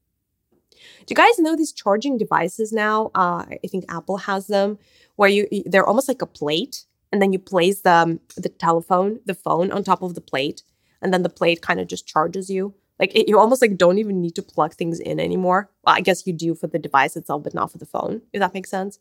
Do 1.07 1.13
you 1.13 1.17
guys 1.17 1.39
know 1.39 1.57
these 1.57 1.73
charging 1.73 2.19
devices 2.19 2.73
now? 2.73 3.11
Uh, 3.15 3.45
I 3.51 3.59
think 3.69 3.85
Apple 3.89 4.19
has 4.19 4.47
them, 4.47 4.79
where 5.17 5.29
you 5.29 5.47
they're 5.67 5.87
almost 5.87 6.09
like 6.09 6.23
a 6.23 6.27
plate, 6.27 6.85
and 7.11 7.23
then 7.23 7.33
you 7.33 7.39
place 7.39 7.81
the 7.81 8.19
the 8.37 8.49
telephone, 8.49 9.21
the 9.25 9.35
phone 9.35 9.71
on 9.71 9.85
top 9.85 10.03
of 10.03 10.15
the 10.15 10.21
plate, 10.21 10.63
and 11.01 11.13
then 11.13 11.23
the 11.23 11.29
plate 11.29 11.63
kind 11.63 11.81
of 11.81 11.87
just 11.87 12.07
charges 12.07 12.51
you. 12.51 12.75
Like 12.99 13.15
it, 13.17 13.29
you 13.29 13.39
almost 13.39 13.63
like 13.63 13.77
don't 13.77 13.99
even 13.99 14.21
need 14.21 14.35
to 14.37 14.43
plug 14.43 14.75
things 14.75 15.01
in 15.01 15.19
anymore. 15.19 15.71
Well, 15.85 15.97
I 15.97 16.01
guess 16.01 16.27
you 16.27 16.33
do 16.33 16.55
for 16.55 16.69
the 16.69 16.79
device 16.79 17.17
itself, 17.17 17.43
but 17.43 17.55
not 17.55 17.73
for 17.73 17.79
the 17.79 17.87
phone, 17.87 18.23
if 18.33 18.41
that 18.41 18.55
makes 18.55 18.71
sense. 18.71 18.99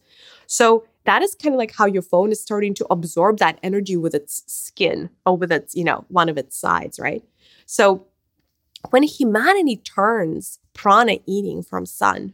So 0.47 0.85
that 1.05 1.21
is 1.21 1.35
kind 1.35 1.55
of 1.55 1.59
like 1.59 1.75
how 1.75 1.85
your 1.85 2.01
phone 2.01 2.31
is 2.31 2.41
starting 2.41 2.73
to 2.75 2.87
absorb 2.89 3.39
that 3.39 3.59
energy 3.63 3.97
with 3.97 4.13
its 4.13 4.43
skin 4.47 5.09
or 5.25 5.35
with 5.35 5.51
its, 5.51 5.75
you 5.75 5.83
know, 5.83 6.05
one 6.09 6.29
of 6.29 6.37
its 6.37 6.57
sides, 6.57 6.99
right? 6.99 7.23
So 7.65 8.07
when 8.89 9.03
humanity 9.03 9.77
turns 9.77 10.59
prana 10.73 11.17
eating 11.25 11.63
from 11.63 11.85
sun, 11.85 12.33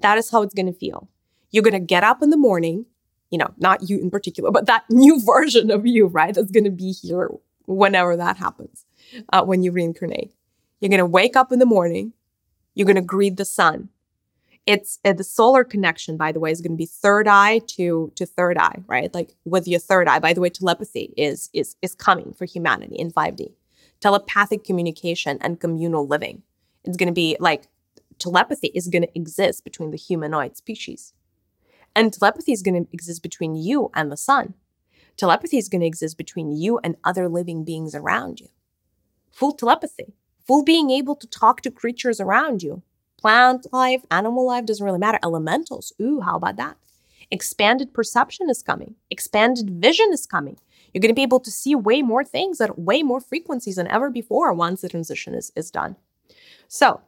that 0.00 0.18
is 0.18 0.30
how 0.30 0.42
it's 0.42 0.54
going 0.54 0.66
to 0.66 0.72
feel. 0.72 1.08
You're 1.50 1.62
going 1.62 1.74
to 1.74 1.80
get 1.80 2.04
up 2.04 2.22
in 2.22 2.30
the 2.30 2.36
morning, 2.36 2.86
you 3.30 3.38
know, 3.38 3.52
not 3.58 3.88
you 3.88 3.98
in 3.98 4.10
particular, 4.10 4.50
but 4.50 4.66
that 4.66 4.84
new 4.90 5.20
version 5.24 5.70
of 5.70 5.86
you, 5.86 6.06
right? 6.06 6.34
That's 6.34 6.50
going 6.50 6.64
to 6.64 6.70
be 6.70 6.92
here 6.92 7.30
whenever 7.66 8.16
that 8.16 8.36
happens, 8.36 8.84
uh, 9.32 9.44
when 9.44 9.62
you 9.62 9.70
reincarnate. 9.72 10.34
You're 10.80 10.88
going 10.88 10.98
to 10.98 11.06
wake 11.06 11.36
up 11.36 11.52
in 11.52 11.58
the 11.58 11.66
morning. 11.66 12.12
You're 12.74 12.86
going 12.86 12.96
to 12.96 13.02
greet 13.02 13.36
the 13.36 13.44
sun. 13.44 13.90
It's 14.66 14.98
uh, 15.04 15.12
the 15.12 15.24
solar 15.24 15.64
connection, 15.64 16.16
by 16.16 16.32
the 16.32 16.40
way, 16.40 16.50
is 16.50 16.60
going 16.60 16.72
to 16.72 16.76
be 16.76 16.86
third 16.86 17.26
eye 17.26 17.60
to 17.76 18.12
to 18.14 18.26
third 18.26 18.58
eye, 18.58 18.82
right? 18.86 19.12
Like 19.14 19.34
with 19.44 19.66
your 19.66 19.80
third 19.80 20.06
eye. 20.06 20.18
By 20.18 20.32
the 20.32 20.40
way, 20.40 20.50
telepathy 20.50 21.14
is 21.16 21.50
is 21.52 21.76
is 21.82 21.94
coming 21.94 22.32
for 22.32 22.44
humanity 22.44 22.96
in 22.96 23.10
5D. 23.10 23.52
Telepathic 24.00 24.64
communication 24.64 25.38
and 25.40 25.60
communal 25.60 26.06
living. 26.06 26.42
It's 26.84 26.96
going 26.96 27.08
to 27.08 27.12
be 27.12 27.36
like 27.40 27.68
telepathy 28.18 28.68
is 28.68 28.88
going 28.88 29.02
to 29.02 29.18
exist 29.18 29.64
between 29.64 29.90
the 29.90 29.96
humanoid 29.96 30.56
species. 30.56 31.14
And 31.96 32.12
telepathy 32.12 32.52
is 32.52 32.62
going 32.62 32.84
to 32.84 32.90
exist 32.92 33.22
between 33.22 33.56
you 33.56 33.90
and 33.94 34.12
the 34.12 34.16
sun. 34.16 34.54
Telepathy 35.16 35.58
is 35.58 35.68
going 35.68 35.80
to 35.80 35.86
exist 35.86 36.16
between 36.16 36.52
you 36.52 36.78
and 36.84 36.96
other 37.02 37.28
living 37.28 37.64
beings 37.64 37.94
around 37.94 38.40
you. 38.40 38.48
Full 39.32 39.52
telepathy, 39.52 40.14
full 40.46 40.64
being 40.64 40.90
able 40.90 41.16
to 41.16 41.26
talk 41.26 41.60
to 41.62 41.70
creatures 41.70 42.20
around 42.20 42.62
you 42.62 42.82
plant 43.20 43.66
life, 43.72 44.02
animal 44.10 44.46
life, 44.46 44.66
doesn't 44.66 44.84
really 44.84 44.98
matter. 44.98 45.18
Elementals, 45.22 45.92
ooh, 46.00 46.20
how 46.20 46.36
about 46.36 46.56
that? 46.56 46.76
Expanded 47.30 47.92
perception 47.92 48.48
is 48.50 48.62
coming, 48.62 48.94
expanded 49.10 49.70
vision 49.70 50.08
is 50.12 50.26
coming. 50.26 50.58
You're 50.92 51.00
going 51.00 51.10
to 51.10 51.14
be 51.14 51.22
able 51.22 51.40
to 51.40 51.50
see 51.50 51.74
way 51.74 52.02
more 52.02 52.24
things 52.24 52.60
at 52.60 52.78
way 52.78 53.02
more 53.02 53.20
frequencies 53.20 53.76
than 53.76 53.86
ever 53.86 54.10
before 54.10 54.52
once 54.52 54.80
the 54.80 54.88
transition 54.88 55.34
is, 55.34 55.52
is 55.54 55.70
done. 55.70 55.96
So, 56.66 57.02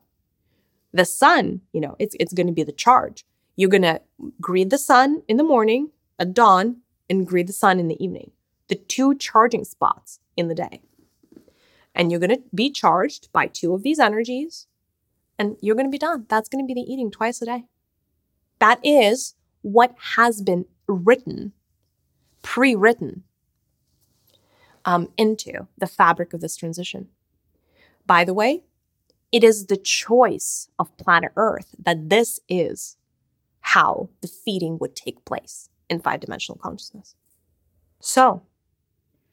the 0.92 1.05
sun, 1.05 1.62
you 1.72 1.81
know, 1.81 1.96
it's, 1.98 2.14
it's 2.20 2.33
going 2.33 2.46
to 2.46 2.53
be 2.53 2.62
the 2.62 2.72
charge. 2.72 3.25
You're 3.57 3.70
going 3.70 3.83
to 3.83 4.01
greet 4.40 4.70
the 4.70 4.79
sun 4.79 5.22
in 5.27 5.37
the 5.37 5.42
morning, 5.42 5.90
at 6.18 6.35
dawn, 6.35 6.83
and 7.11 7.27
greet 7.27 7.46
the 7.48 7.53
sun 7.53 7.81
in 7.81 7.88
the 7.88 8.03
evening. 8.03 8.31
The 8.68 8.77
two 8.77 9.16
charging 9.16 9.64
spots 9.64 10.20
in 10.37 10.48
the 10.48 10.55
day. 10.55 10.83
And 11.94 12.11
you're 12.11 12.20
going 12.20 12.37
to 12.37 12.42
be 12.55 12.70
charged 12.70 13.33
by 13.33 13.46
two 13.48 13.75
of 13.75 13.83
these 13.83 13.98
energies 13.98 14.66
and 15.42 15.57
you're 15.61 15.74
going 15.74 15.87
to 15.87 15.90
be 15.90 15.98
done. 15.98 16.24
That's 16.28 16.48
going 16.48 16.64
to 16.64 16.72
be 16.72 16.81
the 16.81 16.92
eating 16.92 17.11
twice 17.11 17.42
a 17.42 17.46
day. 17.46 17.64
That 18.61 18.78
is 18.85 19.35
what 19.62 19.96
has 20.14 20.40
been 20.40 20.66
written, 20.87 21.52
pre 22.42 22.76
written 22.76 23.24
um, 24.85 25.09
into 25.16 25.66
the 25.76 25.88
fabric 25.88 26.33
of 26.33 26.40
this 26.40 26.55
transition. 26.55 27.09
By 28.07 28.24
the 28.24 28.33
way, 28.33 28.62
it 29.33 29.42
is 29.42 29.66
the 29.66 29.76
choice 29.76 30.68
of 30.78 30.96
planet 30.96 31.33
Earth 31.35 31.74
that 31.76 32.09
this 32.09 32.38
is 32.48 32.96
how 33.62 34.11
the 34.20 34.28
feeding 34.28 34.78
would 34.78 34.94
take 34.94 35.24
place 35.24 35.70
in 35.90 35.98
five 35.98 36.20
dimensional 36.20 36.57
consciousness. 36.57 37.16
So, 37.98 38.42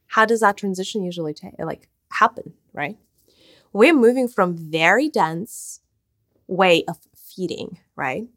how 0.08 0.26
does 0.26 0.40
that 0.40 0.58
transition 0.58 1.04
usually 1.04 1.36
take, 1.36 1.54
like 1.60 1.88
happen, 2.12 2.54
right? 2.74 2.98
We're 3.72 3.94
moving 3.94 4.28
from 4.28 4.58
very 4.58 5.08
dense 5.08 5.82
way 6.50 6.84
of 6.88 6.98
feeding, 7.16 7.78
right? 7.96 8.28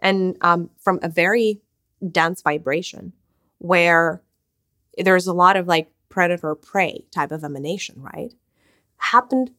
And 0.00 0.36
um, 0.40 0.70
from 0.78 0.98
a 1.02 1.08
very 1.08 1.60
dense 2.10 2.42
vibration 2.42 3.12
where 3.58 4.22
there's 4.98 5.26
a 5.26 5.32
lot 5.32 5.56
of 5.56 5.66
like 5.66 5.90
predator 6.08 6.54
prey 6.54 7.06
type 7.12 7.30
of 7.30 7.44
emanation, 7.44 8.02
right? 8.02 8.34
Happened 8.96 9.52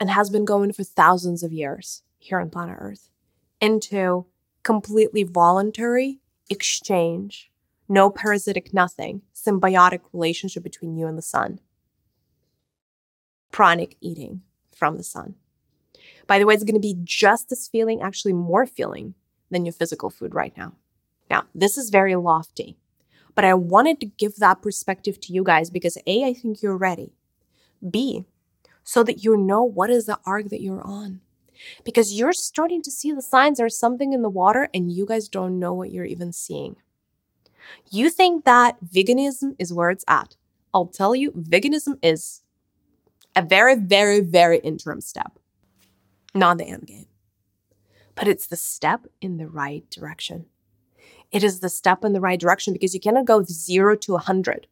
and 0.00 0.10
has 0.10 0.30
been 0.30 0.44
going 0.44 0.72
for 0.72 0.82
thousands 0.82 1.42
of 1.42 1.52
years 1.52 2.02
here 2.18 2.40
on 2.40 2.50
planet 2.50 2.76
Earth 2.80 3.10
into 3.60 4.26
completely 4.62 5.22
voluntary 5.22 6.20
exchange, 6.48 7.50
no 7.88 8.10
parasitic 8.10 8.72
nothing, 8.72 9.22
symbiotic 9.34 10.00
relationship 10.12 10.62
between 10.62 10.96
you 10.96 11.06
and 11.06 11.18
the 11.18 11.22
sun. 11.22 11.60
Pranic 13.52 13.96
eating 14.00 14.42
from 14.74 14.96
the 14.96 15.02
sun. 15.02 15.34
By 16.28 16.38
the 16.38 16.46
way, 16.46 16.54
it's 16.54 16.64
going 16.64 16.74
to 16.74 16.80
be 16.80 16.96
just 17.02 17.50
as 17.50 17.66
feeling, 17.66 18.00
actually 18.02 18.34
more 18.34 18.66
feeling 18.66 19.14
than 19.50 19.66
your 19.66 19.72
physical 19.72 20.10
food 20.10 20.34
right 20.34 20.56
now. 20.56 20.74
Now, 21.30 21.44
this 21.54 21.76
is 21.76 21.90
very 21.90 22.14
lofty, 22.14 22.78
But 23.34 23.44
I 23.44 23.54
wanted 23.54 24.00
to 24.00 24.06
give 24.06 24.36
that 24.36 24.62
perspective 24.62 25.20
to 25.20 25.32
you 25.32 25.44
guys 25.44 25.70
because 25.70 25.96
A, 26.08 26.24
I 26.24 26.34
think 26.34 26.60
you're 26.60 26.76
ready. 26.76 27.12
B, 27.88 28.24
so 28.82 29.04
that 29.04 29.22
you 29.22 29.36
know 29.36 29.62
what 29.62 29.90
is 29.90 30.06
the 30.06 30.18
arc 30.26 30.48
that 30.48 30.60
you're 30.60 30.84
on. 30.84 31.20
Because 31.84 32.14
you're 32.18 32.32
starting 32.32 32.82
to 32.82 32.90
see 32.90 33.12
the 33.12 33.22
signs 33.22 33.58
there's 33.58 33.78
something 33.78 34.12
in 34.12 34.22
the 34.22 34.28
water 34.28 34.68
and 34.74 34.90
you 34.90 35.06
guys 35.06 35.28
don't 35.28 35.58
know 35.60 35.72
what 35.72 35.92
you're 35.92 36.04
even 36.04 36.32
seeing. 36.32 36.76
You 37.90 38.10
think 38.10 38.44
that 38.44 38.78
veganism 38.84 39.54
is 39.58 39.72
where 39.72 39.90
it's 39.90 40.04
at. 40.08 40.36
I'll 40.74 40.86
tell 40.86 41.14
you, 41.14 41.30
veganism 41.32 41.98
is 42.02 42.42
a 43.36 43.42
very, 43.42 43.76
very, 43.76 44.20
very 44.20 44.58
interim 44.58 45.00
step, 45.00 45.37
not 46.34 46.58
the 46.58 46.64
end 46.64 46.86
game. 46.86 47.06
But 48.14 48.28
it's 48.28 48.46
the 48.46 48.56
step 48.56 49.06
in 49.20 49.36
the 49.36 49.48
right 49.48 49.88
direction. 49.90 50.46
It 51.30 51.44
is 51.44 51.60
the 51.60 51.68
step 51.68 52.04
in 52.04 52.12
the 52.12 52.20
right 52.20 52.40
direction 52.40 52.72
because 52.72 52.94
you 52.94 53.00
cannot 53.00 53.26
go 53.26 53.42
zero 53.42 53.94
to 53.96 54.12
100. 54.12 54.66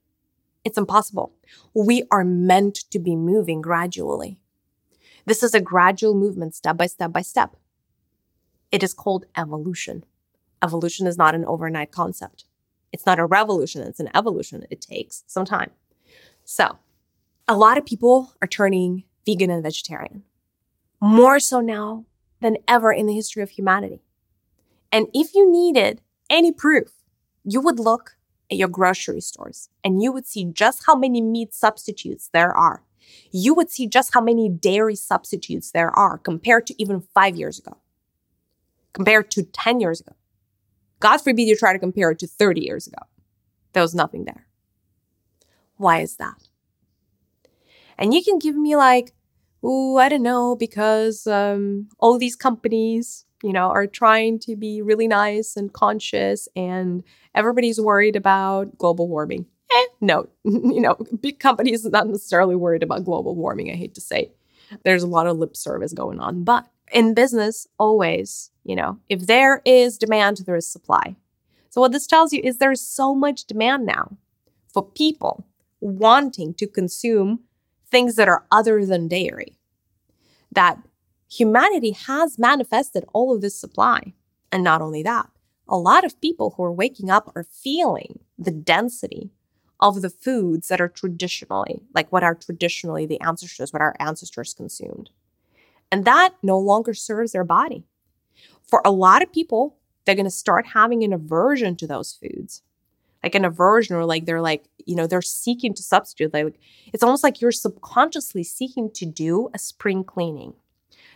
It's 0.64 0.78
impossible. 0.78 1.32
We 1.74 2.04
are 2.10 2.24
meant 2.24 2.76
to 2.90 2.98
be 2.98 3.14
moving 3.14 3.60
gradually. 3.60 4.38
This 5.26 5.42
is 5.42 5.54
a 5.54 5.60
gradual 5.60 6.14
movement, 6.14 6.54
step 6.54 6.76
by 6.76 6.86
step 6.86 7.12
by 7.12 7.22
step. 7.22 7.56
It 8.72 8.82
is 8.82 8.94
called 8.94 9.26
evolution. 9.36 10.04
Evolution 10.62 11.06
is 11.06 11.18
not 11.18 11.34
an 11.34 11.44
overnight 11.44 11.92
concept. 11.92 12.44
It's 12.92 13.06
not 13.06 13.18
a 13.18 13.26
revolution, 13.26 13.82
it's 13.82 14.00
an 14.00 14.10
evolution. 14.14 14.66
It 14.70 14.80
takes 14.80 15.24
some 15.26 15.44
time. 15.44 15.70
So, 16.44 16.78
a 17.46 17.56
lot 17.56 17.78
of 17.78 17.84
people 17.84 18.32
are 18.40 18.48
turning 18.48 19.04
vegan 19.24 19.50
and 19.50 19.62
vegetarian, 19.62 20.22
more 21.00 21.38
so 21.40 21.60
now 21.60 22.04
than 22.40 22.58
ever 22.68 22.92
in 22.92 23.06
the 23.06 23.14
history 23.14 23.42
of 23.42 23.50
humanity. 23.50 24.02
And 24.92 25.08
if 25.12 25.34
you 25.34 25.50
needed 25.50 26.00
any 26.30 26.52
proof, 26.52 26.92
you 27.44 27.60
would 27.60 27.78
look 27.78 28.16
at 28.50 28.56
your 28.56 28.68
grocery 28.68 29.20
stores 29.20 29.68
and 29.82 30.02
you 30.02 30.12
would 30.12 30.26
see 30.26 30.44
just 30.44 30.84
how 30.86 30.94
many 30.94 31.20
meat 31.20 31.54
substitutes 31.54 32.28
there 32.32 32.56
are. 32.56 32.82
You 33.30 33.54
would 33.54 33.70
see 33.70 33.86
just 33.86 34.14
how 34.14 34.20
many 34.20 34.48
dairy 34.48 34.96
substitutes 34.96 35.70
there 35.70 35.90
are 35.90 36.18
compared 36.18 36.66
to 36.66 36.82
even 36.82 37.06
five 37.14 37.36
years 37.36 37.58
ago, 37.58 37.76
compared 38.92 39.30
to 39.32 39.44
10 39.44 39.80
years 39.80 40.00
ago. 40.00 40.12
God 41.00 41.18
forbid 41.18 41.42
you 41.42 41.56
try 41.56 41.72
to 41.72 41.78
compare 41.78 42.10
it 42.10 42.18
to 42.20 42.26
30 42.26 42.62
years 42.62 42.86
ago. 42.86 43.02
There 43.72 43.82
was 43.82 43.94
nothing 43.94 44.24
there. 44.24 44.46
Why 45.76 46.00
is 46.00 46.16
that? 46.16 46.48
And 47.98 48.14
you 48.14 48.22
can 48.22 48.38
give 48.38 48.56
me 48.56 48.76
like, 48.76 49.12
oh, 49.66 49.96
I 49.98 50.08
don't 50.08 50.22
know, 50.22 50.56
because 50.56 51.26
um, 51.26 51.88
all 51.98 52.18
these 52.18 52.36
companies 52.36 53.26
you 53.42 53.52
know, 53.52 53.68
are 53.68 53.86
trying 53.86 54.38
to 54.40 54.56
be 54.56 54.82
really 54.82 55.06
nice 55.08 55.56
and 55.56 55.72
conscious 55.72 56.48
and 56.56 57.02
everybody's 57.34 57.80
worried 57.80 58.16
about 58.16 58.76
global 58.78 59.08
warming. 59.08 59.46
Eh, 59.72 59.86
no, 60.00 60.28
you 60.44 60.80
know, 60.80 60.96
big 61.20 61.38
companies 61.38 61.84
not 61.84 62.06
necessarily 62.06 62.56
worried 62.56 62.82
about 62.82 63.04
global 63.04 63.34
warming, 63.34 63.70
I 63.70 63.74
hate 63.74 63.94
to 63.94 64.00
say. 64.00 64.32
There's 64.84 65.02
a 65.02 65.08
lot 65.08 65.26
of 65.26 65.36
lip 65.36 65.56
service 65.56 65.92
going 65.92 66.18
on, 66.18 66.44
but 66.44 66.66
in 66.92 67.14
business, 67.14 67.66
always, 67.78 68.50
you 68.64 68.74
know, 68.74 68.98
if 69.08 69.26
there 69.26 69.62
is 69.64 69.98
demand, 69.98 70.38
there 70.38 70.56
is 70.56 70.70
supply. 70.70 71.16
So 71.70 71.80
what 71.80 71.92
this 71.92 72.06
tells 72.06 72.32
you 72.32 72.40
is 72.42 72.58
there's 72.58 72.80
so 72.80 73.14
much 73.14 73.44
demand 73.44 73.86
now 73.86 74.16
for 74.72 74.82
people 74.82 75.46
wanting 75.80 76.54
to 76.54 76.66
consume 76.66 77.40
things 77.90 78.16
that 78.16 78.28
are 78.28 78.46
other 78.50 78.84
than 78.84 79.08
dairy 79.08 79.56
that 80.52 80.78
humanity 81.30 81.90
has 81.90 82.38
manifested 82.38 83.04
all 83.12 83.34
of 83.34 83.40
this 83.40 83.58
supply. 83.58 84.14
And 84.50 84.64
not 84.64 84.80
only 84.80 85.02
that, 85.02 85.28
a 85.68 85.76
lot 85.76 86.04
of 86.04 86.20
people 86.20 86.54
who 86.56 86.62
are 86.62 86.72
waking 86.72 87.10
up 87.10 87.32
are 87.34 87.44
feeling 87.44 88.20
the 88.38 88.52
density 88.52 89.30
of 89.80 90.00
the 90.00 90.10
foods 90.10 90.68
that 90.68 90.80
are 90.80 90.88
traditionally, 90.88 91.82
like 91.94 92.10
what 92.10 92.22
are 92.22 92.34
traditionally 92.34 93.06
the 93.06 93.20
ancestors, 93.20 93.72
what 93.72 93.82
our 93.82 93.94
ancestors 93.98 94.54
consumed. 94.54 95.10
And 95.90 96.04
that 96.04 96.34
no 96.42 96.58
longer 96.58 96.94
serves 96.94 97.32
their 97.32 97.44
body. 97.44 97.84
For 98.62 98.80
a 98.84 98.90
lot 98.90 99.22
of 99.22 99.32
people, 99.32 99.76
they're 100.04 100.14
going 100.14 100.24
to 100.24 100.30
start 100.30 100.68
having 100.68 101.02
an 101.04 101.12
aversion 101.12 101.76
to 101.76 101.86
those 101.86 102.12
foods. 102.12 102.62
Like 103.26 103.34
an 103.34 103.44
aversion, 103.44 103.96
or 103.96 104.04
like 104.04 104.24
they're 104.26 104.40
like, 104.40 104.64
you 104.86 104.96
know, 104.96 105.06
they're 105.06 105.22
seeking 105.22 105.74
to 105.74 105.82
substitute. 105.82 106.32
Like 106.32 106.58
it's 106.92 107.02
almost 107.02 107.24
like 107.24 107.40
you're 107.40 107.52
subconsciously 107.52 108.44
seeking 108.44 108.90
to 108.92 109.06
do 109.06 109.50
a 109.54 109.58
spring 109.58 110.04
cleaning 110.04 110.54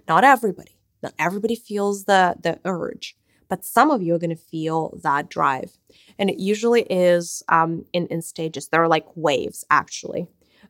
not 0.08 0.24
everybody. 0.24 0.76
Not 1.02 1.14
everybody 1.18 1.54
feels 1.54 2.04
the 2.04 2.36
the 2.42 2.58
urge, 2.64 3.16
but 3.48 3.64
some 3.64 3.90
of 3.90 4.02
you 4.02 4.14
are 4.14 4.18
going 4.18 4.30
to 4.30 4.36
feel 4.36 4.98
that 5.02 5.30
drive, 5.30 5.78
and 6.18 6.28
it 6.30 6.38
usually 6.38 6.82
is 6.82 7.42
um, 7.48 7.86
in 7.92 8.06
in 8.08 8.22
stages. 8.22 8.68
There 8.68 8.82
are 8.82 8.88
like 8.88 9.06
waves 9.14 9.64
actually. 9.70 10.26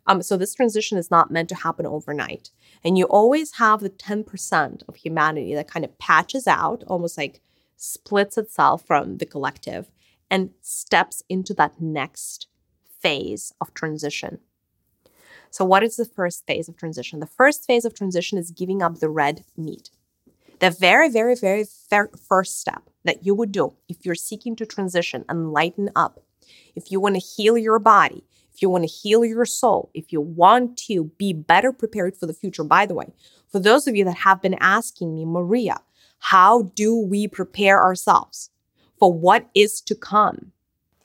Um, 0.07 0.23
so 0.23 0.37
this 0.37 0.55
transition 0.55 0.99
is 0.99 1.11
not 1.11 1.31
meant 1.31 1.49
to 1.51 1.55
happen 1.57 1.87
overnight, 1.87 2.51
and 2.85 2.97
you 2.97 3.07
always 3.07 3.57
have 3.57 3.81
the 3.81 3.89
ten 3.89 4.25
percent 4.25 4.85
of 4.89 4.97
humanity 4.97 5.55
that 5.55 5.69
kind 5.71 5.85
of 5.85 5.99
patches 5.99 6.47
out, 6.47 6.85
almost 6.87 7.19
like 7.19 7.41
splits 7.77 8.39
itself 8.39 8.87
from 8.87 9.19
the 9.19 9.27
collective, 9.27 9.91
and 10.31 10.51
steps 10.61 11.23
into 11.29 11.53
that 11.55 11.81
next 11.81 12.47
phase 13.01 13.53
of 13.61 13.75
transition. 13.75 14.39
So, 15.51 15.65
what 15.65 15.83
is 15.83 15.97
the 15.97 16.05
first 16.05 16.47
phase 16.47 16.69
of 16.69 16.77
transition? 16.77 17.19
The 17.19 17.27
first 17.27 17.67
phase 17.67 17.85
of 17.85 17.95
transition 17.95 18.39
is 18.39 18.53
giving 18.53 18.83
up 18.83 19.01
the 19.01 19.09
red 19.09 19.45
meat. 19.57 19.91
The 20.61 20.71
very, 20.71 21.09
very, 21.09 21.35
very 21.35 21.65
first 22.29 22.61
step 22.61 22.89
that 23.05 23.25
you 23.25 23.35
would 23.35 23.51
do 23.51 23.75
if 23.89 24.05
you're 24.05 24.15
seeking 24.15 24.55
to 24.57 24.67
transition 24.67 25.25
and 25.29 25.53
lighten 25.53 25.91
up, 25.97 26.21
if 26.77 26.93
you 26.93 27.01
want 27.01 27.17
to 27.17 27.21
heal 27.21 27.57
your 27.59 27.79
body, 27.79 28.25
if 28.53 28.63
you 28.63 28.69
want 28.69 28.85
to 28.85 28.89
heal 28.89 29.25
your 29.25 29.47
soul, 29.47 29.91
if 29.95 30.13
you 30.13 30.21
want 30.21 30.77
to 30.77 31.05
be 31.17 31.33
better 31.33 31.73
prepared 31.73 32.17
for 32.17 32.27
the 32.27 32.35
future. 32.35 32.63
By 32.63 32.87
the 32.87 32.95
way, 32.95 33.13
for 33.49 33.59
those 33.59 33.89
of 33.89 33.97
you 33.97 34.05
that 34.05 34.19
have 34.19 34.43
been 34.43 34.57
asking 34.61 35.15
me, 35.15 35.25
Mariya, 35.25 35.81
how 36.19 36.71
do 36.75 36.95
we 36.95 37.27
prepare 37.27 37.81
ourselves 37.81 38.51
for 39.01 39.13
what 39.13 39.49
is 39.55 39.81
to 39.81 39.95
come 39.97 40.53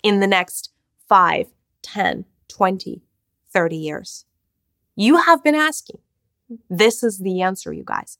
in 0.03 0.19
the 0.19 0.27
next 0.27 0.69
5, 1.07 1.47
10, 1.81 2.25
20, 2.49 3.01
30 3.51 3.75
years? 3.75 4.25
You 4.95 5.17
have 5.17 5.43
been 5.43 5.55
asking. 5.55 5.99
This 6.69 7.01
is 7.03 7.19
the 7.19 7.41
answer, 7.41 7.73
you 7.73 7.83
guys. 7.83 8.19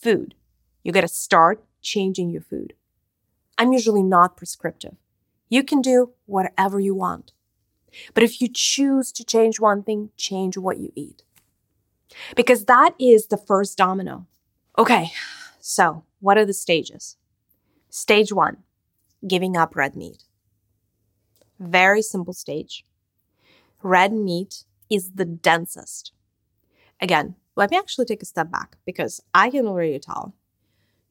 Food. 0.00 0.34
You 0.82 0.90
got 0.90 1.02
to 1.02 1.08
start 1.08 1.62
changing 1.82 2.30
your 2.30 2.42
food. 2.42 2.72
I'm 3.58 3.72
usually 3.72 4.02
not 4.02 4.36
prescriptive. 4.36 4.96
You 5.50 5.62
can 5.62 5.82
do 5.82 6.12
whatever 6.26 6.80
you 6.80 6.94
want. 6.94 7.32
But 8.14 8.22
if 8.22 8.40
you 8.40 8.48
choose 8.48 9.12
to 9.12 9.24
change 9.24 9.60
one 9.60 9.82
thing, 9.82 10.10
change 10.16 10.56
what 10.56 10.78
you 10.78 10.92
eat. 10.94 11.22
Because 12.34 12.64
that 12.64 12.94
is 12.98 13.26
the 13.26 13.36
first 13.36 13.76
domino. 13.76 14.26
Okay, 14.78 15.12
so 15.60 16.04
what 16.20 16.38
are 16.38 16.46
the 16.46 16.54
stages? 16.54 17.16
Stage 17.90 18.32
one, 18.32 18.58
giving 19.26 19.56
up 19.56 19.76
red 19.76 19.96
meat. 19.96 20.24
Very 21.58 22.02
simple 22.02 22.32
stage. 22.32 22.84
Red 23.82 24.12
meat 24.12 24.64
is 24.88 25.12
the 25.12 25.24
densest. 25.24 26.12
Again, 27.00 27.36
let 27.56 27.70
me 27.70 27.76
actually 27.76 28.06
take 28.06 28.22
a 28.22 28.26
step 28.26 28.50
back 28.50 28.76
because 28.84 29.22
I 29.34 29.50
can 29.50 29.66
already 29.66 29.98
tell, 29.98 30.34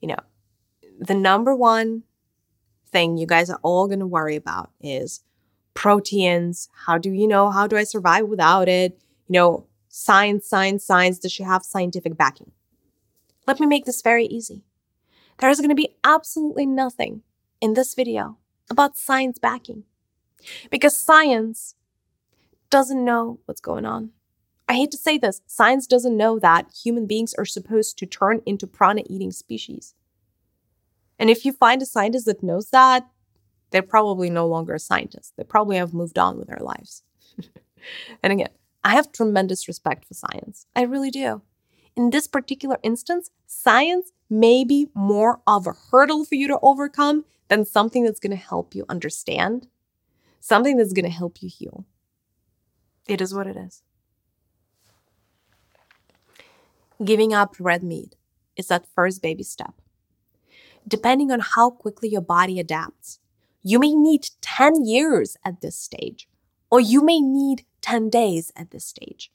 you 0.02 0.08
know, 0.08 0.20
the 1.00 1.16
number 1.16 1.56
one 1.56 2.04
thing 2.92 3.18
you 3.18 3.28
guys 3.28 3.50
are 3.50 3.60
all 3.62 3.88
going 3.88 4.00
to 4.00 4.08
worry 4.08 4.36
about 4.36 4.72
is 4.82 5.24
proteins. 5.74 6.70
How 6.86 6.98
do 6.98 7.12
you 7.12 7.28
know? 7.28 7.52
How 7.52 7.68
do 7.68 7.78
I 7.78 7.84
survive 7.84 8.28
without 8.28 8.68
it? 8.68 9.00
You 9.28 9.34
know, 9.34 9.68
science, 9.88 10.48
science, 10.48 10.84
science. 10.84 11.20
Does 11.20 11.32
she 11.32 11.44
have 11.44 11.64
scientific 11.64 12.18
backing? 12.18 12.52
Let 13.48 13.60
me 13.60 13.68
make 13.68 13.86
this 13.86 14.02
very 14.02 14.26
easy. 14.26 14.64
There 15.40 15.50
is 15.50 15.60
going 15.60 15.70
to 15.70 15.76
be 15.76 15.96
absolutely 16.04 16.66
nothing 16.66 17.24
in 17.62 17.74
this 17.74 17.94
video 17.94 18.38
about 18.70 18.98
science 18.98 19.40
backing 19.40 19.84
because 20.70 20.96
science 20.96 21.76
doesn't 22.70 23.04
know 23.04 23.40
what's 23.46 23.62
going 23.62 23.86
on. 23.86 24.12
I 24.68 24.74
hate 24.76 24.92
to 24.92 24.98
say 24.98 25.18
this, 25.18 25.42
science 25.48 25.88
doesn't 25.88 26.16
know 26.16 26.38
that 26.40 26.72
human 26.84 27.08
beings 27.08 27.34
are 27.34 27.46
supposed 27.46 27.98
to 27.98 28.06
turn 28.06 28.42
into 28.46 28.68
prana 28.68 29.02
eating 29.10 29.32
species. 29.32 29.96
And 31.18 31.30
if 31.30 31.44
you 31.44 31.52
find 31.52 31.82
a 31.82 31.88
scientist 31.88 32.26
that 32.28 32.44
knows 32.44 32.70
that, 32.70 33.08
they're 33.72 33.82
probably 33.82 34.30
no 34.30 34.48
longer 34.48 34.76
a 34.76 34.80
scientist. 34.80 35.34
They 35.38 35.44
probably 35.44 35.78
have 35.78 35.94
moved 35.94 36.18
on 36.18 36.38
with 36.38 36.48
their 36.48 36.60
lives. 36.62 37.04
and 38.24 38.34
again, 38.34 38.50
I 38.84 38.94
have 38.96 39.12
tremendous 39.12 39.68
respect 39.68 40.06
for 40.06 40.14
science. 40.14 40.66
I 40.76 40.84
really 40.84 41.12
do. 41.12 41.42
In 41.96 42.12
this 42.12 42.28
particular 42.28 42.78
instance, 42.84 43.32
science 43.46 44.12
may 44.30 44.64
be 44.64 44.90
more 44.94 45.42
of 45.46 45.68
a 45.68 45.74
hurdle 45.92 46.24
for 46.24 46.36
you 46.36 46.48
to 46.48 46.60
overcome 46.62 47.26
than 47.50 47.66
something 47.66 48.04
that's 48.04 48.20
going 48.20 48.32
to 48.32 48.38
help 48.38 48.74
you 48.74 48.86
understand, 48.88 49.68
something 50.40 50.78
that's 50.78 50.94
going 50.94 51.06
to 51.06 51.12
help 51.12 51.42
you 51.42 51.50
heal. 51.50 51.86
It 53.08 53.22
is 53.22 53.34
what 53.34 53.48
it 53.48 53.58
is. 53.58 53.84
Giving 57.04 57.34
up 57.34 57.56
red 57.60 57.84
meat 57.84 58.16
is 58.56 58.68
that 58.68 58.88
first 58.94 59.22
baby 59.22 59.44
step. 59.44 59.74
Depending 60.88 61.32
on 61.32 61.40
how 61.40 61.70
quickly 61.70 62.10
your 62.10 62.22
body 62.22 62.60
adapts, 62.60 63.20
You 63.62 63.80
may 63.80 63.94
need 63.94 64.30
10 64.42 64.86
years 64.86 65.36
at 65.44 65.62
this 65.62 65.76
stage, 65.76 66.28
or 66.72 66.80
you 66.80 67.04
may 67.04 67.20
need 67.20 67.66
10 67.82 68.10
days 68.10 68.52
at 68.56 68.72
this 68.72 68.86
stage. 68.86 69.32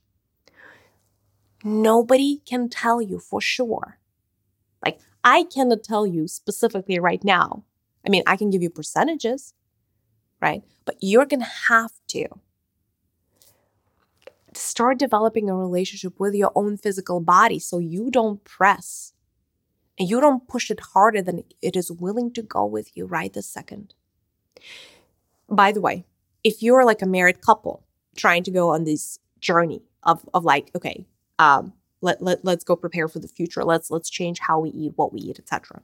Nobody 1.63 2.41
can 2.47 2.69
tell 2.69 3.01
you 3.03 3.19
for 3.19 3.41
sure. 3.41 3.99
Like, 4.85 4.99
I 5.23 5.45
cannot 5.45 5.83
tell 5.83 6.07
you 6.07 6.29
specifically 6.29 6.99
right 6.99 7.23
now. 7.23 7.65
I 8.07 8.11
mean, 8.11 8.23
I 8.27 8.37
can 8.37 8.51
give 8.51 8.63
you 8.63 8.71
percentages, 8.71 9.55
right? 10.41 10.63
But 10.85 10.97
you're 11.01 11.27
going 11.27 11.41
to 11.41 11.47
have 11.69 11.93
to 12.09 12.27
start 14.57 14.99
developing 14.99 15.49
a 15.49 15.57
relationship 15.57 16.21
with 16.21 16.35
your 16.35 16.53
own 16.55 16.77
physical 16.77 17.21
body 17.21 17.59
so 17.59 17.79
you 17.79 18.11
don't 18.11 18.45
press 18.45 19.13
and 19.99 20.09
you 20.09 20.21
don't 20.21 20.49
push 20.49 20.71
it 20.71 20.81
harder 20.81 21.23
than 21.23 21.45
it 21.63 21.77
is 21.77 21.91
willing 21.91 22.33
to 22.33 22.43
go 22.43 22.65
with 22.65 22.97
you 22.97 23.07
right 23.07 23.33
this 23.33 23.49
second. 23.49 23.95
By 25.49 25.73
the 25.73 25.81
way, 25.81 26.05
if 26.43 26.63
you're 26.63 26.85
like 26.85 27.03
a 27.03 27.07
married 27.07 27.41
couple 27.41 27.85
trying 28.17 28.43
to 28.45 28.51
go 28.51 28.71
on 28.71 28.85
this 28.85 29.19
journey 29.41 29.83
of, 30.03 30.29
of 30.35 30.45
like, 30.45 30.71
okay, 30.75 31.07
um, 31.39 31.73
let, 32.01 32.23
let, 32.23 32.45
let's 32.45 32.65
go 32.65 32.77
prepare 32.77 33.09
for 33.09 33.19
the 33.19 33.29
future. 33.29 33.65
Let's 33.65 33.91
let's 33.91 34.11
change 34.11 34.39
how 34.39 34.61
we 34.61 34.71
eat, 34.71 34.93
what 34.97 35.13
we 35.13 35.21
eat, 35.21 35.39
etc. 35.39 35.83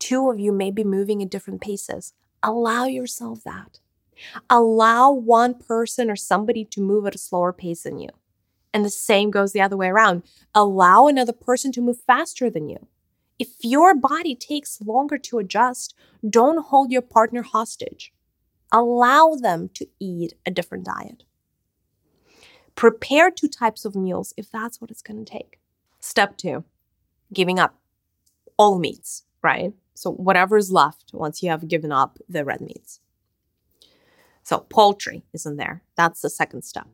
Two 0.00 0.28
of 0.30 0.40
you 0.40 0.50
may 0.50 0.72
be 0.72 0.82
moving 0.82 1.22
at 1.22 1.30
different 1.30 1.60
paces. 1.60 2.14
Allow 2.42 2.86
yourself 2.86 3.44
that. 3.44 3.78
Allow 4.48 5.12
one 5.12 5.54
person 5.54 6.10
or 6.10 6.16
somebody 6.16 6.64
to 6.64 6.80
move 6.80 7.06
at 7.06 7.14
a 7.14 7.18
slower 7.18 7.52
pace 7.52 7.84
than 7.84 8.00
you. 8.00 8.08
And 8.72 8.84
the 8.84 8.90
same 8.90 9.30
goes 9.30 9.52
the 9.52 9.60
other 9.60 9.76
way 9.76 9.88
around. 9.88 10.22
Allow 10.54 11.06
another 11.06 11.32
person 11.32 11.70
to 11.72 11.80
move 11.80 11.98
faster 12.06 12.50
than 12.50 12.68
you. 12.68 12.88
If 13.38 13.48
your 13.62 13.94
body 13.94 14.34
takes 14.34 14.80
longer 14.80 15.18
to 15.18 15.38
adjust, 15.38 15.94
don't 16.28 16.66
hold 16.66 16.90
your 16.90 17.02
partner 17.02 17.42
hostage. 17.42 18.12
Allow 18.72 19.36
them 19.40 19.70
to 19.74 19.86
eat 19.98 20.34
a 20.46 20.50
different 20.50 20.84
diet. 20.84 21.24
Prepare 22.74 23.30
two 23.30 23.48
types 23.48 23.84
of 23.84 23.96
meals 23.96 24.32
if 24.36 24.50
that's 24.50 24.80
what 24.80 24.90
it's 24.90 25.02
going 25.02 25.24
to 25.24 25.30
take. 25.30 25.58
Step 25.98 26.36
two, 26.36 26.64
giving 27.32 27.58
up 27.58 27.78
all 28.56 28.78
meats, 28.78 29.24
right? 29.42 29.72
So, 30.00 30.10
whatever 30.10 30.56
is 30.56 30.70
left 30.70 31.10
once 31.12 31.42
you 31.42 31.50
have 31.50 31.68
given 31.68 31.92
up 31.92 32.18
the 32.28 32.44
red 32.44 32.60
meats. 32.60 33.00
So, 34.42 34.60
poultry 34.68 35.24
isn't 35.32 35.56
there. 35.56 35.82
That's 35.96 36.20
the 36.20 36.30
second 36.30 36.62
step. 36.62 36.88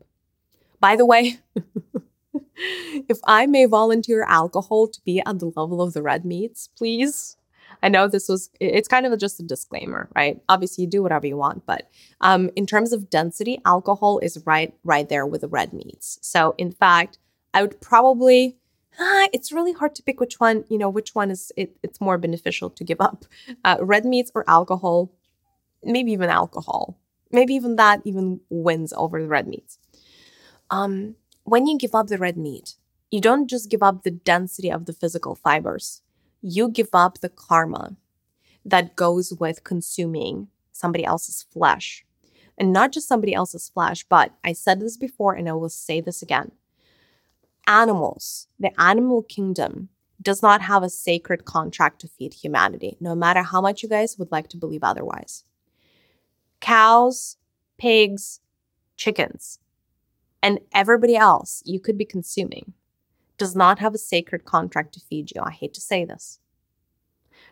By 0.79 0.95
the 0.95 1.05
way, 1.05 1.39
if 2.55 3.19
I 3.25 3.45
may 3.45 3.65
volunteer 3.65 4.23
alcohol 4.23 4.87
to 4.89 5.01
be 5.05 5.21
at 5.25 5.39
the 5.39 5.51
level 5.55 5.81
of 5.81 5.93
the 5.93 6.01
red 6.01 6.25
meats, 6.25 6.69
please 6.77 7.37
I 7.83 7.89
know 7.89 8.07
this 8.07 8.27
was, 8.27 8.49
it's 8.59 8.87
kind 8.87 9.05
of 9.05 9.17
just 9.19 9.39
a 9.39 9.43
disclaimer, 9.43 10.09
right? 10.15 10.41
Obviously, 10.49 10.83
you 10.83 10.89
do 10.89 11.03
whatever 11.03 11.27
you 11.27 11.37
want, 11.37 11.65
but 11.65 11.89
um, 12.21 12.49
in 12.55 12.65
terms 12.65 12.91
of 12.91 13.09
density, 13.09 13.61
alcohol 13.65 14.19
is 14.19 14.41
right, 14.45 14.73
right 14.83 15.07
there 15.07 15.25
with 15.25 15.41
the 15.41 15.47
red 15.47 15.73
meats. 15.73 16.19
So, 16.21 16.55
in 16.57 16.71
fact, 16.71 17.19
I 17.53 17.61
would 17.61 17.79
probably, 17.81 18.57
ah, 18.99 19.27
it's 19.33 19.51
really 19.51 19.73
hard 19.73 19.95
to 19.95 20.03
pick 20.03 20.19
which 20.19 20.39
one, 20.39 20.65
you 20.69 20.77
know, 20.77 20.89
which 20.89 21.15
one 21.15 21.31
is, 21.31 21.51
it, 21.55 21.77
it's 21.83 22.01
more 22.01 22.17
beneficial 22.17 22.69
to 22.71 22.83
give 22.83 23.01
up. 23.01 23.25
Uh, 23.63 23.77
red 23.79 24.05
meats 24.05 24.31
or 24.33 24.43
alcohol, 24.47 25.11
maybe 25.83 26.11
even 26.11 26.29
alcohol. 26.29 26.97
Maybe 27.31 27.53
even 27.55 27.75
that 27.75 28.01
even 28.05 28.39
wins 28.49 28.93
over 28.93 29.21
the 29.21 29.27
red 29.27 29.47
meats. 29.47 29.79
Um, 30.69 31.15
when 31.43 31.67
you 31.67 31.77
give 31.77 31.93
up 31.93 32.07
the 32.07 32.17
red 32.17 32.37
meat, 32.37 32.75
you 33.11 33.19
don't 33.21 33.49
just 33.49 33.69
give 33.69 33.83
up 33.83 34.03
the 34.03 34.11
density 34.11 34.71
of 34.71 34.85
the 34.85 34.93
physical 34.93 35.35
fibers 35.35 36.01
you 36.41 36.69
give 36.69 36.89
up 36.93 37.19
the 37.19 37.29
karma 37.29 37.95
that 38.65 38.95
goes 38.95 39.33
with 39.39 39.63
consuming 39.63 40.47
somebody 40.71 41.03
else's 41.03 41.43
flesh. 41.51 42.05
And 42.57 42.73
not 42.73 42.91
just 42.91 43.07
somebody 43.07 43.33
else's 43.33 43.69
flesh, 43.69 44.03
but 44.03 44.33
I 44.43 44.53
said 44.53 44.79
this 44.79 44.97
before 44.97 45.33
and 45.33 45.47
I 45.47 45.53
will 45.53 45.69
say 45.69 46.01
this 46.01 46.21
again. 46.21 46.51
Animals, 47.67 48.47
the 48.57 48.71
animal 48.79 49.23
kingdom, 49.23 49.89
does 50.21 50.41
not 50.41 50.61
have 50.61 50.83
a 50.83 50.89
sacred 50.89 51.45
contract 51.45 51.99
to 52.01 52.07
feed 52.07 52.33
humanity, 52.33 52.97
no 52.99 53.13
matter 53.13 53.43
how 53.43 53.61
much 53.61 53.83
you 53.83 53.89
guys 53.89 54.17
would 54.17 54.31
like 54.31 54.47
to 54.49 54.57
believe 54.57 54.83
otherwise. 54.83 55.43
Cows, 56.61 57.37
pigs, 57.77 58.39
chickens, 58.95 59.59
and 60.41 60.59
everybody 60.73 61.15
else 61.15 61.61
you 61.65 61.79
could 61.79 61.97
be 61.97 62.05
consuming 62.05 62.73
does 63.37 63.55
not 63.55 63.79
have 63.79 63.93
a 63.93 63.99
sacred 63.99 64.45
contract 64.45 64.93
to 64.93 64.99
feed 64.99 65.31
you. 65.35 65.41
I 65.41 65.51
hate 65.51 65.73
to 65.75 65.81
say 65.81 66.05
this. 66.05 66.39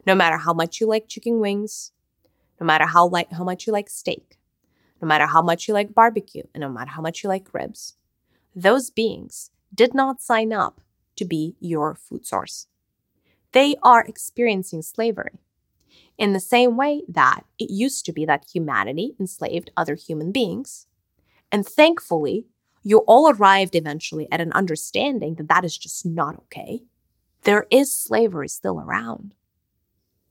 No 0.06 0.16
matter 0.16 0.38
how 0.38 0.54
much 0.54 0.80
you 0.80 0.88
like 0.88 1.08
chicken 1.08 1.40
wings, 1.40 1.92
no 2.60 2.66
matter 2.66 2.86
how 2.86 3.08
like 3.08 3.32
how 3.32 3.44
much 3.44 3.68
you 3.68 3.74
like 3.74 3.90
steak, 3.90 4.38
no 5.02 5.08
matter 5.08 5.28
how 5.28 5.42
much 5.42 5.68
you 5.68 5.74
like 5.74 5.94
barbecue, 5.94 6.44
and 6.54 6.62
no 6.62 6.70
matter 6.70 6.92
how 6.92 7.02
much 7.02 7.24
you 7.24 7.28
like 7.28 7.54
ribs, 7.54 7.96
those 8.56 8.90
beings 8.90 9.52
did 9.76 9.94
not 9.94 10.22
sign 10.22 10.54
up 10.54 10.82
to 11.18 11.26
be 11.26 11.56
your 11.60 11.96
food 11.96 12.26
source. 12.26 12.68
They 13.52 13.76
are 13.84 14.04
experiencing 14.04 14.82
slavery 14.82 15.40
in 16.18 16.34
the 16.34 16.40
same 16.40 16.78
way 16.78 17.04
that 17.08 17.42
it 17.60 17.70
used 17.70 18.06
to 18.06 18.14
be 18.14 18.26
that 18.26 18.46
humanity 18.54 19.16
enslaved 19.20 19.72
other 19.76 19.96
human 19.96 20.32
beings. 20.32 20.88
And 21.52 21.66
thankfully, 21.66 22.48
you 22.84 23.00
all 23.00 23.30
arrived 23.30 23.76
eventually 23.76 24.28
at 24.32 24.42
an 24.42 24.52
understanding 24.54 25.36
that 25.36 25.48
that 25.48 25.66
is 25.66 25.78
just 25.78 26.06
not 26.06 26.36
okay. 26.36 26.84
There 27.44 27.66
is 27.72 27.96
slavery 27.96 28.48
still 28.48 28.80
around 28.80 29.36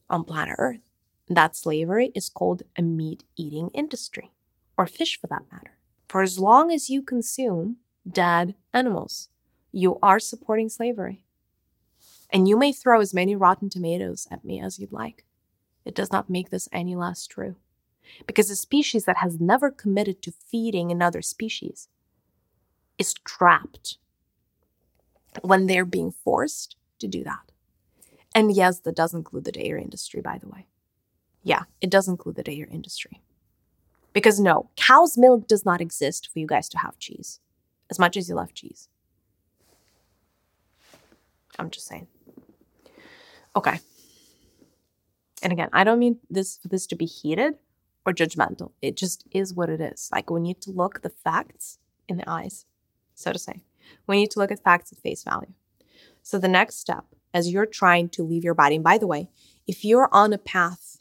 on 0.08 0.24
planet 0.24 0.56
Earth. 0.58 0.80
That 1.28 1.56
slavery 1.56 2.12
is 2.14 2.28
called 2.28 2.62
a 2.76 2.82
meat 2.82 3.24
eating 3.36 3.70
industry, 3.72 4.30
or 4.76 4.86
fish 4.86 5.18
for 5.18 5.26
that 5.28 5.50
matter. 5.50 5.78
For 6.08 6.22
as 6.22 6.38
long 6.38 6.70
as 6.70 6.90
you 6.90 7.02
consume 7.02 7.78
dead 8.08 8.54
animals, 8.72 9.30
you 9.74 9.98
are 10.02 10.20
supporting 10.20 10.68
slavery. 10.68 11.24
And 12.30 12.48
you 12.48 12.56
may 12.56 12.72
throw 12.72 13.00
as 13.00 13.12
many 13.12 13.34
rotten 13.34 13.68
tomatoes 13.68 14.26
at 14.30 14.44
me 14.44 14.60
as 14.60 14.78
you'd 14.78 14.92
like. 14.92 15.24
It 15.84 15.94
does 15.94 16.12
not 16.12 16.30
make 16.30 16.50
this 16.50 16.68
any 16.72 16.94
less 16.94 17.26
true. 17.26 17.56
Because 18.26 18.50
a 18.50 18.56
species 18.56 19.04
that 19.04 19.18
has 19.18 19.40
never 19.40 19.70
committed 19.70 20.22
to 20.22 20.32
feeding 20.32 20.90
another 20.90 21.22
species 21.22 21.88
is 22.98 23.14
trapped 23.14 23.98
when 25.42 25.66
they're 25.66 25.84
being 25.84 26.12
forced 26.12 26.76
to 27.00 27.08
do 27.08 27.24
that. 27.24 27.50
And 28.34 28.54
yes, 28.54 28.80
that 28.80 28.96
does 28.96 29.14
include 29.14 29.44
the 29.44 29.52
dairy 29.52 29.82
industry, 29.82 30.20
by 30.20 30.38
the 30.38 30.48
way. 30.48 30.66
Yeah, 31.42 31.64
it 31.80 31.90
does 31.90 32.08
include 32.08 32.36
the 32.36 32.42
dairy 32.42 32.68
industry. 32.70 33.22
Because 34.12 34.38
no, 34.38 34.70
cow's 34.76 35.18
milk 35.18 35.48
does 35.48 35.64
not 35.64 35.80
exist 35.80 36.30
for 36.32 36.38
you 36.38 36.46
guys 36.46 36.68
to 36.70 36.78
have 36.78 36.98
cheese, 36.98 37.40
as 37.90 37.98
much 37.98 38.16
as 38.16 38.28
you 38.28 38.36
love 38.36 38.54
cheese. 38.54 38.88
I'm 41.58 41.70
just 41.70 41.86
saying. 41.86 42.06
Okay. 43.56 43.80
And 45.42 45.52
again, 45.52 45.68
I 45.72 45.84
don't 45.84 45.98
mean 45.98 46.18
this 46.30 46.58
for 46.58 46.68
this 46.68 46.86
to 46.88 46.96
be 46.96 47.04
heated 47.06 47.54
or 48.06 48.12
judgmental. 48.12 48.72
It 48.80 48.96
just 48.96 49.24
is 49.30 49.54
what 49.54 49.68
it 49.68 49.80
is. 49.80 50.08
Like 50.12 50.30
we 50.30 50.40
need 50.40 50.60
to 50.62 50.70
look 50.70 51.02
the 51.02 51.10
facts 51.10 51.78
in 52.08 52.16
the 52.16 52.28
eyes 52.28 52.66
so 53.14 53.32
to 53.32 53.38
say. 53.38 53.62
We 54.06 54.16
need 54.16 54.30
to 54.32 54.38
look 54.38 54.50
at 54.50 54.62
facts 54.62 54.92
at 54.92 54.98
face 54.98 55.22
value. 55.22 55.52
So, 56.22 56.38
the 56.38 56.48
next 56.48 56.76
step 56.76 57.04
as 57.32 57.50
you're 57.50 57.66
trying 57.66 58.08
to 58.10 58.22
leave 58.22 58.44
your 58.44 58.54
body, 58.54 58.76
and 58.76 58.84
by 58.84 58.98
the 58.98 59.06
way, 59.06 59.28
if 59.66 59.84
you're 59.84 60.08
on 60.12 60.32
a 60.32 60.38
path 60.38 60.98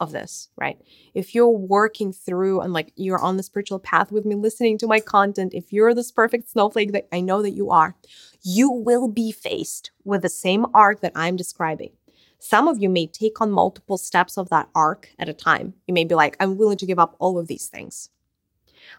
of 0.00 0.12
this, 0.12 0.48
right? 0.56 0.78
If 1.14 1.34
you're 1.34 1.48
working 1.48 2.12
through 2.12 2.60
and 2.60 2.72
like 2.72 2.92
you're 2.96 3.18
on 3.18 3.36
the 3.36 3.42
spiritual 3.42 3.78
path 3.78 4.10
with 4.10 4.24
me, 4.24 4.34
listening 4.34 4.76
to 4.78 4.86
my 4.86 5.00
content, 5.00 5.54
if 5.54 5.72
you're 5.72 5.94
this 5.94 6.10
perfect 6.10 6.50
snowflake 6.50 6.92
that 6.92 7.08
I 7.12 7.20
know 7.20 7.42
that 7.42 7.52
you 7.52 7.70
are, 7.70 7.96
you 8.44 8.70
will 8.70 9.08
be 9.08 9.32
faced 9.32 9.90
with 10.04 10.22
the 10.22 10.28
same 10.28 10.66
arc 10.74 11.00
that 11.00 11.12
I'm 11.16 11.34
describing. 11.34 11.92
Some 12.38 12.68
of 12.68 12.80
you 12.80 12.90
may 12.90 13.06
take 13.06 13.40
on 13.40 13.50
multiple 13.50 13.96
steps 13.96 14.36
of 14.36 14.50
that 14.50 14.68
arc 14.74 15.08
at 15.18 15.30
a 15.30 15.32
time. 15.32 15.72
You 15.86 15.94
may 15.94 16.04
be 16.04 16.14
like, 16.14 16.36
I'm 16.38 16.58
willing 16.58 16.76
to 16.76 16.86
give 16.86 16.98
up 16.98 17.16
all 17.18 17.38
of 17.38 17.48
these 17.48 17.68
things. 17.68 18.10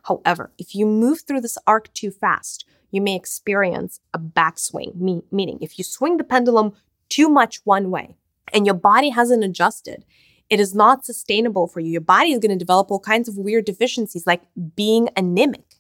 However, 0.03 0.51
if 0.57 0.73
you 0.73 0.87
move 0.87 1.21
through 1.21 1.41
this 1.41 1.59
arc 1.67 1.93
too 1.93 2.09
fast, 2.09 2.65
you 2.89 3.01
may 3.01 3.15
experience 3.15 3.99
a 4.15 4.19
backswing, 4.19 4.95
me- 4.95 5.23
meaning 5.31 5.59
if 5.61 5.77
you 5.77 5.83
swing 5.83 6.17
the 6.17 6.23
pendulum 6.23 6.73
too 7.07 7.29
much 7.29 7.61
one 7.65 7.91
way 7.91 8.15
and 8.51 8.65
your 8.65 8.75
body 8.75 9.09
hasn't 9.09 9.43
adjusted, 9.43 10.05
it 10.49 10.59
is 10.59 10.73
not 10.73 11.05
sustainable 11.05 11.67
for 11.67 11.79
you. 11.79 11.91
Your 11.91 12.01
body 12.01 12.31
is 12.31 12.39
going 12.39 12.57
to 12.57 12.57
develop 12.57 12.89
all 12.89 12.99
kinds 12.99 13.27
of 13.27 13.37
weird 13.37 13.65
deficiencies 13.65 14.25
like 14.25 14.41
being 14.75 15.09
anemic, 15.15 15.75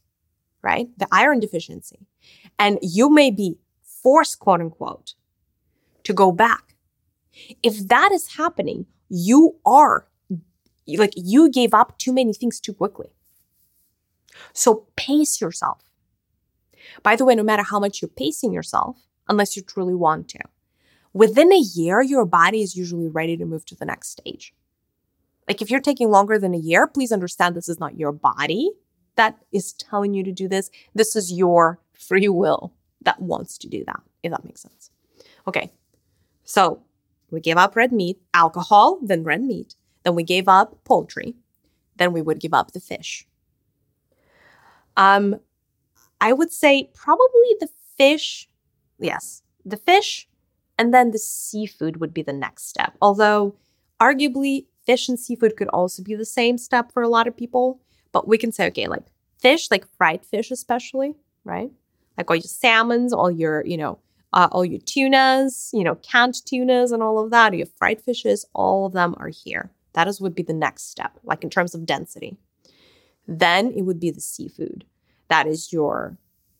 right? 0.61 0.87
The 0.97 1.07
iron 1.11 1.39
deficiency. 1.39 2.05
And 2.57 2.79
you 2.81 3.09
may 3.09 3.31
be 3.31 3.57
forced, 3.83 4.39
quote 4.39 4.61
unquote, 4.61 5.13
to 6.03 6.13
go 6.13 6.31
back. 6.31 6.75
If 7.61 7.87
that 7.87 8.11
is 8.11 8.35
happening, 8.35 8.85
you 9.09 9.57
are 9.65 10.07
like 10.87 11.13
you 11.15 11.49
gave 11.49 11.73
up 11.73 11.97
too 11.97 12.13
many 12.13 12.33
things 12.33 12.59
too 12.59 12.73
quickly. 12.73 13.09
So 14.53 14.87
pace 14.95 15.41
yourself. 15.41 15.81
By 17.01 17.15
the 17.15 17.25
way, 17.25 17.35
no 17.35 17.43
matter 17.43 17.63
how 17.63 17.79
much 17.79 18.01
you're 18.01 18.09
pacing 18.09 18.53
yourself, 18.53 18.97
unless 19.27 19.57
you 19.57 19.63
truly 19.63 19.95
want 19.95 20.29
to, 20.29 20.39
within 21.13 21.51
a 21.51 21.57
year, 21.57 22.01
your 22.01 22.25
body 22.25 22.61
is 22.61 22.75
usually 22.75 23.07
ready 23.07 23.35
to 23.37 23.45
move 23.45 23.65
to 23.65 23.75
the 23.75 23.85
next 23.85 24.09
stage. 24.09 24.53
Like 25.47 25.61
if 25.61 25.71
you're 25.71 25.79
taking 25.79 26.09
longer 26.09 26.37
than 26.37 26.53
a 26.53 26.59
year, 26.59 26.87
please 26.87 27.11
understand 27.11 27.55
this 27.55 27.69
is 27.69 27.79
not 27.79 27.97
your 27.97 28.11
body 28.11 28.71
that 29.15 29.37
is 29.51 29.73
telling 29.73 30.13
you 30.13 30.23
to 30.23 30.31
do 30.31 30.47
this. 30.47 30.69
This 30.93 31.15
is 31.15 31.31
your 31.31 31.79
free 31.97 32.29
will 32.29 32.73
that 33.01 33.21
wants 33.21 33.57
to 33.59 33.67
do 33.67 33.83
that, 33.85 34.01
if 34.23 34.31
that 34.31 34.45
makes 34.45 34.61
sense. 34.61 34.91
Okay. 35.47 35.71
So 36.43 36.83
we 37.31 37.39
gave 37.39 37.57
up 37.57 37.75
red 37.75 37.91
meat, 37.91 38.19
alcohol, 38.33 38.99
then 39.01 39.23
red 39.23 39.41
meat. 39.41 39.75
Then 40.03 40.15
we 40.15 40.23
gave 40.23 40.47
up 40.47 40.83
poultry. 40.83 41.35
Then 41.95 42.13
we 42.13 42.21
would 42.21 42.39
give 42.39 42.53
up 42.53 42.71
the 42.71 42.79
fish. 42.79 43.27
Um, 44.97 45.39
I 46.21 46.33
would 46.33 46.51
say 46.51 46.89
probably 46.93 47.55
the 47.59 47.69
fish, 47.97 48.49
yes, 48.99 49.41
the 49.65 49.77
fish, 49.77 50.27
and 50.77 50.93
then 50.93 51.11
the 51.11 51.19
seafood 51.19 51.97
would 51.97 52.13
be 52.13 52.21
the 52.21 52.33
next 52.33 52.67
step. 52.67 52.95
Although, 53.01 53.55
arguably, 53.99 54.67
fish 54.85 55.09
and 55.09 55.19
seafood 55.19 55.57
could 55.57 55.69
also 55.69 56.03
be 56.03 56.15
the 56.15 56.25
same 56.25 56.57
step 56.57 56.91
for 56.91 57.01
a 57.01 57.09
lot 57.09 57.27
of 57.27 57.35
people. 57.37 57.81
But 58.11 58.27
we 58.27 58.37
can 58.37 58.51
say, 58.51 58.67
okay, 58.67 58.87
like 58.87 59.05
fish, 59.39 59.69
like 59.71 59.87
fried 59.97 60.25
fish, 60.25 60.51
especially, 60.51 61.15
right? 61.43 61.71
Like 62.17 62.29
all 62.29 62.35
your 62.35 62.43
salmons, 62.43 63.13
all 63.13 63.31
your, 63.31 63.65
you 63.65 63.77
know, 63.77 63.99
uh, 64.33 64.49
all 64.51 64.65
your 64.65 64.81
tunas, 64.81 65.69
you 65.73 65.83
know, 65.83 65.95
canned 65.95 66.35
tunas 66.45 66.91
and 66.91 67.01
all 67.01 67.19
of 67.19 67.31
that, 67.31 67.53
your 67.53 67.67
fried 67.77 68.01
fishes, 68.01 68.45
all 68.53 68.85
of 68.85 68.93
them 68.93 69.15
are 69.17 69.29
here. 69.29 69.71
That 69.93 70.07
is 70.07 70.19
would 70.19 70.35
be 70.35 70.43
the 70.43 70.53
next 70.53 70.89
step, 70.89 71.17
like 71.23 71.43
in 71.43 71.49
terms 71.49 71.73
of 71.73 71.85
density. 71.85 72.37
Then 73.27 73.71
it 73.71 73.83
would 73.83 73.99
be 73.99 74.11
the 74.11 74.21
seafood. 74.21 74.85
That 75.29 75.47
is 75.47 75.71
your, 75.71 76.17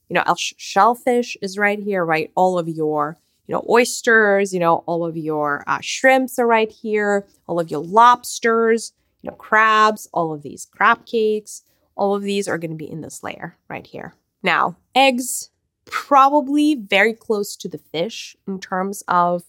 you 0.10 0.14
know, 0.14 0.24
shellfish 0.38 1.38
is 1.42 1.58
right 1.58 1.80
here, 1.80 2.04
right? 2.06 2.32
All 2.36 2.58
of 2.58 2.70
your, 2.70 3.18
you 3.46 3.54
know, 3.54 3.66
oysters, 3.70 4.54
you 4.54 4.60
know, 4.60 4.78
all 4.88 5.06
of 5.06 5.18
your 5.18 5.64
uh, 5.68 5.80
shrimps 5.82 6.40
are 6.40 6.48
right 6.48 6.72
here, 6.72 7.28
all 7.48 7.60
of 7.60 7.70
your 7.70 7.82
lobsters, 7.82 8.94
you 9.22 9.30
know, 9.30 9.36
crabs, 9.36 10.08
all 10.14 10.34
of 10.34 10.42
these 10.42 10.66
crab 10.66 11.06
cakes, 11.06 11.64
all 11.96 12.16
of 12.16 12.24
these 12.24 12.48
are 12.48 12.58
going 12.58 12.72
to 12.72 12.78
be 12.78 12.90
in 12.90 13.02
this 13.02 13.22
layer 13.22 13.58
right 13.70 13.86
here. 13.88 14.16
Now, 14.46 14.78
eggs, 14.94 15.50
probably 15.86 16.76
very 16.76 17.14
close 17.14 17.56
to 17.56 17.68
the 17.68 17.80
fish 17.80 18.38
in 18.48 18.60
terms 18.60 19.04
of, 19.08 19.42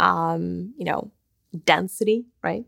um, 0.00 0.74
you 0.76 0.84
know, 0.84 1.12
density, 1.64 2.26
right? 2.42 2.64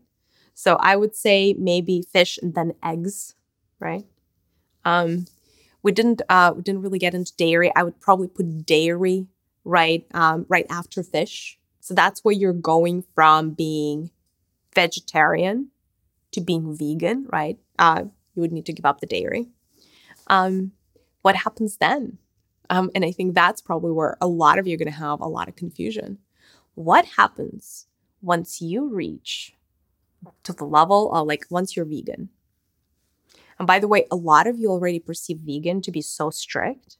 So 0.53 0.77
I 0.77 0.95
would 0.95 1.15
say 1.17 1.53
maybe 1.59 2.01
fish 2.01 2.39
and 2.41 2.55
then 2.55 2.75
eggs, 2.81 3.35
right? 3.77 4.05
Um, 4.85 5.25
we 5.83 5.91
didn't 5.91 6.21
uh, 6.29 6.53
we 6.55 6.61
didn't 6.61 6.81
really 6.81 6.97
get 6.97 7.13
into 7.13 7.35
dairy. 7.35 7.73
I 7.75 7.83
would 7.83 7.99
probably 7.99 8.29
put 8.29 8.65
dairy 8.65 9.27
right 9.65 10.05
um, 10.13 10.45
right 10.47 10.65
after 10.69 11.03
fish. 11.03 11.59
So 11.81 11.93
that's 11.93 12.23
where 12.23 12.33
you're 12.33 12.53
going 12.53 13.03
from 13.13 13.51
being 13.51 14.11
vegetarian 14.73 15.71
to 16.31 16.39
being 16.39 16.73
vegan, 16.73 17.27
right? 17.29 17.59
Uh, 17.77 18.05
you 18.33 18.41
would 18.41 18.53
need 18.53 18.65
to 18.67 18.73
give 18.73 18.85
up 18.85 19.01
the 19.01 19.07
dairy. 19.07 19.49
Um, 20.27 20.71
what 21.29 21.35
happens 21.35 21.77
then? 21.77 22.17
Um, 22.71 22.89
and 22.95 23.05
I 23.05 23.11
think 23.11 23.35
that's 23.35 23.61
probably 23.61 23.91
where 23.91 24.17
a 24.19 24.25
lot 24.25 24.57
of 24.57 24.65
you 24.65 24.73
are 24.73 24.77
going 24.79 24.91
to 24.91 24.97
have 24.97 25.21
a 25.21 25.27
lot 25.27 25.47
of 25.47 25.55
confusion. 25.55 26.17
What 26.73 27.05
happens 27.05 27.85
once 28.23 28.61
you 28.61 28.89
reach 28.89 29.53
to 30.41 30.53
the 30.53 30.65
level 30.65 31.13
of 31.13 31.27
like 31.27 31.45
once 31.51 31.75
you're 31.75 31.85
vegan? 31.85 32.29
And 33.59 33.67
by 33.67 33.77
the 33.77 33.87
way, 33.87 34.07
a 34.09 34.15
lot 34.15 34.47
of 34.47 34.57
you 34.57 34.71
already 34.71 34.97
perceive 34.97 35.37
vegan 35.37 35.83
to 35.83 35.91
be 35.91 36.01
so 36.01 36.31
strict 36.31 36.97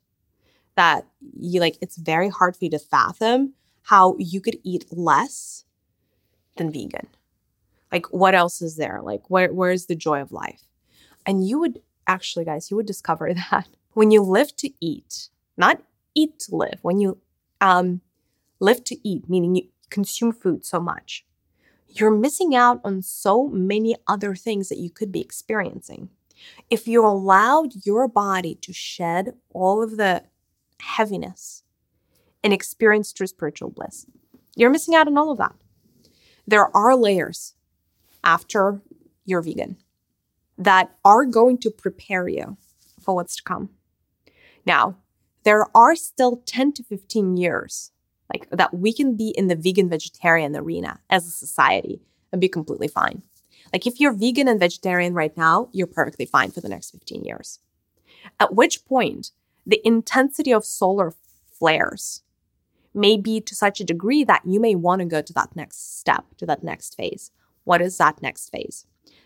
that 0.75 1.07
you 1.39 1.59
like 1.59 1.79
it's 1.81 1.97
very 1.97 2.29
hard 2.29 2.55
for 2.55 2.65
you 2.65 2.69
to 2.69 2.77
fathom 2.77 3.53
how 3.81 4.15
you 4.19 4.41
could 4.41 4.59
eat 4.63 4.85
less 4.91 5.65
than 6.57 6.71
vegan. 6.71 7.07
Like 7.91 8.05
what 8.13 8.35
else 8.35 8.61
is 8.61 8.75
there? 8.75 8.99
Like 9.01 9.27
where 9.31 9.51
where's 9.51 9.87
the 9.87 9.95
joy 9.95 10.21
of 10.21 10.31
life? 10.31 10.61
And 11.25 11.47
you 11.47 11.57
would 11.57 11.81
actually 12.05 12.45
guys, 12.45 12.69
you 12.69 12.77
would 12.77 12.85
discover 12.85 13.33
that 13.51 13.67
when 13.99 14.11
you 14.11 14.21
live 14.21 14.55
to 14.55 14.69
eat, 14.79 15.27
not 15.57 15.81
eat 16.15 16.39
to 16.39 16.55
live, 16.55 16.79
when 16.83 17.01
you 17.01 17.17
um 17.59 17.99
live 18.61 18.81
to 18.85 18.95
eat, 19.05 19.29
meaning 19.29 19.55
you 19.55 19.63
consume 19.89 20.31
food 20.31 20.63
so 20.63 20.79
much, 20.79 21.25
you're 21.89 22.09
missing 22.25 22.55
out 22.55 22.79
on 22.85 23.01
so 23.01 23.49
many 23.49 23.97
other 24.07 24.35
things 24.35 24.69
that 24.69 24.77
you 24.77 24.89
could 24.89 25.11
be 25.11 25.19
experiencing. 25.19 26.07
If 26.69 26.87
you 26.87 27.05
allowed 27.05 27.85
your 27.85 28.07
body 28.07 28.55
to 28.61 28.71
shed 28.71 29.33
all 29.53 29.83
of 29.83 29.97
the 29.97 30.23
heaviness 30.79 31.63
and 32.41 32.53
experience 32.53 33.11
true 33.11 33.27
spiritual 33.27 33.69
bliss, 33.69 34.05
you're 34.55 34.69
missing 34.69 34.95
out 34.95 35.07
on 35.07 35.17
all 35.17 35.29
of 35.29 35.39
that. 35.39 35.55
There 36.47 36.73
are 36.73 36.95
layers 36.95 37.53
after 38.23 38.81
you're 39.25 39.41
vegan 39.41 39.75
that 40.57 40.95
are 41.03 41.25
going 41.25 41.57
to 41.57 41.69
prepare 41.69 42.29
you 42.29 42.55
for 43.01 43.13
what's 43.13 43.35
to 43.35 43.43
come. 43.43 43.71
Now, 44.65 44.97
there 45.43 45.65
are 45.75 45.95
still 45.95 46.41
10 46.45 46.73
to 46.73 46.83
15 46.83 47.37
years 47.37 47.91
like 48.31 48.47
that 48.51 48.73
we 48.73 48.93
can 48.93 49.15
be 49.15 49.29
in 49.29 49.47
the 49.47 49.55
vegan 49.55 49.89
vegetarian 49.89 50.55
arena 50.55 50.99
as 51.09 51.25
a 51.25 51.31
society 51.31 52.01
and 52.31 52.39
be 52.39 52.47
completely 52.47 52.87
fine. 52.87 53.23
Like 53.73 53.87
if 53.87 53.99
you're 53.99 54.13
vegan 54.13 54.47
and 54.47 54.59
vegetarian 54.59 55.13
right 55.13 55.35
now, 55.35 55.69
you're 55.71 55.87
perfectly 55.87 56.25
fine 56.25 56.51
for 56.51 56.61
the 56.61 56.69
next 56.69 56.91
15 56.91 57.23
years. 57.23 57.59
At 58.39 58.53
which 58.53 58.85
point, 58.85 59.31
the 59.65 59.81
intensity 59.85 60.51
of 60.51 60.65
solar 60.65 61.13
flares 61.51 62.23
may 62.93 63.17
be 63.17 63.39
to 63.41 63.55
such 63.55 63.79
a 63.79 63.85
degree 63.85 64.23
that 64.23 64.41
you 64.45 64.59
may 64.59 64.75
want 64.75 64.99
to 64.99 65.05
go 65.05 65.21
to 65.21 65.33
that 65.33 65.55
next 65.55 65.99
step, 65.99 66.25
to 66.37 66.45
that 66.45 66.63
next 66.63 66.95
phase. 66.95 67.31
What 67.63 67.81
is 67.81 67.97
that 67.97 68.21
next 68.21 68.49
phase? 68.49 68.85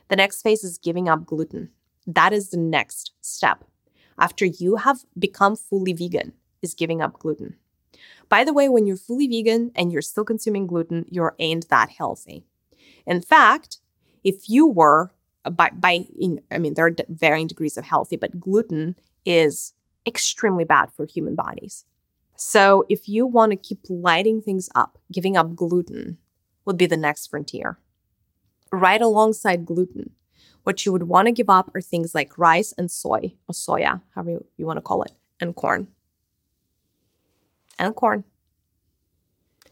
The 0.09 0.17
next 0.17 0.41
phase 0.41 0.63
is 0.63 0.77
giving 0.77 1.07
up 1.07 1.25
gluten. 1.25 1.69
That 2.05 2.33
is 2.33 2.49
the 2.49 2.57
next 2.57 3.13
step. 3.21 3.63
After 4.17 4.45
you 4.45 4.77
have 4.77 5.05
become 5.17 5.55
fully 5.55 5.93
vegan, 5.93 6.33
is 6.61 6.73
giving 6.73 7.01
up 7.01 7.19
gluten. 7.19 7.55
By 8.29 8.43
the 8.43 8.53
way, 8.53 8.69
when 8.69 8.87
you're 8.87 8.97
fully 8.97 9.27
vegan 9.27 9.71
and 9.75 9.91
you're 9.91 10.01
still 10.01 10.23
consuming 10.23 10.65
gluten, 10.65 11.05
you're 11.09 11.35
ain't 11.39 11.69
that 11.69 11.89
healthy. 11.89 12.45
In 13.05 13.21
fact, 13.21 13.79
if 14.23 14.49
you 14.49 14.65
were 14.67 15.11
uh, 15.45 15.49
by 15.49 15.69
by 15.69 16.05
in, 16.17 16.41
I 16.49 16.57
mean 16.57 16.73
there 16.73 16.87
are 16.87 16.95
varying 17.09 17.47
degrees 17.47 17.77
of 17.77 17.85
healthy, 17.85 18.15
but 18.15 18.39
gluten 18.39 18.95
is 19.25 19.73
extremely 20.07 20.63
bad 20.63 20.91
for 20.91 21.05
human 21.05 21.35
bodies. 21.35 21.85
So 22.35 22.85
if 22.89 23.07
you 23.07 23.25
want 23.25 23.51
to 23.51 23.55
keep 23.55 23.79
lighting 23.89 24.41
things 24.41 24.69
up, 24.73 24.97
giving 25.11 25.37
up 25.37 25.55
gluten 25.55 26.17
would 26.65 26.77
be 26.77 26.85
the 26.85 26.97
next 26.97 27.27
frontier. 27.27 27.77
Right 28.71 29.01
alongside 29.01 29.65
gluten, 29.65 30.11
what 30.63 30.85
you 30.85 30.91
would 30.91 31.03
want 31.03 31.27
to 31.27 31.31
give 31.31 31.49
up 31.49 31.71
are 31.75 31.81
things 31.81 32.15
like 32.15 32.37
rice 32.37 32.73
and 32.77 32.89
soy, 32.89 33.33
or 33.47 33.53
soya, 33.53 34.01
however 34.15 34.43
you, 34.57 34.65
want 34.65 34.77
to 34.77 34.81
call 34.81 35.03
it, 35.03 35.11
and 35.39 35.55
corn. 35.55 35.87
And 37.77 37.95
corn. 37.95 38.23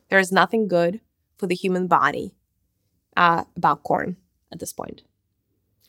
There 0.09 0.19
is 0.19 0.31
nothing 0.31 0.67
good 0.67 0.99
for 1.37 1.47
the 1.47 1.55
human 1.55 1.87
body 1.87 2.35
uh, 3.15 3.45
about 3.55 3.83
corn 3.83 4.17
at 4.51 4.59
this 4.59 4.73
point. 4.73 5.03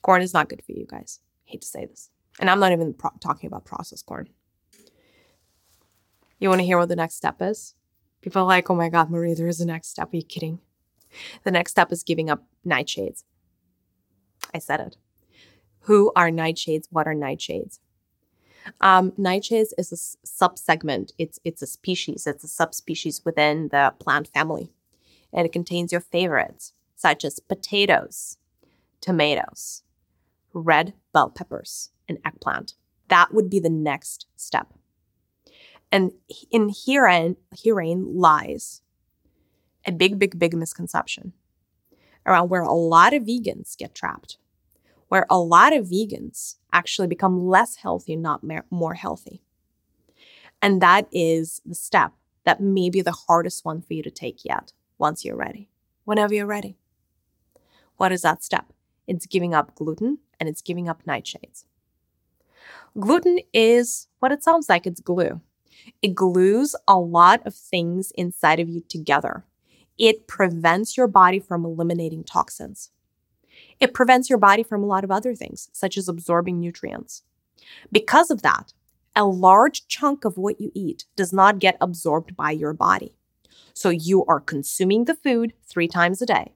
Corn 0.02 0.22
is 0.22 0.34
not 0.34 0.48
good 0.48 0.62
for 0.64 0.72
you 0.72 0.86
guys. 0.86 1.20
I 1.46 1.52
hate 1.52 1.62
to 1.62 1.68
say 1.68 1.84
this. 1.84 2.10
And 2.38 2.48
I'm 2.48 2.60
not 2.60 2.72
even 2.72 2.94
pro- 2.94 3.10
talking 3.20 3.48
about 3.48 3.64
processed 3.64 4.06
corn. 4.06 4.28
You 6.38 6.48
want 6.48 6.60
to 6.60 6.64
hear 6.64 6.78
what 6.78 6.88
the 6.88 6.96
next 6.96 7.16
step 7.16 7.36
is? 7.40 7.74
People 8.20 8.42
are 8.42 8.46
like, 8.46 8.70
oh 8.70 8.74
my 8.74 8.88
God, 8.88 9.10
Mariya, 9.10 9.34
there 9.34 9.48
is 9.48 9.60
a 9.60 9.66
next 9.66 9.88
step. 9.88 10.12
Are 10.12 10.16
you 10.16 10.22
kidding? 10.22 10.60
The 11.44 11.50
next 11.50 11.72
step 11.72 11.92
is 11.92 12.02
giving 12.02 12.30
up 12.30 12.44
nightshades. 12.66 13.24
I 14.54 14.58
said 14.58 14.80
it. 14.80 14.96
Who 15.82 16.12
are 16.14 16.30
nightshades? 16.30 16.86
What 16.90 17.06
are 17.06 17.14
nightshades? 17.14 17.78
Um, 18.80 19.12
nightshades 19.12 19.70
is 19.76 19.92
a 19.92 20.26
subsegment. 20.26 21.12
It's 21.18 21.40
it's 21.44 21.62
a 21.62 21.66
species. 21.66 22.26
It's 22.26 22.44
a 22.44 22.48
subspecies 22.48 23.24
within 23.24 23.68
the 23.68 23.94
plant 23.98 24.28
family, 24.28 24.72
and 25.32 25.44
it 25.44 25.52
contains 25.52 25.90
your 25.90 26.00
favorites 26.00 26.72
such 26.94 27.24
as 27.24 27.40
potatoes, 27.40 28.38
tomatoes, 29.00 29.82
red 30.52 30.94
bell 31.12 31.30
peppers, 31.30 31.90
and 32.08 32.18
eggplant. 32.24 32.74
That 33.08 33.34
would 33.34 33.50
be 33.50 33.58
the 33.58 33.70
next 33.70 34.26
step. 34.36 34.72
And 35.90 36.12
in 36.50 36.72
herein, 36.86 37.36
herein 37.60 38.16
lies 38.16 38.82
a 39.84 39.92
big, 39.92 40.18
big, 40.18 40.38
big 40.38 40.56
misconception 40.56 41.32
around 42.26 42.48
where 42.48 42.62
a 42.62 42.72
lot 42.72 43.12
of 43.12 43.24
vegans 43.24 43.76
get 43.76 43.94
trapped, 43.94 44.38
where 45.08 45.26
a 45.28 45.38
lot 45.38 45.72
of 45.72 45.86
vegans 45.86 46.56
actually 46.72 47.08
become 47.08 47.46
less 47.46 47.76
healthy, 47.76 48.16
not 48.16 48.42
more 48.70 48.94
healthy. 48.94 49.42
And 50.60 50.80
that 50.80 51.08
is 51.12 51.60
the 51.66 51.74
step 51.74 52.12
that 52.44 52.60
may 52.60 52.90
be 52.90 53.02
the 53.02 53.12
hardest 53.12 53.64
one 53.64 53.82
for 53.82 53.94
you 53.94 54.02
to 54.02 54.10
take 54.10 54.44
yet 54.44 54.72
once 54.98 55.24
you're 55.24 55.36
ready, 55.36 55.68
whenever 56.04 56.34
you're 56.34 56.46
ready. 56.46 56.76
What 57.96 58.12
is 58.12 58.22
that 58.22 58.42
step? 58.42 58.72
It's 59.06 59.26
giving 59.26 59.54
up 59.54 59.74
gluten 59.74 60.18
and 60.38 60.48
it's 60.48 60.62
giving 60.62 60.88
up 60.88 61.04
nightshades. 61.04 61.64
Gluten 62.98 63.40
is 63.52 64.08
what 64.18 64.32
it 64.32 64.44
sounds 64.44 64.68
like 64.68 64.86
it's 64.86 65.00
glue. 65.00 65.40
It 66.00 66.14
glues 66.14 66.76
a 66.86 66.98
lot 66.98 67.44
of 67.46 67.54
things 67.54 68.12
inside 68.16 68.60
of 68.60 68.68
you 68.68 68.82
together. 68.88 69.44
It 69.98 70.26
prevents 70.26 70.96
your 70.96 71.06
body 71.06 71.38
from 71.38 71.64
eliminating 71.64 72.24
toxins. 72.24 72.90
It 73.80 73.94
prevents 73.94 74.30
your 74.30 74.38
body 74.38 74.62
from 74.62 74.82
a 74.82 74.86
lot 74.86 75.04
of 75.04 75.10
other 75.10 75.34
things, 75.34 75.68
such 75.72 75.96
as 75.96 76.08
absorbing 76.08 76.60
nutrients. 76.60 77.22
Because 77.90 78.30
of 78.30 78.42
that, 78.42 78.72
a 79.14 79.24
large 79.24 79.86
chunk 79.88 80.24
of 80.24 80.38
what 80.38 80.60
you 80.60 80.72
eat 80.74 81.04
does 81.16 81.32
not 81.32 81.58
get 81.58 81.76
absorbed 81.80 82.36
by 82.36 82.50
your 82.50 82.72
body. 82.72 83.14
So 83.74 83.90
you 83.90 84.24
are 84.26 84.40
consuming 84.40 85.04
the 85.04 85.14
food 85.14 85.52
three 85.64 85.88
times 85.88 86.22
a 86.22 86.26
day. 86.26 86.54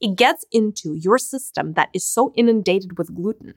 It 0.00 0.16
gets 0.16 0.44
into 0.50 0.94
your 0.94 1.18
system 1.18 1.74
that 1.74 1.90
is 1.92 2.04
so 2.04 2.32
inundated 2.34 2.98
with 2.98 3.14
gluten 3.14 3.54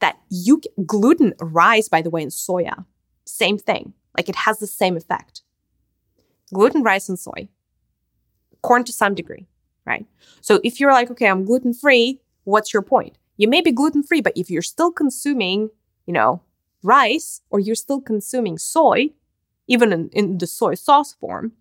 that 0.00 0.18
you 0.28 0.60
gluten 0.86 1.34
rise 1.40 1.88
by 1.88 2.02
the 2.02 2.10
way 2.10 2.22
in 2.22 2.28
soya 2.28 2.84
same 3.24 3.58
thing 3.58 3.94
like 4.16 4.28
it 4.28 4.36
has 4.36 4.58
the 4.58 4.66
same 4.66 4.96
effect 4.96 5.42
gluten 6.52 6.82
rice 6.82 7.08
and 7.08 7.18
soy 7.18 7.48
corn 8.62 8.84
to 8.84 8.92
some 8.92 9.14
degree 9.14 9.46
right 9.84 10.06
so 10.40 10.60
if 10.64 10.80
you're 10.80 10.92
like 10.92 11.10
okay 11.10 11.28
i'm 11.28 11.44
gluten 11.44 11.74
free 11.74 12.20
what's 12.44 12.72
your 12.72 12.82
point 12.82 13.16
you 13.36 13.48
may 13.48 13.60
be 13.60 13.72
gluten 13.72 14.02
free 14.02 14.20
but 14.20 14.32
if 14.36 14.50
you're 14.50 14.62
still 14.62 14.92
consuming 14.92 15.70
you 16.06 16.12
know 16.12 16.42
rice 16.82 17.42
or 17.50 17.60
you're 17.60 17.74
still 17.74 18.00
consuming 18.00 18.58
soy 18.58 19.10
even 19.68 19.92
in, 19.92 20.08
in 20.12 20.38
the 20.38 20.46
soy 20.46 20.74
sauce 20.74 21.12
form 21.12 21.52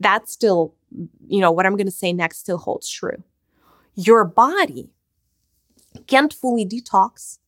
that's 0.00 0.32
still 0.32 0.74
you 1.26 1.40
know 1.40 1.52
what 1.52 1.66
i'm 1.66 1.76
going 1.76 1.86
to 1.86 1.92
say 1.92 2.12
next 2.12 2.38
still 2.38 2.58
holds 2.58 2.88
true 2.88 3.22
your 3.94 4.24
body 4.24 4.90
can't 6.06 6.32
fully 6.32 6.64
detox 6.64 7.38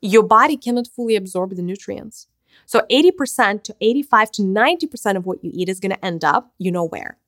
your 0.00 0.22
body 0.22 0.56
cannot 0.56 0.88
fully 0.88 1.16
absorb 1.16 1.54
the 1.56 1.62
nutrients. 1.62 2.28
So 2.64 2.82
80% 2.90 3.62
to 3.64 3.76
85 3.80 4.30
to 4.32 4.42
90% 4.42 5.16
of 5.16 5.26
what 5.26 5.42
you 5.44 5.50
eat 5.52 5.68
is 5.68 5.80
going 5.80 5.92
to 5.92 6.04
end 6.04 6.24
up, 6.24 6.52
you 6.58 6.70
know 6.70 6.84
where. 6.84 7.18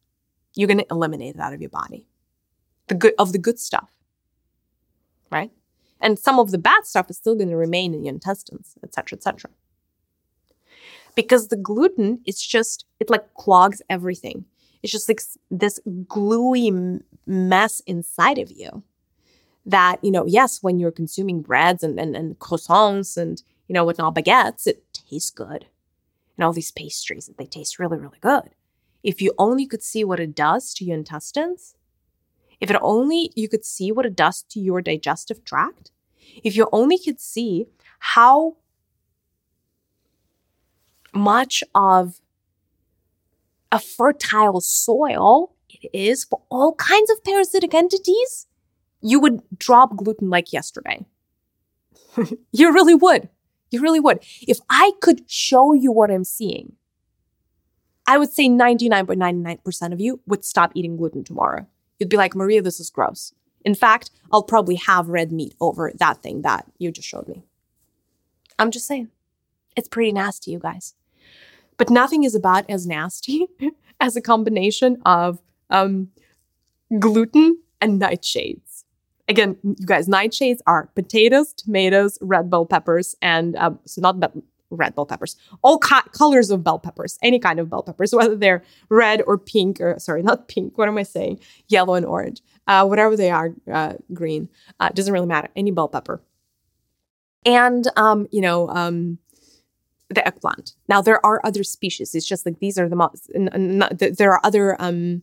You're 0.58 0.66
going 0.66 0.78
to 0.78 0.86
eliminate 0.90 1.36
it 1.36 1.40
out 1.40 1.54
of 1.54 1.60
your 1.60 1.70
body. 1.70 2.08
The 2.88 2.96
good 2.96 3.14
of 3.16 3.30
the 3.30 3.38
good 3.38 3.60
stuff. 3.60 3.92
Right? 5.30 5.52
And 6.00 6.18
some 6.18 6.40
of 6.40 6.50
the 6.50 6.58
bad 6.58 6.84
stuff 6.84 7.08
is 7.08 7.16
still 7.16 7.36
going 7.36 7.50
to 7.50 7.56
remain 7.56 7.94
in 7.94 8.04
your 8.04 8.12
intestines, 8.12 8.74
etc., 8.82 9.16
etc. 9.16 9.50
Because 11.14 11.46
the 11.46 11.56
gluten, 11.56 12.22
it's 12.26 12.44
just 12.44 12.86
it 12.98 13.08
like 13.08 13.34
clogs 13.34 13.82
everything. 13.88 14.46
It's 14.82 14.90
just 14.90 15.08
like 15.08 15.20
this 15.48 15.78
gluey 16.08 16.72
mess 17.24 17.78
inside 17.86 18.38
of 18.38 18.50
you 18.50 18.82
that, 19.64 20.02
you 20.02 20.10
know, 20.10 20.26
yes, 20.26 20.60
when 20.60 20.80
you're 20.80 20.90
consuming 20.90 21.40
breads 21.40 21.84
and, 21.84 22.00
and, 22.00 22.16
and 22.16 22.36
croissants 22.40 23.16
and, 23.16 23.44
you 23.68 23.74
know, 23.74 23.84
whatnot, 23.84 24.16
baguettes, 24.16 24.66
it 24.66 24.82
tastes 24.92 25.30
good. 25.30 25.66
And 26.36 26.44
all 26.44 26.52
these 26.52 26.72
pastries, 26.72 27.30
they 27.38 27.46
taste 27.46 27.78
really, 27.78 27.98
really 27.98 28.18
good. 28.20 28.50
If 29.02 29.22
you 29.22 29.32
only 29.38 29.66
could 29.66 29.82
see 29.82 30.04
what 30.04 30.20
it 30.20 30.34
does 30.34 30.74
to 30.74 30.84
your 30.84 30.96
intestines, 30.96 31.74
if 32.60 32.70
it 32.70 32.76
only 32.80 33.30
you 33.36 33.48
could 33.48 33.64
see 33.64 33.92
what 33.92 34.06
it 34.06 34.16
does 34.16 34.42
to 34.50 34.60
your 34.60 34.82
digestive 34.82 35.44
tract, 35.44 35.90
if 36.42 36.56
you 36.56 36.68
only 36.72 36.98
could 36.98 37.20
see 37.20 37.66
how 38.00 38.56
much 41.14 41.62
of 41.74 42.20
a 43.70 43.78
fertile 43.78 44.60
soil 44.60 45.54
it 45.68 45.90
is 45.92 46.24
for 46.24 46.42
all 46.50 46.74
kinds 46.74 47.10
of 47.10 47.22
parasitic 47.22 47.74
entities, 47.74 48.46
you 49.00 49.20
would 49.20 49.42
drop 49.58 49.96
gluten 49.96 50.30
like 50.30 50.52
yesterday. 50.52 51.04
you 52.52 52.72
really 52.72 52.94
would. 52.94 53.28
You 53.70 53.82
really 53.82 54.00
would. 54.00 54.20
If 54.46 54.58
I 54.70 54.92
could 55.00 55.30
show 55.30 55.74
you 55.74 55.92
what 55.92 56.10
I'm 56.10 56.24
seeing, 56.24 56.72
I 58.08 58.16
would 58.16 58.32
say 58.32 58.48
99.99% 58.48 59.92
of 59.92 60.00
you 60.00 60.20
would 60.26 60.44
stop 60.44 60.72
eating 60.74 60.96
gluten 60.96 61.22
tomorrow. 61.22 61.66
You'd 61.98 62.08
be 62.08 62.16
like, 62.16 62.34
Mariya, 62.34 62.62
this 62.62 62.80
is 62.80 62.88
gross. 62.88 63.34
In 63.64 63.74
fact, 63.74 64.10
I'll 64.32 64.42
probably 64.42 64.76
have 64.76 65.10
red 65.10 65.30
meat 65.30 65.54
over 65.60 65.92
that 65.98 66.22
thing 66.22 66.40
that 66.42 66.66
you 66.78 66.90
just 66.90 67.06
showed 67.06 67.28
me. 67.28 67.44
I'm 68.58 68.70
just 68.70 68.86
saying. 68.86 69.10
It's 69.76 69.88
pretty 69.88 70.10
nasty, 70.10 70.52
you 70.52 70.58
guys. 70.58 70.94
But 71.76 71.90
nothing 71.90 72.24
is 72.24 72.34
about 72.34 72.68
as 72.70 72.86
nasty 72.86 73.46
as 74.00 74.16
a 74.16 74.22
combination 74.22 75.00
of 75.04 75.40
um, 75.68 76.08
gluten 76.98 77.58
and 77.80 78.00
nightshades 78.00 78.84
again, 79.28 79.56
you 79.62 79.86
guys, 79.86 80.08
nightshades 80.08 80.58
are 80.66 80.86
potatoes, 80.94 81.52
tomatoes, 81.52 82.18
red 82.20 82.50
bell 82.50 82.66
peppers, 82.66 83.14
and 83.22 83.54
um, 83.56 83.78
so 83.84 84.00
not 84.00 84.20
red 84.70 84.94
bell 84.94 85.06
peppers, 85.06 85.36
all 85.62 85.78
co- 85.78 86.08
colors 86.12 86.50
of 86.50 86.62
bell 86.64 86.78
peppers, 86.78 87.18
any 87.22 87.38
kind 87.38 87.58
of 87.58 87.70
bell 87.70 87.82
peppers, 87.82 88.14
whether 88.14 88.36
they're 88.36 88.62
red 88.88 89.22
or 89.26 89.38
pink, 89.38 89.80
or 89.80 89.98
sorry, 89.98 90.22
not 90.22 90.48
pink. 90.48 90.76
What 90.76 90.88
am 90.88 90.98
I 90.98 91.02
saying? 91.02 91.40
Yellow 91.68 91.94
and 91.94 92.06
orange, 92.06 92.42
uh, 92.66 92.86
whatever 92.86 93.16
they 93.16 93.30
are, 93.30 93.54
uh, 93.72 93.94
green. 94.12 94.48
Uh, 94.80 94.90
doesn't 94.90 95.12
really 95.12 95.26
matter. 95.26 95.48
Any 95.56 95.70
bell 95.70 95.88
pepper, 95.88 96.20
and 97.44 97.86
um, 97.96 98.26
you 98.30 98.40
know. 98.40 98.68
Um, 98.68 99.18
the 100.10 100.26
eggplant. 100.26 100.72
Now 100.88 101.02
there 101.02 101.24
are 101.26 101.38
other 101.44 101.62
species. 101.62 102.14
It's 102.14 102.26
just 102.26 102.46
like 102.46 102.60
these 102.60 102.78
are 102.78 102.88
the 102.88 102.96
most. 102.96 103.30
There 103.30 104.32
are 104.32 104.40
other 104.42 104.74
um, 104.80 105.22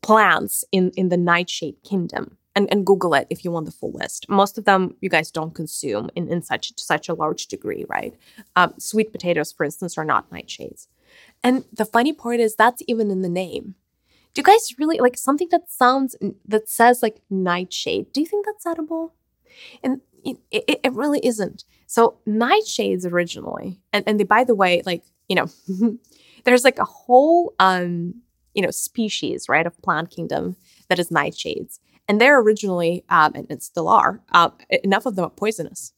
plants 0.00 0.64
in 0.70 0.92
in 0.96 1.08
the 1.08 1.16
nightshade 1.16 1.74
kingdom 1.82 2.36
and, 2.60 2.70
and 2.70 2.86
Google 2.86 3.14
it 3.14 3.26
if 3.30 3.44
you 3.44 3.50
want 3.50 3.66
the 3.66 3.72
full 3.72 3.92
list. 3.92 4.28
Most 4.28 4.58
of 4.58 4.64
them 4.64 4.94
you 5.00 5.08
guys 5.08 5.30
don't 5.30 5.54
consume 5.54 6.10
in, 6.14 6.28
in 6.28 6.42
such 6.42 6.72
such 6.76 7.08
a 7.08 7.14
large 7.14 7.46
degree, 7.46 7.84
right? 7.88 8.14
Um, 8.54 8.74
sweet 8.78 9.12
potatoes, 9.12 9.50
for 9.50 9.64
instance, 9.64 9.96
are 9.96 10.04
not 10.04 10.30
nightshades. 10.30 10.86
And 11.42 11.64
the 11.72 11.84
funny 11.84 12.12
part 12.12 12.38
is 12.38 12.54
that's 12.54 12.82
even 12.86 13.10
in 13.10 13.22
the 13.22 13.28
name. 13.28 13.74
Do 14.32 14.40
you 14.40 14.44
guys 14.44 14.74
really 14.78 14.98
like 14.98 15.16
something 15.16 15.48
that 15.50 15.70
sounds 15.70 16.14
that 16.46 16.68
says 16.68 17.02
like 17.02 17.20
nightshade? 17.30 18.12
Do 18.12 18.20
you 18.20 18.26
think 18.26 18.46
that's 18.46 18.66
edible? 18.66 19.14
And 19.82 20.00
it, 20.24 20.36
it, 20.50 20.80
it 20.84 20.92
really 20.92 21.20
isn't. 21.24 21.64
So 21.86 22.18
nightshades 22.28 23.10
originally, 23.10 23.80
and, 23.92 24.04
and 24.06 24.20
they 24.20 24.24
by 24.24 24.44
the 24.44 24.54
way, 24.54 24.82
like, 24.84 25.02
you 25.28 25.36
know, 25.36 25.46
there's 26.44 26.64
like 26.64 26.78
a 26.78 26.84
whole 26.84 27.54
um, 27.58 28.14
you 28.54 28.62
know, 28.62 28.70
species, 28.70 29.48
right, 29.48 29.66
of 29.66 29.80
plant 29.82 30.10
kingdom 30.10 30.56
that 30.88 30.98
is 30.98 31.08
nightshades. 31.08 31.78
And 32.10 32.20
they're 32.20 32.40
originally, 32.40 33.04
um, 33.08 33.34
and 33.36 33.62
still 33.62 33.88
are, 33.88 34.20
uh, 34.32 34.50
enough 34.82 35.06
of 35.06 35.14
them 35.14 35.26
are 35.26 35.30
poisonous. 35.30 35.92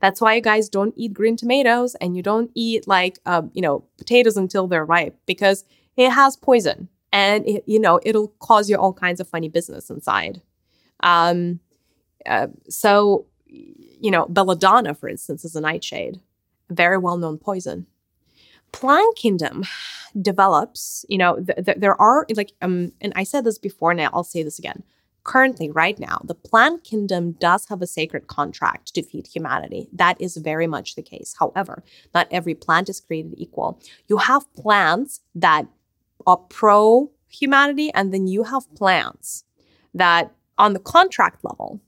That's 0.00 0.20
why 0.20 0.34
you 0.34 0.40
guys 0.40 0.68
don't 0.68 0.94
eat 0.96 1.12
green 1.12 1.36
tomatoes 1.36 1.96
and 1.96 2.16
you 2.16 2.22
don't 2.22 2.52
eat 2.54 2.86
like, 2.86 3.18
uh, 3.26 3.42
you 3.52 3.60
know, 3.60 3.84
potatoes 3.98 4.36
until 4.36 4.68
they're 4.68 4.84
ripe 4.84 5.18
because 5.26 5.64
it 5.96 6.10
has 6.10 6.36
poison 6.36 6.88
and 7.12 7.44
it, 7.48 7.64
you 7.66 7.80
know 7.80 7.98
it'll 8.04 8.28
cause 8.38 8.70
you 8.70 8.76
all 8.76 8.92
kinds 8.92 9.18
of 9.18 9.28
funny 9.28 9.48
business 9.48 9.90
inside. 9.90 10.40
Um, 11.02 11.58
uh, 12.26 12.46
so, 12.68 13.26
you 13.48 14.12
know, 14.12 14.26
belladonna, 14.26 14.94
for 14.94 15.08
instance, 15.08 15.44
is 15.44 15.56
a 15.56 15.60
nightshade, 15.60 16.20
a 16.70 16.74
very 16.74 16.96
well-known 16.96 17.38
poison. 17.38 17.88
Plant 18.70 19.16
kingdom 19.16 19.64
develops, 20.22 21.04
you 21.08 21.18
know, 21.18 21.42
th- 21.44 21.66
th- 21.66 21.78
there 21.78 22.00
are 22.00 22.24
like, 22.36 22.52
um, 22.62 22.92
and 23.00 23.12
I 23.16 23.24
said 23.24 23.42
this 23.42 23.58
before, 23.58 23.90
and 23.90 24.00
I'll 24.00 24.22
say 24.22 24.44
this 24.44 24.60
again 24.60 24.84
currently, 25.30 25.70
right 25.70 25.96
now, 26.00 26.20
the 26.24 26.34
plant 26.34 26.82
kingdom 26.82 27.36
does 27.38 27.68
have 27.68 27.80
a 27.80 27.86
sacred 27.86 28.26
contract 28.26 28.92
to 28.92 29.00
feed 29.00 29.28
humanity. 29.28 29.88
That 29.92 30.20
is 30.20 30.36
very 30.36 30.66
much 30.66 30.96
the 30.96 31.02
case. 31.02 31.36
However, 31.38 31.84
not 32.12 32.26
every 32.32 32.56
plant 32.56 32.88
is 32.88 32.98
created 33.00 33.34
equal. 33.36 33.80
You 34.08 34.16
have 34.16 34.52
plants 34.54 35.20
that 35.36 35.68
are 36.26 36.36
pro 36.36 37.12
humanity, 37.28 37.92
and 37.94 38.12
then 38.12 38.26
you 38.26 38.42
have 38.42 38.74
plants 38.74 39.44
that, 39.94 40.32
on 40.58 40.72
the 40.72 40.80
contract 40.80 41.44
level, 41.44 41.80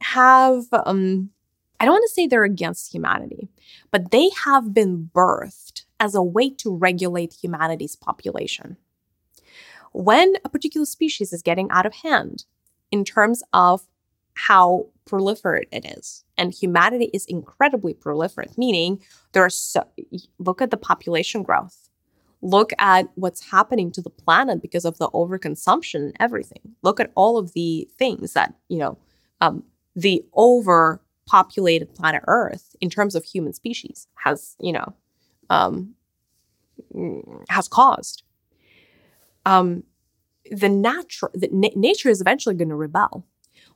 have, 0.00 0.64
um, 0.72 1.30
I 1.78 1.84
don't 1.84 1.94
want 1.94 2.08
to 2.08 2.14
say 2.14 2.26
they're 2.26 2.42
against 2.42 2.92
humanity, 2.92 3.46
but 3.92 4.10
they 4.10 4.30
have 4.44 4.74
been 4.74 5.10
birthed 5.14 5.84
as 6.00 6.16
a 6.16 6.24
way 6.24 6.50
to 6.50 6.74
regulate 6.74 7.34
humanity's 7.40 7.94
population 7.94 8.78
when 9.94 10.34
a 10.44 10.48
particular 10.48 10.84
species 10.84 11.32
is 11.32 11.40
getting 11.40 11.70
out 11.70 11.86
of 11.86 11.94
hand, 11.94 12.44
in 12.94 13.04
terms 13.04 13.42
of 13.52 13.88
how 14.34 14.86
proliferate 15.04 15.66
it 15.72 15.84
is. 15.98 16.24
And 16.38 16.54
humanity 16.54 17.10
is 17.12 17.26
incredibly 17.26 17.92
proliferate, 17.92 18.56
meaning 18.56 19.02
there 19.32 19.44
are 19.44 19.50
so 19.50 19.84
look 20.38 20.62
at 20.62 20.70
the 20.70 20.76
population 20.76 21.42
growth. 21.42 21.90
Look 22.40 22.72
at 22.78 23.08
what's 23.16 23.50
happening 23.50 23.90
to 23.92 24.00
the 24.00 24.10
planet 24.10 24.62
because 24.62 24.84
of 24.84 24.98
the 24.98 25.08
overconsumption 25.08 26.00
and 26.06 26.16
everything. 26.20 26.76
Look 26.82 27.00
at 27.00 27.10
all 27.16 27.36
of 27.36 27.52
the 27.52 27.88
things 27.98 28.32
that, 28.34 28.54
you 28.68 28.78
know, 28.78 28.96
um, 29.40 29.64
the 29.96 30.24
overpopulated 30.36 31.96
planet 31.96 32.22
Earth 32.28 32.76
in 32.80 32.90
terms 32.90 33.16
of 33.16 33.24
human 33.24 33.54
species 33.54 34.06
has, 34.22 34.54
you 34.60 34.72
know, 34.72 34.94
um, 35.50 35.94
has 37.48 37.66
caused. 37.66 38.22
Um, 39.46 39.82
the 40.50 40.68
natural 40.68 41.30
the 41.34 41.48
na- 41.52 41.68
nature 41.74 42.08
is 42.08 42.20
eventually 42.20 42.54
going 42.54 42.68
to 42.68 42.74
rebel. 42.74 43.26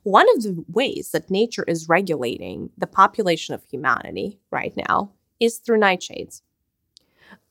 One 0.03 0.27
of 0.35 0.43
the 0.43 0.63
ways 0.67 1.11
that 1.11 1.29
nature 1.29 1.63
is 1.63 1.89
regulating 1.89 2.69
the 2.77 2.87
population 2.87 3.53
of 3.53 3.63
humanity 3.65 4.39
right 4.51 4.73
now 4.87 5.11
is 5.39 5.57
through 5.57 5.79
nightshades. 5.79 6.41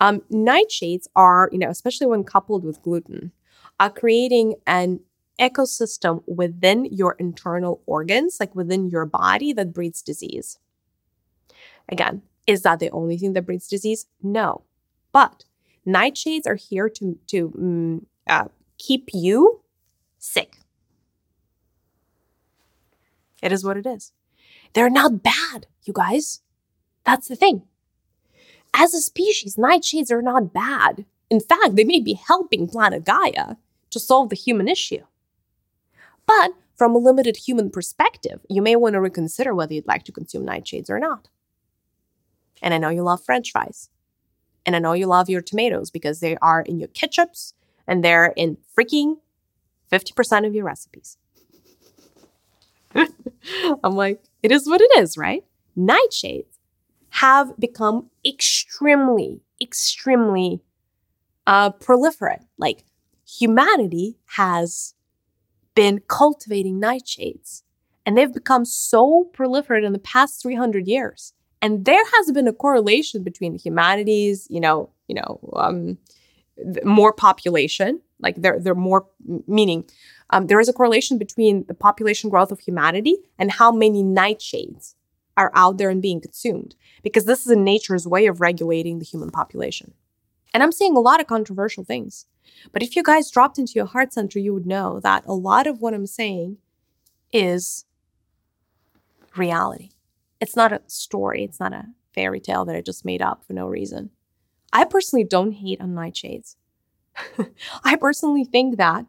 Um, 0.00 0.22
nightshades 0.32 1.06
are, 1.14 1.48
you 1.52 1.58
know, 1.58 1.68
especially 1.68 2.06
when 2.06 2.24
coupled 2.24 2.64
with 2.64 2.82
gluten, 2.82 3.32
are 3.78 3.90
creating 3.90 4.54
an 4.66 5.00
ecosystem 5.38 6.22
within 6.26 6.84
your 6.86 7.14
internal 7.18 7.82
organs, 7.86 8.38
like 8.40 8.54
within 8.54 8.88
your 8.88 9.06
body, 9.06 9.52
that 9.52 9.72
breeds 9.72 10.02
disease. 10.02 10.58
Again, 11.88 12.22
is 12.46 12.62
that 12.62 12.80
the 12.80 12.90
only 12.90 13.16
thing 13.16 13.34
that 13.34 13.46
breeds 13.46 13.68
disease? 13.68 14.06
No. 14.22 14.62
But 15.12 15.44
nightshades 15.86 16.46
are 16.46 16.56
here 16.56 16.88
to, 16.88 17.18
to 17.28 17.52
um, 17.56 18.06
uh, 18.26 18.48
keep 18.78 19.10
you 19.12 19.62
sick. 20.18 20.58
It 23.42 23.52
is 23.52 23.64
what 23.64 23.76
it 23.76 23.86
is. 23.86 24.12
They're 24.72 24.90
not 24.90 25.22
bad, 25.22 25.66
you 25.84 25.92
guys. 25.92 26.40
That's 27.04 27.28
the 27.28 27.36
thing. 27.36 27.62
As 28.74 28.94
a 28.94 29.00
species, 29.00 29.56
nightshades 29.56 30.10
are 30.10 30.22
not 30.22 30.52
bad. 30.52 31.04
In 31.30 31.40
fact, 31.40 31.76
they 31.76 31.84
may 31.84 32.00
be 32.00 32.14
helping 32.14 32.68
planet 32.68 33.04
Gaia 33.04 33.56
to 33.90 34.00
solve 34.00 34.30
the 34.30 34.36
human 34.36 34.68
issue. 34.68 35.04
But 36.26 36.52
from 36.76 36.94
a 36.94 36.98
limited 36.98 37.38
human 37.38 37.70
perspective, 37.70 38.40
you 38.48 38.62
may 38.62 38.76
want 38.76 38.94
to 38.94 39.00
reconsider 39.00 39.54
whether 39.54 39.74
you'd 39.74 39.86
like 39.86 40.04
to 40.04 40.12
consume 40.12 40.46
nightshades 40.46 40.90
or 40.90 40.98
not. 40.98 41.28
And 42.62 42.74
I 42.74 42.78
know 42.78 42.90
you 42.90 43.02
love 43.02 43.24
french 43.24 43.52
fries. 43.52 43.88
And 44.66 44.76
I 44.76 44.80
know 44.80 44.92
you 44.92 45.06
love 45.06 45.30
your 45.30 45.40
tomatoes 45.40 45.90
because 45.90 46.20
they 46.20 46.36
are 46.36 46.60
in 46.60 46.78
your 46.78 46.88
ketchups 46.88 47.54
and 47.88 48.04
they're 48.04 48.32
in 48.36 48.58
freaking 48.78 49.16
50% 49.90 50.46
of 50.46 50.54
your 50.54 50.64
recipes. 50.64 51.16
I'm 52.94 53.94
like, 53.94 54.22
it 54.42 54.52
is 54.52 54.68
what 54.68 54.80
it 54.80 54.90
is, 54.98 55.16
right? 55.16 55.44
Nightshades 55.76 56.58
have 57.10 57.58
become 57.58 58.10
extremely, 58.24 59.40
extremely 59.60 60.60
uh, 61.46 61.70
proliferate. 61.70 62.44
Like 62.58 62.84
humanity 63.26 64.18
has 64.36 64.94
been 65.74 66.02
cultivating 66.08 66.80
nightshades 66.80 67.62
and 68.04 68.16
they've 68.16 68.32
become 68.32 68.64
so 68.64 69.30
proliferate 69.34 69.84
in 69.84 69.92
the 69.92 69.98
past 69.98 70.42
300 70.42 70.86
years. 70.86 71.32
And 71.60 71.84
there 71.84 72.04
has 72.16 72.30
been 72.32 72.46
a 72.46 72.52
correlation 72.52 73.22
between 73.22 73.58
humanities, 73.58 74.46
you 74.50 74.60
know, 74.60 74.90
you 75.08 75.14
know, 75.14 75.40
um, 75.54 75.98
more 76.84 77.12
population, 77.12 78.00
like 78.20 78.36
they're, 78.42 78.58
they're 78.58 78.74
more, 78.74 79.06
meaning 79.46 79.84
um, 80.30 80.46
there 80.46 80.60
is 80.60 80.68
a 80.68 80.72
correlation 80.72 81.18
between 81.18 81.64
the 81.68 81.74
population 81.74 82.30
growth 82.30 82.50
of 82.50 82.60
humanity 82.60 83.18
and 83.38 83.52
how 83.52 83.70
many 83.70 84.02
nightshades 84.02 84.94
are 85.36 85.52
out 85.54 85.78
there 85.78 85.88
and 85.88 86.02
being 86.02 86.20
consumed, 86.20 86.74
because 87.02 87.24
this 87.24 87.46
is 87.46 87.56
nature's 87.56 88.08
way 88.08 88.26
of 88.26 88.40
regulating 88.40 88.98
the 88.98 89.04
human 89.04 89.30
population. 89.30 89.94
And 90.52 90.62
I'm 90.62 90.72
saying 90.72 90.96
a 90.96 91.00
lot 91.00 91.20
of 91.20 91.26
controversial 91.26 91.84
things. 91.84 92.26
But 92.72 92.82
if 92.82 92.96
you 92.96 93.02
guys 93.02 93.30
dropped 93.30 93.58
into 93.58 93.74
your 93.76 93.86
heart 93.86 94.12
center, 94.12 94.38
you 94.38 94.52
would 94.52 94.66
know 94.66 94.98
that 95.00 95.24
a 95.26 95.34
lot 95.34 95.66
of 95.66 95.80
what 95.80 95.94
I'm 95.94 96.06
saying 96.06 96.56
is 97.32 97.84
reality. 99.36 99.90
It's 100.40 100.56
not 100.56 100.72
a 100.72 100.80
story, 100.86 101.44
it's 101.44 101.60
not 101.60 101.72
a 101.72 101.86
fairy 102.14 102.40
tale 102.40 102.64
that 102.64 102.74
I 102.74 102.80
just 102.80 103.04
made 103.04 103.22
up 103.22 103.44
for 103.44 103.52
no 103.52 103.66
reason. 103.68 104.10
I 104.72 104.84
personally 104.84 105.24
don't 105.24 105.52
hate 105.52 105.80
on 105.80 105.94
nightshades. 105.94 106.56
I 107.84 107.96
personally 107.96 108.44
think 108.44 108.76
that 108.76 109.06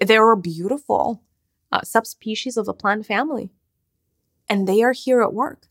they're 0.00 0.32
a 0.32 0.36
beautiful 0.36 1.22
uh, 1.70 1.82
subspecies 1.82 2.56
of 2.56 2.66
the 2.66 2.74
plant 2.74 3.06
family. 3.06 3.50
And 4.48 4.66
they 4.66 4.82
are 4.82 4.92
here 4.92 5.20
at 5.22 5.34
work. 5.34 5.68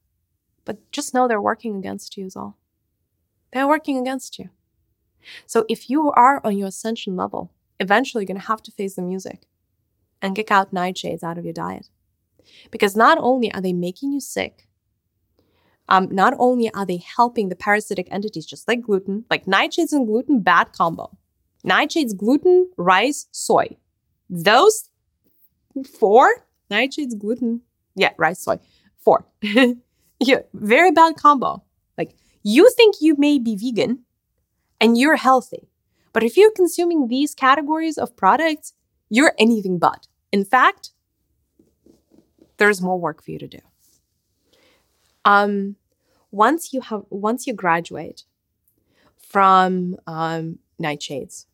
But 0.66 0.92
just 0.92 1.14
know 1.14 1.28
they're 1.28 1.42
working 1.42 1.78
against 1.78 2.18
you, 2.18 2.26
is 2.26 2.36
all. 2.36 2.58
They're 3.54 3.68
working 3.68 3.98
against 3.98 4.38
you. 4.38 4.50
So 5.46 5.66
if 5.70 5.90
you 5.90 6.12
are 6.12 6.42
on 6.44 6.58
your 6.58 6.68
ascension 6.68 7.16
level, 7.16 7.52
eventually 7.80 8.24
you're 8.24 8.28
going 8.28 8.42
to 8.42 8.48
have 8.48 8.62
to 8.64 8.72
face 8.72 8.96
the 8.96 9.02
music 9.02 9.44
and 10.22 10.36
kick 10.36 10.52
out 10.52 10.74
nightshades 10.74 11.24
out 11.24 11.38
of 11.38 11.46
your 11.46 11.54
diet. 11.54 11.90
Because 12.72 12.96
not 12.96 13.18
only 13.20 13.52
are 13.54 13.62
they 13.62 13.74
making 13.74 14.12
you 14.12 14.20
sick, 14.20 14.67
um, 15.90 16.10
not 16.12 16.34
only 16.38 16.74
are 16.74 16.86
they 16.86 16.98
helping 16.98 17.50
the 17.50 17.56
parasitic 17.56 18.08
entities, 18.12 18.46
just 18.46 18.68
like 18.68 18.82
gluten, 18.82 19.26
like 19.30 19.46
nightshades 19.46 19.92
and 19.92 20.06
gluten, 20.06 20.42
bad 20.42 20.74
combo. 20.74 21.18
Nightshades, 21.66 22.16
gluten, 22.16 22.70
rice, 22.78 23.28
soy. 23.32 23.78
Those 24.30 24.90
four, 26.00 26.30
nightshades, 26.70 27.18
gluten, 27.18 27.62
yeah, 27.96 28.12
rice, 28.18 28.40
soy, 28.40 28.60
four. 28.98 29.26
yeah, 29.42 30.40
very 30.54 30.92
bad 30.92 31.16
combo. 31.16 31.64
Like 31.98 32.16
you 32.44 32.70
think 32.76 32.96
you 33.02 33.16
may 33.18 33.40
be 33.40 33.56
vegan, 33.56 34.04
and 34.80 34.98
you're 34.98 35.16
healthy. 35.16 35.70
But 36.14 36.24
if 36.24 36.38
you're 36.38 36.52
consuming 36.52 37.08
these 37.08 37.34
categories 37.34 37.98
of 37.98 38.16
products, 38.16 38.74
you're 39.10 39.34
anything 39.38 39.78
but. 39.80 40.08
In 40.32 40.44
fact, 40.46 40.92
there's 42.58 42.82
more 42.82 43.00
work 43.00 43.24
for 43.24 43.32
you 43.32 43.40
to 43.40 43.48
do. 43.48 43.60
Um, 45.28 45.76
once 46.32 46.72
you 46.72 46.80
have 46.80 47.04
once 47.10 47.46
you 47.46 47.54
graduate 47.54 48.24
from 49.18 49.98
um, 50.08 50.60
nightshades, 50.82 51.48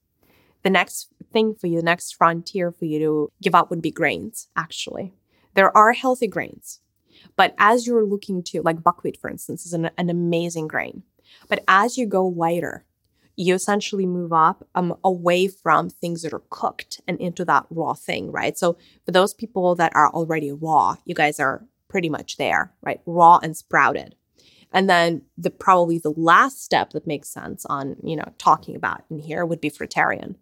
the 0.62 0.70
next 0.70 1.10
thing 1.32 1.56
for 1.56 1.66
you, 1.66 1.78
the 1.78 1.84
next 1.84 2.16
frontier 2.16 2.72
for 2.72 2.86
you 2.86 3.00
to 3.00 3.32
give 3.42 3.56
up 3.56 3.72
would 3.72 3.82
be 3.82 3.90
grains. 3.90 4.48
Actually, 4.56 5.12
there 5.56 5.76
are 5.76 5.94
healthy 5.94 6.28
grains, 6.28 6.82
but 7.36 7.56
as 7.58 7.88
you're 7.88 8.06
looking 8.06 8.44
to, 8.44 8.62
like 8.62 8.84
buckwheat, 8.84 9.20
for 9.20 9.28
instance, 9.28 9.66
is 9.66 9.74
an, 9.74 9.90
an 9.98 10.12
amazing 10.12 10.68
grain. 10.68 11.02
But 11.50 11.64
as 11.68 11.98
you 11.98 12.06
go 12.06 12.28
lighter 12.28 12.86
you 13.36 13.56
essentially 13.56 14.06
move 14.06 14.32
up 14.32 14.68
um, 14.76 14.96
away 15.04 15.48
from 15.48 15.90
things 15.90 16.22
that 16.22 16.34
are 16.34 16.44
cooked 16.50 17.02
and 17.08 17.20
into 17.20 17.44
that 17.44 17.66
raw 17.70 17.94
thing, 17.94 18.32
right? 18.32 18.56
So 18.58 18.78
for 19.06 19.12
those 19.12 19.34
people 19.34 19.74
that 19.76 19.92
are 19.96 20.10
already 20.12 20.52
raw, 20.52 20.98
you 21.06 21.16
guys 21.16 21.40
are 21.40 21.66
pretty 21.94 22.10
much 22.10 22.38
there, 22.38 22.74
right? 22.82 23.02
Raw 23.06 23.38
and 23.44 23.56
sprouted. 23.56 24.16
And 24.72 24.90
then 24.90 25.22
the 25.38 25.52
probably 25.52 26.00
the 26.00 26.10
last 26.18 26.64
step 26.64 26.90
that 26.94 27.06
makes 27.06 27.30
sense 27.30 27.68
on, 27.68 27.98
you 28.04 28.16
know, 28.16 28.34
talking 28.40 28.76
about 28.76 29.04
in 29.12 29.20
here 29.20 29.46
would 29.46 29.62
be 29.62 29.70
fruitarian. 29.70 30.34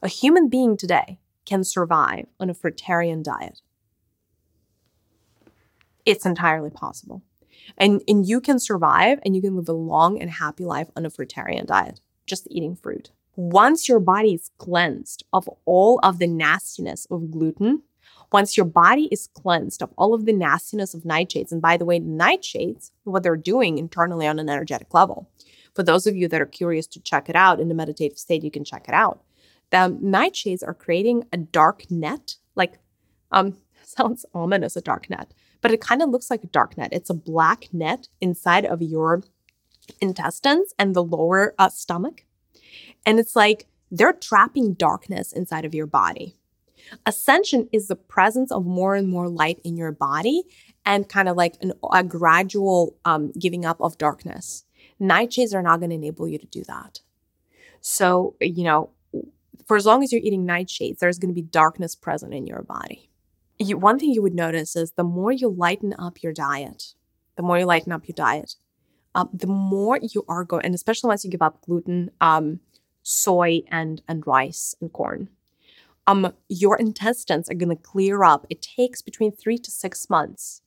A 0.00 0.06
human 0.06 0.48
being 0.48 0.76
today 0.76 1.18
can 1.44 1.64
survive 1.64 2.26
on 2.38 2.50
a 2.50 2.54
fruitarian 2.54 3.24
diet. 3.24 3.62
It's 6.06 6.24
entirely 6.24 6.70
possible. 6.70 7.24
And, 7.76 8.00
and 8.06 8.24
you 8.24 8.40
can 8.40 8.60
survive 8.60 9.18
and 9.24 9.34
you 9.34 9.42
can 9.42 9.56
live 9.56 9.68
a 9.68 9.72
long 9.72 10.20
and 10.20 10.30
happy 10.30 10.64
life 10.64 10.88
on 10.94 11.04
a 11.04 11.10
fruitarian 11.10 11.66
diet, 11.66 12.00
just 12.26 12.46
eating 12.48 12.76
fruit. 12.76 13.10
Once 13.34 13.88
your 13.88 13.98
body 13.98 14.34
is 14.34 14.52
cleansed 14.58 15.24
of 15.32 15.50
all 15.64 15.98
of 16.04 16.20
the 16.20 16.28
nastiness 16.28 17.08
of 17.10 17.32
gluten, 17.32 17.82
once 18.34 18.56
your 18.56 18.66
body 18.66 19.08
is 19.10 19.28
cleansed 19.28 19.80
of 19.82 19.90
all 19.96 20.12
of 20.12 20.26
the 20.26 20.32
nastiness 20.32 20.92
of 20.92 21.04
nightshades, 21.04 21.52
and 21.52 21.62
by 21.62 21.76
the 21.76 21.84
way, 21.84 21.98
nightshades, 21.98 22.90
what 23.04 23.22
they're 23.22 23.36
doing 23.36 23.78
internally 23.78 24.26
on 24.26 24.38
an 24.38 24.50
energetic 24.50 24.92
level. 24.92 25.30
For 25.74 25.82
those 25.82 26.06
of 26.06 26.16
you 26.16 26.28
that 26.28 26.40
are 26.40 26.46
curious 26.46 26.86
to 26.88 27.00
check 27.00 27.28
it 27.28 27.36
out 27.36 27.60
in 27.60 27.68
the 27.68 27.74
meditative 27.74 28.18
state, 28.18 28.44
you 28.44 28.50
can 28.50 28.64
check 28.64 28.86
it 28.88 28.94
out. 28.94 29.22
The 29.70 29.96
nightshades 30.02 30.62
are 30.66 30.74
creating 30.74 31.24
a 31.32 31.38
dark 31.38 31.90
net, 31.90 32.36
like 32.54 32.74
um, 33.32 33.56
sounds 33.82 34.26
ominous, 34.34 34.76
a 34.76 34.82
dark 34.82 35.08
net 35.08 35.32
but 35.64 35.72
it 35.72 35.80
kind 35.80 36.02
of 36.02 36.10
looks 36.10 36.30
like 36.30 36.44
a 36.44 36.48
dark 36.48 36.76
net. 36.76 36.90
It's 36.92 37.08
a 37.08 37.14
black 37.14 37.68
net 37.72 38.08
inside 38.20 38.66
of 38.66 38.82
your 38.82 39.22
intestines 39.98 40.74
and 40.78 40.94
the 40.94 41.02
lower 41.02 41.54
uh, 41.58 41.70
stomach. 41.70 42.26
And 43.06 43.18
it's 43.18 43.34
like 43.34 43.66
they're 43.90 44.12
trapping 44.12 44.74
darkness 44.74 45.32
inside 45.32 45.64
of 45.64 45.74
your 45.74 45.86
body. 45.86 46.36
Ascension 47.06 47.68
is 47.72 47.88
the 47.88 47.96
presence 47.96 48.52
of 48.52 48.64
more 48.64 48.94
and 48.94 49.08
more 49.08 49.28
light 49.28 49.60
in 49.64 49.76
your 49.76 49.92
body 49.92 50.42
and 50.84 51.08
kind 51.08 51.28
of 51.28 51.36
like 51.36 51.54
an, 51.60 51.72
a 51.92 52.02
gradual 52.02 52.96
um, 53.04 53.32
giving 53.38 53.64
up 53.64 53.80
of 53.80 53.98
darkness. 53.98 54.64
Nightshades 55.00 55.54
are 55.54 55.62
not 55.62 55.80
going 55.80 55.90
to 55.90 55.96
enable 55.96 56.28
you 56.28 56.38
to 56.38 56.46
do 56.46 56.62
that. 56.64 57.00
So, 57.80 58.36
you 58.40 58.64
know, 58.64 58.90
for 59.66 59.76
as 59.76 59.86
long 59.86 60.02
as 60.02 60.12
you're 60.12 60.22
eating 60.22 60.46
nightshades, 60.46 60.98
there's 60.98 61.18
going 61.18 61.30
to 61.30 61.34
be 61.34 61.42
darkness 61.42 61.94
present 61.94 62.34
in 62.34 62.46
your 62.46 62.62
body 62.62 63.10
you, 63.58 63.78
one 63.78 63.98
thing 63.98 64.10
you 64.10 64.22
would 64.22 64.34
notice 64.34 64.76
is 64.76 64.92
the 64.92 65.04
more 65.04 65.32
you 65.32 65.48
lighten 65.48 65.94
up 65.98 66.22
your 66.22 66.32
diet, 66.32 66.94
the 67.36 67.42
more 67.42 67.58
you 67.58 67.66
lighten 67.66 67.92
up 67.92 68.08
your 68.08 68.14
diet, 68.14 68.56
um, 69.14 69.30
the 69.32 69.46
more 69.46 69.98
you 70.02 70.24
are 70.28 70.44
going, 70.44 70.64
and 70.64 70.74
especially 70.74 71.08
once 71.08 71.24
you 71.24 71.30
give 71.30 71.42
up 71.42 71.62
gluten, 71.62 72.10
um, 72.20 72.60
soy, 73.02 73.62
and 73.68 74.02
and 74.08 74.26
rice 74.26 74.74
and 74.80 74.92
corn, 74.92 75.28
um, 76.06 76.32
your 76.48 76.76
intestines 76.76 77.48
are 77.50 77.54
going 77.54 77.74
to 77.74 77.82
clear 77.82 78.24
up. 78.24 78.46
It 78.50 78.62
takes 78.62 79.02
between 79.02 79.32
three 79.32 79.58
to 79.58 79.70
six 79.70 80.10
months 80.10 80.62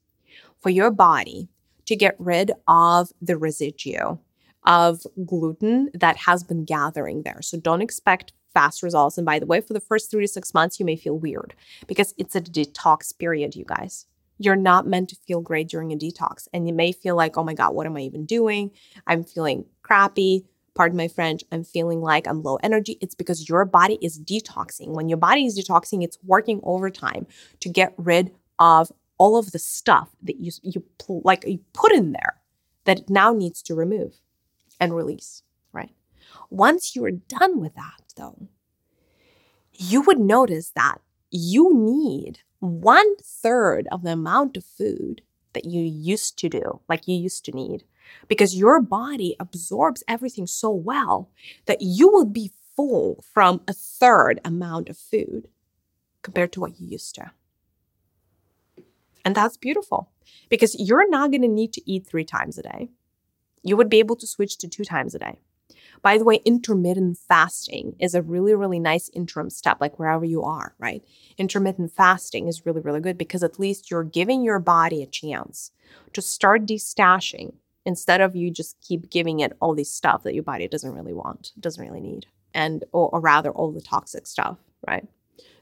for 0.60 0.70
your 0.70 0.92
body 0.92 1.50
to 1.86 1.96
get 1.96 2.16
rid 2.20 2.52
of 2.68 3.12
the 3.22 3.38
residue 3.38 4.18
of 4.66 5.02
gluten 5.26 5.90
that 5.94 6.18
has 6.18 6.44
been 6.44 6.66
gathering 6.66 7.24
there. 7.24 7.42
So 7.42 7.58
don't 7.58 7.82
expect 7.82 8.34
fast 8.54 8.84
results. 8.84 9.18
And 9.18 9.26
by 9.26 9.40
the 9.40 9.46
way, 9.46 9.62
for 9.62 9.74
the 9.74 9.80
first 9.80 10.12
three 10.12 10.24
to 10.24 10.28
six 10.28 10.54
months, 10.54 10.80
you 10.80 10.86
may 10.86 10.96
feel 10.96 11.18
weird 11.18 11.54
because 11.88 12.14
it's 12.18 12.36
a 12.36 12.42
detox 12.42 13.18
period, 13.18 13.56
you 13.56 13.64
guys. 13.64 14.08
You're 14.40 14.56
not 14.56 14.86
meant 14.86 15.10
to 15.10 15.16
feel 15.28 15.42
great 15.42 15.70
during 15.70 15.92
a 15.94 15.96
detox. 15.96 16.48
And 16.54 16.68
you 16.68 16.74
may 16.74 16.92
feel 16.92 17.16
like, 17.16 17.38
oh 17.38 17.44
my 17.44 17.54
God, 17.54 17.74
what 17.74 17.88
am 17.88 17.96
I 17.96 18.02
even 18.02 18.26
doing? 18.26 18.72
I'm 19.08 19.24
feeling 19.24 19.66
crappy. 19.82 20.46
Pardon 20.78 20.96
my 20.96 21.08
French, 21.08 21.44
I'm 21.52 21.64
feeling 21.64 22.02
like 22.02 22.28
I'm 22.28 22.44
low 22.44 22.58
energy, 22.58 22.98
it's 23.02 23.16
because 23.16 23.50
your 23.50 23.66
body 23.66 23.98
is 24.00 24.20
detoxing. 24.20 24.90
When 24.90 25.10
your 25.10 25.18
body 25.18 25.46
is 25.46 25.58
detoxing, 25.58 26.04
it's 26.04 26.20
working 26.24 26.60
overtime 26.64 27.26
to 27.62 27.68
get 27.68 27.94
rid 27.98 28.32
of 28.60 28.92
all 29.18 29.38
of 29.38 29.52
the 29.52 29.60
stuff 29.60 30.10
that 30.22 30.40
you 30.40 30.52
you 30.62 30.84
like 31.24 31.44
you 31.48 31.60
put 31.74 31.92
in 31.92 32.12
there 32.12 32.40
that 32.86 33.00
it 33.00 33.10
now 33.10 33.34
needs 33.34 33.64
to 33.64 33.74
remove 33.74 34.22
and 34.80 34.96
release, 34.96 35.42
right? 35.74 35.92
Once 36.52 36.96
you're 36.96 37.12
done 37.12 37.60
with 37.60 37.74
that, 37.74 38.14
though, 38.16 38.48
you 39.74 40.02
would 40.02 40.20
notice 40.20 40.70
that 40.76 41.00
you 41.32 41.74
need 41.74 42.40
one 42.60 43.18
third 43.18 43.88
of 43.92 44.04
the 44.04 44.12
amount 44.12 44.56
of 44.58 44.64
food 44.64 45.22
that 45.54 45.66
you 45.66 45.82
used 45.82 46.38
to 46.38 46.50
do, 46.50 46.82
like 46.88 47.08
you 47.08 47.16
used 47.16 47.44
to 47.46 47.52
need, 47.52 47.84
because 48.28 48.56
your 48.56 48.82
body 48.82 49.36
absorbs 49.40 50.04
everything 50.08 50.48
so 50.48 50.70
well 50.70 51.30
that 51.66 51.82
you 51.82 52.10
will 52.10 52.26
be 52.26 52.52
full 52.76 53.24
from 53.34 53.62
a 53.68 53.74
third 53.74 54.40
amount 54.46 54.90
of 54.90 54.98
food 54.98 55.48
compared 56.22 56.52
to 56.54 56.60
what 56.60 56.80
you 56.80 56.88
used 56.88 57.16
to. 57.16 57.32
And 59.26 59.36
that's 59.36 59.58
beautiful 59.58 60.10
because 60.50 60.76
you're 60.80 61.10
not 61.10 61.32
going 61.32 61.42
to 61.42 61.48
need 61.48 61.74
to 61.74 61.90
eat 61.90 62.08
three 62.08 62.24
times 62.24 62.58
a 62.58 62.64
day. 62.64 62.90
You 63.64 63.76
would 63.76 63.90
be 63.90 64.00
able 64.00 64.16
to 64.18 64.28
switch 64.28 64.58
to 64.60 64.68
two 64.68 64.86
times 64.86 65.16
a 65.16 65.20
day. 65.20 65.40
By 66.02 66.18
the 66.18 66.24
way, 66.24 66.36
intermittent 66.46 67.18
fasting 67.18 67.96
is 68.00 68.14
a 68.14 68.22
really, 68.22 68.54
really 68.54 68.80
nice 68.80 69.10
interim 69.14 69.50
step, 69.50 69.78
like 69.82 70.00
wherever 70.00 70.24
you 70.24 70.44
are, 70.44 70.76
right? 70.78 71.04
Intermittent 71.38 71.92
fasting 71.92 72.48
is 72.48 72.66
really, 72.66 72.82
really 72.82 73.02
good 73.02 73.18
because 73.18 73.44
at 73.44 73.60
least 73.60 73.90
you're 73.90 74.04
giving 74.04 74.44
your 74.44 74.60
body 74.60 75.02
a 75.02 75.08
chance 75.08 75.72
to 76.14 76.22
start 76.22 76.66
destashing 76.66 77.54
instead 77.88 78.22
of 78.22 78.36
you 78.36 78.52
just 78.52 78.78
keep 78.82 79.10
giving 79.10 79.40
it 79.40 79.54
all 79.60 79.74
this 79.74 79.92
stuff 79.92 80.22
that 80.24 80.36
your 80.36 80.44
body 80.44 80.68
doesn't 80.68 80.94
really 80.94 81.14
want, 81.14 81.54
doesn't 81.60 81.84
really 81.84 82.02
need, 82.02 82.28
and 82.54 82.84
or, 82.92 83.10
or 83.10 83.20
rather 83.20 83.50
all 83.50 83.72
the 83.72 83.82
toxic 83.82 84.28
stuff, 84.28 84.58
right? 84.88 85.08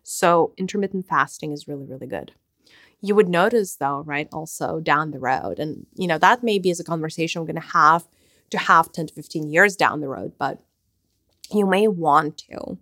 So 0.03 0.53
intermittent 0.57 1.07
fasting 1.07 1.51
is 1.53 1.67
really, 1.67 1.85
really 1.85 2.07
good 2.07 2.33
you 3.01 3.13
would 3.13 3.27
notice 3.27 3.75
though 3.75 4.01
right 4.05 4.29
also 4.31 4.79
down 4.79 5.11
the 5.11 5.19
road 5.19 5.59
and 5.59 5.85
you 5.95 6.07
know 6.07 6.17
that 6.17 6.41
maybe 6.41 6.69
is 6.69 6.79
a 6.79 6.83
conversation 6.83 7.41
we're 7.41 7.53
to 7.53 7.59
have 7.59 8.07
to 8.49 8.57
have 8.57 8.91
10 8.91 9.07
to 9.07 9.13
15 9.13 9.47
years 9.49 9.75
down 9.75 10.01
the 10.01 10.07
road, 10.07 10.33
but 10.37 10.59
you 11.51 11.65
may 11.65 11.87
want 11.87 12.37
to 12.37 12.77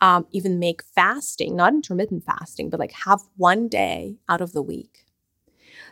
um, 0.00 0.26
even 0.30 0.58
make 0.58 0.82
fasting, 0.82 1.56
not 1.56 1.72
intermittent 1.72 2.24
fasting, 2.24 2.68
but 2.68 2.80
like 2.80 2.92
have 3.04 3.22
one 3.36 3.68
day 3.68 4.16
out 4.28 4.40
of 4.40 4.52
the 4.52 4.62
week 4.62 5.06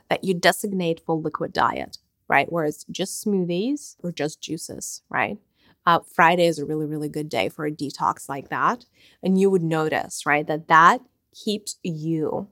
that 0.09 0.25
you 0.25 0.35
designate 0.35 1.01
for 1.05 1.17
liquid 1.17 1.53
diet, 1.53 1.99
right? 2.33 2.51
Where 2.51 2.65
it's 2.65 2.85
just 2.91 3.23
smoothies 3.23 3.97
or 4.03 4.11
just 4.11 4.41
juices, 4.41 5.03
right? 5.11 5.37
Uh, 5.85 5.99
Friday 6.15 6.47
is 6.47 6.59
a 6.59 6.65
really, 6.65 6.87
really 6.87 7.11
good 7.11 7.29
day 7.29 7.51
for 7.51 7.67
a 7.67 7.71
detox 7.71 8.27
like 8.27 8.49
that. 8.49 8.87
And 9.23 9.39
you 9.39 9.51
would 9.51 9.63
notice, 9.63 10.25
right, 10.25 10.47
that 10.47 10.69
that 10.69 11.03
keeps 11.35 11.77
you 11.83 12.49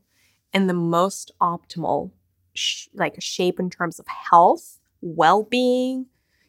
in 0.52 0.66
the 0.66 0.74
most 0.74 1.32
optimal 1.40 2.10
sh- 2.52 2.88
like 2.92 3.16
shape 3.22 3.58
in 3.58 3.70
terms 3.70 3.98
of 3.98 4.06
health, 4.06 4.78
well-being, 5.00 6.06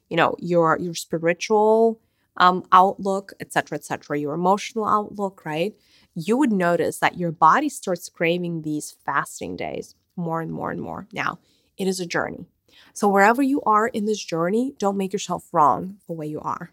you 0.10 0.18
know 0.18 0.36
your 0.40 0.78
your 0.78 0.94
spiritual 0.94 2.00
um, 2.38 2.64
outlook 2.72 3.32
etc 3.40 3.78
etc 3.78 4.20
your 4.20 4.34
emotional 4.34 4.86
outlook 4.86 5.46
right 5.46 5.74
you 6.16 6.36
would 6.38 6.52
notice 6.52 7.00
that 7.00 7.18
your 7.18 7.32
body 7.32 7.70
starts 7.70 8.10
craving 8.10 8.62
these 8.62 8.98
fasting 9.06 9.56
days 9.56 9.96
more 10.18 10.42
and 10.42 10.52
more 10.52 10.70
and 10.70 10.82
more 10.82 11.08
now 11.14 11.40
it 11.78 11.88
is 11.88 12.00
a 12.02 12.06
journey 12.06 12.46
so 12.94 13.08
wherever 13.08 13.42
you 13.42 13.62
are 13.62 13.88
in 13.88 14.06
this 14.06 14.24
journey 14.24 14.74
don't 14.78 14.98
make 14.98 15.14
yourself 15.14 15.48
wrong 15.52 15.98
for 16.06 16.16
way 16.16 16.28
you 16.28 16.40
are. 16.40 16.72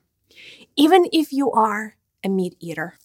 Even 0.76 1.06
if 1.12 1.32
you 1.32 1.50
are 1.52 1.96
a 2.24 2.28
meat 2.28 2.56
eater 2.60 2.98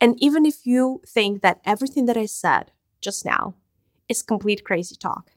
and 0.00 0.20
even 0.22 0.44
if 0.46 0.66
you 0.66 1.00
think 1.06 1.42
that 1.42 1.60
everything 1.64 2.06
that 2.06 2.16
i 2.16 2.26
said 2.26 2.72
just 3.00 3.24
now 3.24 3.54
is 4.08 4.22
complete 4.22 4.64
crazy 4.64 4.96
talk 4.96 5.30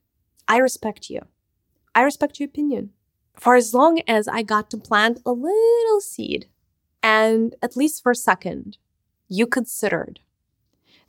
i 0.48 0.58
respect 0.58 1.10
you. 1.10 1.22
I 1.96 2.02
respect 2.02 2.40
your 2.40 2.48
opinion. 2.48 2.92
For 3.36 3.56
as 3.56 3.74
long 3.74 4.02
as 4.08 4.28
I 4.28 4.44
got 4.44 4.70
to 4.72 4.78
plant 4.78 5.22
a 5.26 5.32
little 5.32 6.02
seed, 6.02 6.48
and 7.02 7.56
at 7.62 7.76
least 7.76 8.02
for 8.02 8.12
a 8.12 8.16
second, 8.16 8.78
you 9.28 9.48
considered 9.48 10.20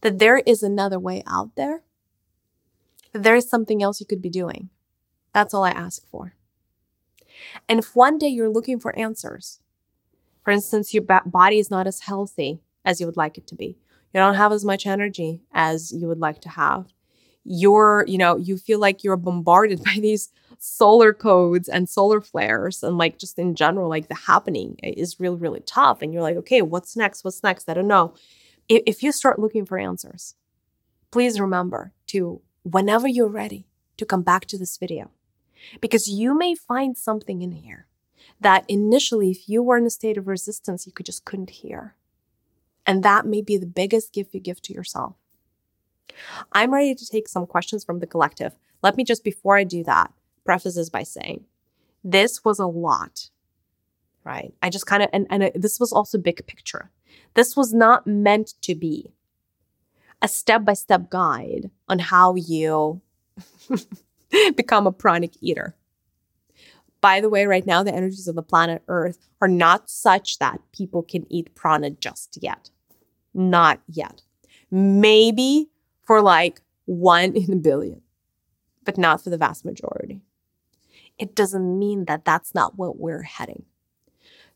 that 0.01 0.18
there 0.18 0.39
is 0.39 0.62
another 0.62 0.99
way 0.99 1.22
out 1.27 1.55
there, 1.57 1.83
that 3.12 3.22
there 3.22 3.37
is 3.37 3.49
something 3.49 3.83
else 3.83 4.01
you 4.01 4.07
could 4.07 4.22
be 4.22 4.31
doing. 4.31 4.70
That's 5.35 5.53
all 5.53 5.64
I 5.64 5.70
ask 5.70 6.07
for. 6.09 6.35
And 7.68 7.78
if 7.78 7.95
one 7.95 8.16
day 8.18 8.28
you're 8.28 8.49
looking 8.49 8.78
for 8.78 8.97
answers, 8.97 9.61
for 10.43 10.53
instance, 10.53 10.95
your 10.95 11.03
body 11.03 11.59
is 11.59 11.70
not 11.70 11.87
as 11.87 12.01
healthy 12.01 12.61
as 12.85 13.01
you 13.01 13.07
would 13.07 13.16
like 13.16 13.37
it 13.37 13.47
to 13.49 13.55
be, 13.55 13.76
you 14.12 14.20
don't 14.20 14.35
have 14.35 14.53
as 14.53 14.64
much 14.64 14.87
energy 14.87 15.43
as 15.53 15.93
you 15.93 16.07
would 16.07 16.20
like 16.20 16.41
to 16.43 16.49
have, 16.51 16.93
you're, 17.43 18.05
you 18.07 18.16
know, 18.16 18.37
you 18.37 18.57
feel 18.57 18.78
like 18.78 19.03
you're 19.03 19.16
bombarded 19.16 19.82
by 19.85 19.97
these 20.01 20.30
solar 20.59 21.12
codes 21.12 21.68
and 21.68 21.89
solar 21.89 22.20
flares 22.20 22.82
and 22.82 22.97
like 22.97 23.18
just 23.18 23.39
in 23.39 23.55
general 23.55 23.89
like 23.89 24.09
the 24.09 24.14
happening 24.14 24.76
is 24.82 25.20
really 25.20 25.37
really 25.37 25.61
tough. 25.61 26.01
And 26.01 26.12
you're 26.12 26.22
like 26.22 26.37
okay 26.37 26.62
what's 26.62 26.97
next? 26.97 27.24
What's 27.24 27.43
next? 27.43 27.68
I 27.68 27.74
don't 27.74 27.89
know. 27.89 28.14
If, 28.68 28.82
if 28.87 29.03
you 29.03 29.12
start 29.12 29.39
looking 29.39 29.66
for 29.66 29.78
answers 29.78 30.37
please 31.11 31.39
remember 31.39 31.93
to 32.09 32.41
whenever 32.64 33.07
you're 33.07 33.28
ready 33.28 33.68
to 33.97 34.05
come 34.05 34.22
back 34.22 34.47
to 34.47 34.59
this 34.59 34.76
video 34.78 35.11
because 35.81 36.09
you 36.09 36.37
may 36.37 36.55
find 36.55 36.97
something 36.97 37.43
in 37.43 37.53
here 37.53 37.87
that 38.41 38.65
initially 38.69 39.31
if 39.31 39.49
you 39.49 39.62
were 39.62 39.77
in 39.77 39.87
a 39.87 39.91
state 39.91 40.17
of 40.17 40.29
resistance 40.29 40.87
you 40.87 40.93
could 40.93 41.07
just 41.07 41.25
couldn't 41.25 41.51
hear 41.51 41.95
and 42.87 43.03
that 43.03 43.27
may 43.27 43.41
be 43.41 43.57
the 43.57 43.67
biggest 43.67 44.12
gift 44.12 44.35
you 44.35 44.41
give 44.41 44.61
to 44.61 44.73
yourself 44.73 45.17
i'm 46.53 46.73
ready 46.73 46.95
to 46.95 47.07
take 47.07 47.29
some 47.29 47.47
questions 47.47 47.85
from 47.85 48.01
the 48.01 48.07
collective 48.07 48.55
let 48.83 48.97
me 48.97 49.05
just 49.05 49.25
before 49.25 49.57
i 49.57 49.65
do 49.65 49.85
that 49.85 50.12
preface 50.45 50.75
prefaces 50.75 50.91
by 50.91 51.03
saying, 51.03 51.45
this 52.03 52.45
was 52.45 52.59
a 52.59 52.67
lot, 52.67 53.31
right? 54.25 54.53
I 54.62 54.71
just 54.71 54.87
kind 54.87 55.03
of, 55.03 55.09
and, 55.12 55.27
and 55.31 55.51
this 55.55 55.81
was 55.81 55.93
also 55.93 56.19
big 56.19 56.47
picture. 56.47 56.91
This 57.35 57.57
was 57.57 57.73
not 57.73 58.07
meant 58.07 58.55
to 58.62 58.75
be 58.75 59.12
a 60.23 60.29
step 60.29 60.65
by 60.65 60.75
step 60.75 61.11
guide 61.11 61.71
on 61.89 61.99
how 61.99 62.35
you 62.35 63.01
become 64.57 64.87
a 64.87 64.93
pranic 64.93 65.32
eater. 65.41 65.76
By 67.01 67.20
the 67.20 67.28
way, 67.28 67.47
right 67.47 67.66
now, 67.66 67.82
the 67.82 67.95
energies 67.95 68.28
of 68.28 68.35
the 68.35 68.43
planet 68.43 68.82
Earth 68.89 69.28
are 69.41 69.49
not 69.49 69.91
such 69.91 70.39
that 70.39 70.61
people 70.72 71.03
can 71.03 71.26
eat 71.30 71.55
prana 71.55 71.91
just 71.91 72.39
yet. 72.41 72.70
Not 73.35 73.80
yet. 73.87 74.22
Maybe 74.70 75.68
for 76.03 76.22
like 76.22 76.62
one 76.87 77.35
in 77.35 77.53
a 77.53 77.57
billion, 77.57 78.01
but 78.85 78.97
not 78.97 79.22
for 79.22 79.30
the 79.30 79.39
vast 79.39 79.64
majority 79.64 80.22
it 81.18 81.35
doesn't 81.35 81.78
mean 81.78 82.07
that 82.07 82.24
that's 82.24 82.55
not 82.55 82.76
what 82.76 82.99
we're 82.99 83.22
heading. 83.22 83.64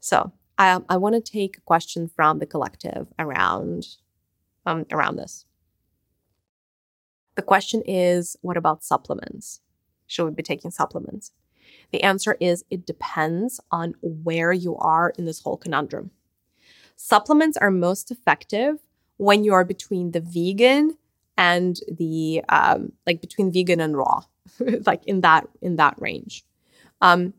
So 0.00 0.32
I, 0.56 0.80
I 0.88 0.96
want 0.96 1.14
to 1.14 1.32
take 1.32 1.56
a 1.56 1.62
question 1.62 2.08
from 2.08 2.38
the 2.38 2.46
collective 2.46 3.08
around 3.18 3.86
um, 4.66 4.84
around 4.90 5.16
this. 5.16 5.46
The 7.36 7.42
question 7.42 7.82
is, 7.86 8.36
what 8.42 8.56
about 8.56 8.84
supplements? 8.84 9.60
Should 10.08 10.24
we 10.24 10.32
be 10.32 10.42
taking 10.42 10.72
supplements? 10.72 11.30
The 11.92 12.02
answer 12.02 12.36
is 12.40 12.64
it 12.70 12.84
depends 12.84 13.60
on 13.70 13.94
where 14.02 14.52
you 14.52 14.76
are 14.76 15.12
in 15.16 15.24
this 15.24 15.40
whole 15.40 15.56
conundrum. 15.56 16.10
Supplements 16.96 17.56
are 17.56 17.70
most 17.70 18.10
effective 18.10 18.78
when 19.16 19.44
you 19.44 19.52
are 19.52 19.64
between 19.64 20.10
the 20.10 20.20
vegan 20.20 20.96
and 21.36 21.78
the 21.90 22.42
um, 22.48 22.92
like 23.06 23.20
between 23.20 23.52
vegan 23.52 23.80
and 23.80 23.96
raw, 23.96 24.22
like 24.86 25.04
in 25.06 25.20
that 25.20 25.48
in 25.62 25.76
that 25.76 25.94
range. 25.98 26.44
Um, 27.00 27.34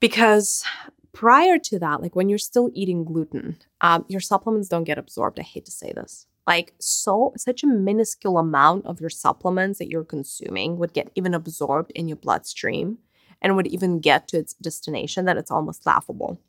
because 0.00 0.64
prior 1.12 1.58
to 1.58 1.78
that, 1.78 2.02
like 2.02 2.16
when 2.16 2.28
you're 2.28 2.38
still 2.38 2.70
eating 2.74 3.04
gluten, 3.04 3.58
um, 3.80 4.04
your 4.08 4.20
supplements 4.20 4.68
don't 4.68 4.84
get 4.84 4.98
absorbed. 4.98 5.38
I 5.38 5.42
hate 5.42 5.64
to 5.66 5.70
say 5.70 5.92
this. 5.92 6.26
Like 6.48 6.72
so 6.78 7.34
such 7.36 7.62
a 7.62 7.66
minuscule 7.66 8.38
amount 8.38 8.86
of 8.86 9.02
your 9.02 9.10
supplements 9.10 9.78
that 9.78 9.90
you're 9.90 10.02
consuming 10.02 10.78
would 10.78 10.94
get 10.94 11.10
even 11.14 11.34
absorbed 11.34 11.90
in 11.94 12.08
your 12.08 12.16
bloodstream 12.16 12.96
and 13.42 13.54
would 13.54 13.66
even 13.66 14.00
get 14.00 14.28
to 14.28 14.38
its 14.38 14.54
destination 14.54 15.26
that 15.26 15.36
it's 15.36 15.50
almost 15.50 15.84
laughable. 15.84 16.40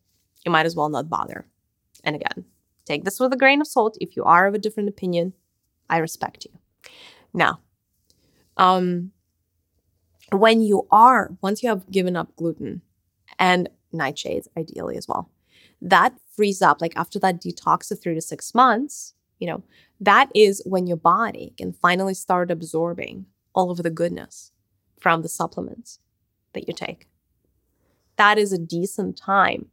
You 0.45 0.53
might 0.53 0.65
as 0.65 0.73
well 0.73 0.87
not 0.87 1.09
bother. 1.09 1.47
And 2.01 2.15
again, 2.15 2.45
take 2.85 3.03
this 3.03 3.19
with 3.19 3.33
a 3.33 3.37
grain 3.37 3.59
of 3.59 3.67
salt. 3.67 3.97
If 3.99 4.15
you 4.15 4.23
are 4.23 4.47
of 4.47 4.53
a 4.53 4.57
different 4.57 4.87
opinion, 4.87 5.33
I 5.89 5.97
respect 5.97 6.45
you. 6.45 6.91
Now, 7.33 7.59
um, 8.55 9.11
when 10.31 10.61
you 10.61 10.87
are, 10.89 11.35
once 11.41 11.61
you 11.61 11.67
have 11.67 11.91
given 11.91 12.15
up 12.15 12.37
gluten 12.37 12.83
and 13.37 13.67
nightshades, 13.93 14.47
ideally 14.57 14.95
as 14.95 15.09
well, 15.09 15.29
that 15.81 16.13
frees 16.37 16.61
up, 16.61 16.79
like 16.79 16.95
after 16.95 17.19
that 17.19 17.41
detox 17.41 17.91
of 17.91 18.01
three 18.01 18.15
to 18.15 18.21
six 18.21 18.55
months, 18.55 19.13
you 19.39 19.47
know, 19.47 19.63
that 19.99 20.29
is 20.35 20.61
when 20.65 20.87
your 20.87 20.97
body 20.97 21.53
can 21.57 21.73
finally 21.73 22.13
start 22.13 22.51
absorbing 22.51 23.25
all 23.53 23.71
of 23.71 23.77
the 23.77 23.89
goodness 23.89 24.51
from 24.99 25.21
the 25.21 25.29
supplements 25.29 25.99
that 26.53 26.67
you 26.67 26.73
take. 26.73 27.07
That 28.17 28.37
is 28.37 28.51
a 28.51 28.57
decent 28.57 29.17
time 29.17 29.67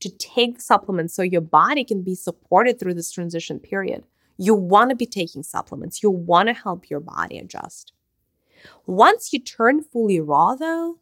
to 0.00 0.10
take 0.10 0.60
supplements 0.60 1.14
so 1.14 1.22
your 1.22 1.40
body 1.40 1.84
can 1.84 2.02
be 2.02 2.14
supported 2.14 2.78
through 2.78 2.94
this 2.94 3.10
transition 3.10 3.58
period. 3.58 4.04
You 4.36 4.54
want 4.54 4.90
to 4.90 4.96
be 4.96 5.06
taking 5.06 5.42
supplements. 5.42 6.02
You 6.02 6.10
want 6.10 6.48
to 6.48 6.52
help 6.52 6.90
your 6.90 7.00
body 7.00 7.38
adjust. 7.38 7.92
Once 8.86 9.32
you 9.32 9.38
turn 9.38 9.82
fully 9.82 10.20
raw, 10.20 10.54
though, 10.54 10.98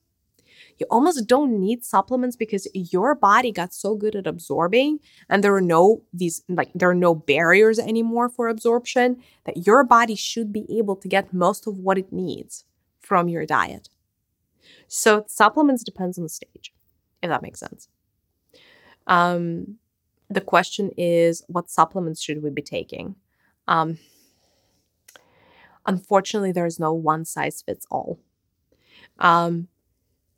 you 0.78 0.86
almost 0.90 1.26
don't 1.26 1.58
need 1.58 1.84
supplements 1.84 2.36
because 2.36 2.66
your 2.74 3.14
body 3.14 3.52
got 3.52 3.72
so 3.72 3.94
good 3.94 4.16
at 4.16 4.26
absorbing 4.26 4.98
and 5.28 5.42
there 5.42 5.54
are 5.54 5.60
no 5.60 6.02
these 6.12 6.42
like 6.48 6.70
there 6.74 6.90
are 6.90 6.94
no 6.94 7.14
barriers 7.14 7.78
anymore 7.78 8.28
for 8.28 8.48
absorption 8.48 9.22
that 9.44 9.66
your 9.66 9.84
body 9.84 10.14
should 10.14 10.52
be 10.52 10.66
able 10.78 10.96
to 10.96 11.08
get 11.08 11.32
most 11.32 11.66
of 11.66 11.78
what 11.78 11.98
it 11.98 12.12
needs 12.12 12.64
from 13.00 13.28
your 13.28 13.46
diet. 13.46 13.88
So 14.88 15.24
supplements 15.28 15.84
depends 15.84 16.18
on 16.18 16.24
the 16.24 16.28
stage, 16.30 16.72
if 17.22 17.28
that 17.28 17.42
makes 17.42 17.60
sense. 17.60 17.88
Um, 19.06 19.78
the 20.30 20.40
question 20.40 20.90
is, 20.96 21.42
what 21.48 21.70
supplements 21.70 22.22
should 22.22 22.42
we 22.42 22.50
be 22.50 22.62
taking? 22.62 23.16
Um, 23.68 23.98
unfortunately, 25.86 26.52
there 26.52 26.66
is 26.66 26.80
no 26.80 26.92
one 26.92 27.24
size 27.24 27.62
fits 27.62 27.86
all. 27.90 28.18
Um, 29.18 29.68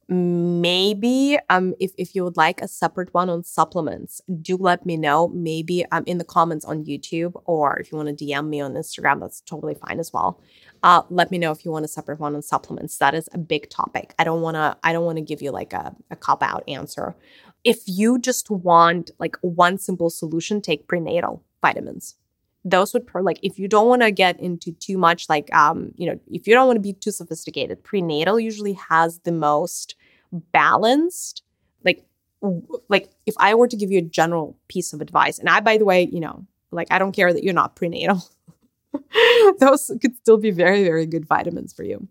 maybe 0.09 1.37
um 1.51 1.75
if, 1.81 1.91
if 1.99 2.15
you 2.15 2.23
would 2.23 2.37
like 2.37 2.63
a 2.63 2.69
separate 2.69 3.13
one 3.13 3.29
on 3.29 3.43
supplements 3.43 4.21
do 4.41 4.57
let 4.57 4.87
me 4.87 4.97
know. 4.97 5.29
Maybe 5.29 5.85
um 5.91 6.05
in 6.07 6.19
the 6.19 6.25
comments 6.25 6.65
on 6.65 6.85
youtube 6.85 7.33
or 7.45 7.79
if 7.79 7.91
you 7.91 7.99
want 7.99 8.17
to 8.17 8.25
dm 8.25 8.49
me 8.49 8.61
on 8.61 8.75
instagram 8.75 9.21
that's 9.21 9.41
totally 9.41 9.75
fine 9.75 9.99
as 9.99 10.13
well. 10.13 10.41
Uh 10.85 11.03
let 11.11 11.33
me 11.33 11.39
know 11.39 11.51
if 11.51 11.65
you 11.65 11.73
want 11.73 11.85
a 11.85 11.89
separate 11.89 12.21
one 12.21 12.37
on 12.37 12.43
supplements. 12.43 12.99
That 12.99 13.15
is 13.15 13.29
a 13.33 13.39
big 13.39 13.69
topic. 13.69 14.15
I 14.19 14.25
don't 14.25 14.43
want 14.43 14.55
to 14.55 14.77
i 14.85 14.93
don't 14.93 15.05
want 15.05 15.19
to 15.19 15.23
give 15.23 15.43
you 15.43 15.51
like 15.51 15.73
a, 15.73 15.95
a 16.11 16.17
cop 16.17 16.43
out 16.43 16.63
answer. 16.69 17.17
If 17.65 17.81
you 17.87 18.21
just 18.21 18.49
want 18.49 19.11
like 19.19 19.37
one 19.41 19.77
simple 19.77 20.11
solution 20.11 20.61
take 20.61 20.87
prenatal 20.87 21.43
vitamins 21.63 22.15
those 22.67 22.93
would 22.93 23.07
per 23.07 23.23
like 23.23 23.39
if 23.43 23.59
you 23.59 23.69
don't 23.69 23.89
want 23.89 24.03
to 24.03 24.11
get 24.11 24.39
into 24.41 24.73
too 24.73 24.99
much 24.99 25.29
like 25.29 25.55
um 25.55 25.93
you 25.95 26.07
know 26.07 26.19
if 26.31 26.47
you 26.47 26.55
don't 26.55 26.67
want 26.67 26.77
to 26.77 26.81
be 26.81 26.93
too 26.93 27.13
sophisticated 27.13 27.83
prenatal 27.85 28.41
usually 28.41 28.73
has 28.73 29.21
the 29.21 29.33
most 29.33 29.95
balanced 30.53 31.43
like 31.85 32.05
like 32.89 33.11
if 33.25 33.35
i 33.39 33.55
were 33.55 33.69
to 33.69 33.77
give 33.77 33.91
you 33.91 33.99
a 33.99 34.03
general 34.03 34.59
piece 34.69 34.93
of 34.93 35.01
advice 35.01 35.39
and 35.39 35.49
i 35.49 35.61
by 35.61 35.79
the 35.79 35.85
way 35.85 36.09
you 36.11 36.21
know 36.21 36.45
like 36.73 36.89
i 36.91 36.99
don't 36.99 37.13
care 37.13 37.33
that 37.33 37.45
you're 37.45 37.55
not 37.55 37.77
prenatal. 37.77 38.23
Those 39.61 39.91
could 40.01 40.17
still 40.17 40.39
be 40.39 40.51
very 40.51 40.83
very 40.83 41.07
good 41.07 41.27
vitamins 41.27 41.73
for 41.73 41.85
you. 41.85 42.09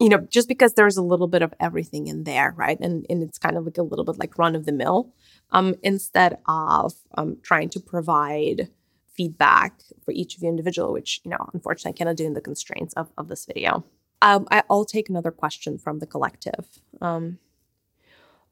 You 0.00 0.08
know 0.08 0.26
just 0.30 0.48
because 0.48 0.74
there's 0.74 0.96
a 0.96 1.02
little 1.02 1.28
bit 1.28 1.42
of 1.42 1.52
everything 1.60 2.06
in 2.06 2.24
there 2.24 2.54
right? 2.56 2.78
And 2.80 3.04
and 3.10 3.22
it's 3.22 3.38
kind 3.38 3.56
of 3.56 3.64
like 3.64 3.78
a 3.78 3.82
little 3.82 4.04
bit 4.04 4.18
like 4.18 4.38
run 4.38 4.56
of 4.56 4.64
the 4.64 4.72
mill 4.72 5.12
um 5.50 5.74
instead 5.82 6.38
of 6.46 6.94
um 7.18 7.36
trying 7.42 7.68
to 7.70 7.80
provide 7.80 8.70
feedback 9.16 9.80
for 10.04 10.10
each 10.12 10.36
of 10.36 10.42
you 10.42 10.48
individual, 10.48 10.92
which, 10.92 11.20
you 11.24 11.30
know, 11.30 11.50
unfortunately 11.52 11.90
I 11.90 11.98
cannot 11.98 12.16
do 12.16 12.26
in 12.26 12.34
the 12.34 12.40
constraints 12.40 12.94
of, 12.94 13.10
of 13.16 13.28
this 13.28 13.46
video. 13.46 13.84
Um, 14.22 14.46
I, 14.50 14.62
will 14.68 14.84
take 14.84 15.08
another 15.08 15.30
question 15.30 15.78
from 15.78 15.98
the 15.98 16.06
collective. 16.06 16.66
Um, 17.00 17.38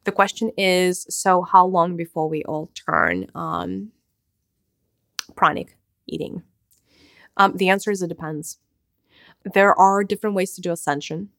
the 0.04 0.12
question 0.12 0.50
is, 0.58 1.06
so 1.08 1.42
how 1.42 1.64
long 1.64 1.96
before 1.96 2.28
we 2.28 2.42
all 2.44 2.70
turn 2.74 3.26
um, 3.34 3.92
pranic 5.36 5.76
eating? 6.06 6.42
Um, 7.36 7.56
the 7.56 7.68
answer 7.68 7.90
is 7.90 8.02
it 8.02 8.08
depends. 8.08 8.58
There 9.54 9.74
are 9.74 10.04
different 10.04 10.36
ways 10.36 10.54
to 10.54 10.60
do 10.60 10.72
ascension. 10.72 11.30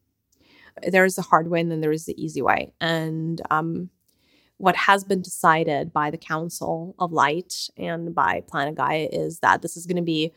There 0.82 1.05
is 1.05 1.15
the 1.15 1.21
hard 1.21 1.49
way 1.49 1.61
and 1.61 1.71
then 1.71 1.82
there 1.82 1.91
is 1.91 2.05
the 2.05 2.21
easy 2.21 2.41
way. 2.41 2.74
And 2.82 3.41
um, 3.51 3.89
what 4.57 4.75
has 4.75 5.03
been 5.03 5.21
decided 5.21 5.91
by 5.91 6.09
the 6.09 6.17
Council 6.17 6.95
of 6.99 7.11
Light 7.11 7.69
and 7.77 8.13
by 8.13 8.41
Planet 8.47 8.75
Gaia 8.75 9.07
is 9.11 9.39
that 9.39 9.61
this 9.61 9.75
is 9.75 9.85
going 9.85 9.97
to 9.97 10.03
be 10.03 10.33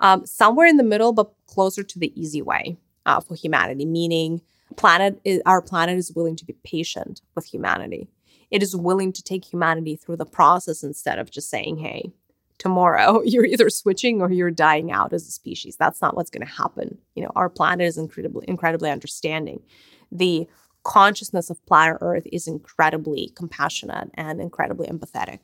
um, 0.00 0.24
somewhere 0.26 0.66
in 0.66 0.76
the 0.76 0.82
middle, 0.82 1.12
but 1.12 1.32
closer 1.46 1.82
to 1.82 1.98
the 1.98 2.12
easy 2.20 2.42
way 2.42 2.78
uh, 3.06 3.20
for 3.20 3.34
humanity. 3.34 3.84
Meaning, 3.84 4.40
planet 4.76 5.20
is, 5.24 5.42
our 5.46 5.62
planet 5.62 5.98
is 5.98 6.12
willing 6.12 6.36
to 6.36 6.44
be 6.44 6.54
patient 6.64 7.20
with 7.34 7.46
humanity. 7.46 8.08
It 8.50 8.62
is 8.62 8.74
willing 8.74 9.12
to 9.12 9.22
take 9.22 9.44
humanity 9.44 9.96
through 9.96 10.16
the 10.16 10.26
process 10.26 10.82
instead 10.82 11.18
of 11.18 11.30
just 11.30 11.50
saying, 11.50 11.78
"Hey, 11.78 12.12
tomorrow 12.58 13.22
you're 13.24 13.44
either 13.44 13.70
switching 13.70 14.20
or 14.22 14.30
you're 14.30 14.50
dying 14.50 14.90
out 14.90 15.12
as 15.12 15.26
a 15.26 15.30
species." 15.30 15.76
That's 15.76 16.00
not 16.00 16.16
what's 16.16 16.30
going 16.30 16.46
to 16.46 16.52
happen. 16.52 16.98
You 17.14 17.24
know, 17.24 17.32
our 17.34 17.48
planet 17.48 17.86
is 17.86 17.98
incredibly, 17.98 18.46
incredibly 18.48 18.90
understanding. 18.90 19.62
The 20.10 20.48
consciousness 20.84 21.50
of 21.50 21.64
planet 21.66 21.98
Earth 22.00 22.26
is 22.32 22.46
incredibly 22.46 23.32
compassionate 23.34 24.10
and 24.14 24.40
incredibly 24.40 24.88
empathetic? 24.88 25.40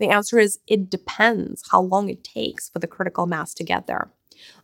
The 0.00 0.08
answer 0.08 0.38
is 0.38 0.58
it 0.66 0.90
depends 0.90 1.62
how 1.70 1.80
long 1.80 2.08
it 2.08 2.24
takes 2.24 2.68
for 2.68 2.78
the 2.78 2.86
critical 2.86 3.26
mass 3.26 3.54
to 3.54 3.64
get 3.64 3.86
there. 3.86 4.10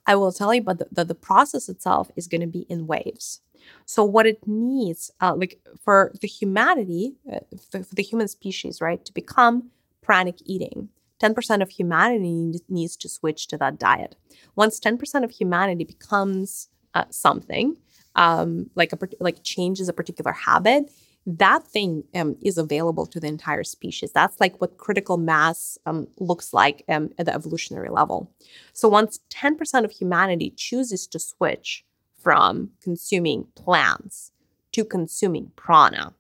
I 0.06 0.16
will 0.16 0.32
tell 0.32 0.52
you, 0.52 0.62
but 0.62 0.78
the, 0.78 0.86
the, 0.90 1.04
the 1.04 1.14
process 1.14 1.68
itself 1.68 2.10
is 2.16 2.26
going 2.26 2.40
to 2.40 2.46
be 2.46 2.66
in 2.68 2.86
waves. 2.86 3.40
So 3.84 4.04
what 4.04 4.26
it 4.26 4.46
needs, 4.46 5.10
uh, 5.20 5.34
like 5.34 5.60
for 5.80 6.12
the 6.20 6.26
humanity, 6.26 7.16
uh, 7.30 7.40
for, 7.70 7.82
for, 7.82 7.94
the 7.94 8.02
human 8.02 8.28
species, 8.28 8.80
right, 8.80 9.04
to 9.04 9.12
become 9.12 9.70
pranic 10.02 10.38
eating, 10.44 10.88
10% 11.22 11.62
of 11.62 11.68
humanity 11.68 12.60
needs 12.68 12.96
to 12.96 13.08
switch 13.08 13.46
to 13.48 13.58
that 13.58 13.78
diet. 13.78 14.16
Once 14.56 14.80
10% 14.80 15.22
of 15.22 15.30
humanity 15.30 15.84
becomes 15.84 16.68
uh, 16.94 17.04
something, 17.10 17.76
um, 18.16 18.70
like 18.74 18.92
a 18.92 18.98
like 19.20 19.42
changes 19.42 19.88
a 19.88 19.92
particular 19.92 20.32
habit, 20.32 20.90
that 21.26 21.66
thing 21.66 22.04
um, 22.14 22.36
is 22.40 22.58
available 22.58 23.06
to 23.06 23.20
the 23.20 23.26
entire 23.26 23.64
species. 23.64 24.12
That's 24.12 24.40
like 24.40 24.60
what 24.60 24.78
critical 24.78 25.16
mass 25.16 25.78
um, 25.86 26.08
looks 26.18 26.52
like 26.52 26.84
um, 26.88 27.10
at 27.18 27.26
the 27.26 27.34
evolutionary 27.34 27.90
level. 27.90 28.32
So 28.72 28.88
once 28.88 29.20
10% 29.30 29.84
of 29.84 29.90
humanity 29.90 30.52
chooses 30.56 31.06
to 31.08 31.18
switch 31.18 31.84
from 32.18 32.70
consuming 32.82 33.46
plants 33.54 34.32
to 34.72 34.84
consuming 34.84 35.52
prana, 35.56 36.14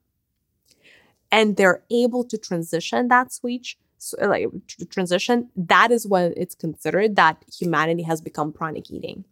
and 1.32 1.56
they're 1.56 1.82
able 1.90 2.24
to 2.24 2.36
transition 2.36 3.08
that 3.08 3.32
switch, 3.32 3.78
so, 3.98 4.16
like 4.26 4.48
transition, 4.88 5.50
that 5.56 5.90
is 5.90 6.06
when 6.06 6.32
it's 6.36 6.54
considered 6.54 7.16
that 7.16 7.44
humanity 7.52 8.02
has 8.04 8.22
become 8.22 8.50
pranic 8.50 8.90
eating 8.90 9.24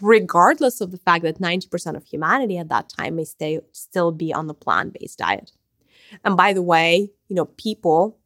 regardless 0.00 0.80
of 0.80 0.90
the 0.90 0.98
fact 0.98 1.24
that 1.24 1.38
90% 1.38 1.96
of 1.96 2.04
humanity 2.04 2.58
at 2.58 2.68
that 2.68 2.88
time 2.88 3.16
may 3.16 3.24
stay 3.24 3.60
still 3.72 4.12
be 4.12 4.32
on 4.32 4.46
the 4.46 4.54
plant-based 4.54 5.18
diet. 5.18 5.52
And 6.24 6.36
by 6.36 6.52
the 6.52 6.62
way, 6.62 7.10
you 7.28 7.36
know, 7.36 7.46
people, 7.46 8.18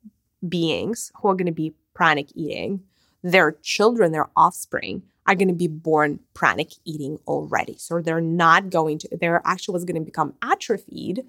beings 0.49 1.13
who 1.21 1.29
are 1.29 1.35
going 1.35 1.47
to 1.47 1.53
be 1.53 1.75
pranic 1.95 2.29
eating, 2.35 2.83
their 3.23 3.53
children, 3.63 4.13
their 4.13 4.31
offspring 4.37 5.03
are 5.27 5.35
going 5.35 5.49
to 5.49 5.55
be 5.55 5.69
born 5.69 6.21
pranic 6.35 6.73
eating 6.85 7.19
already. 7.27 7.77
So 7.79 8.01
they're 8.01 8.21
not 8.21 8.71
going 8.71 8.99
to, 8.99 9.09
they're 9.21 9.43
actually 9.45 9.85
going 9.85 9.95
to 9.95 10.05
become 10.05 10.35
atrophied 10.43 11.25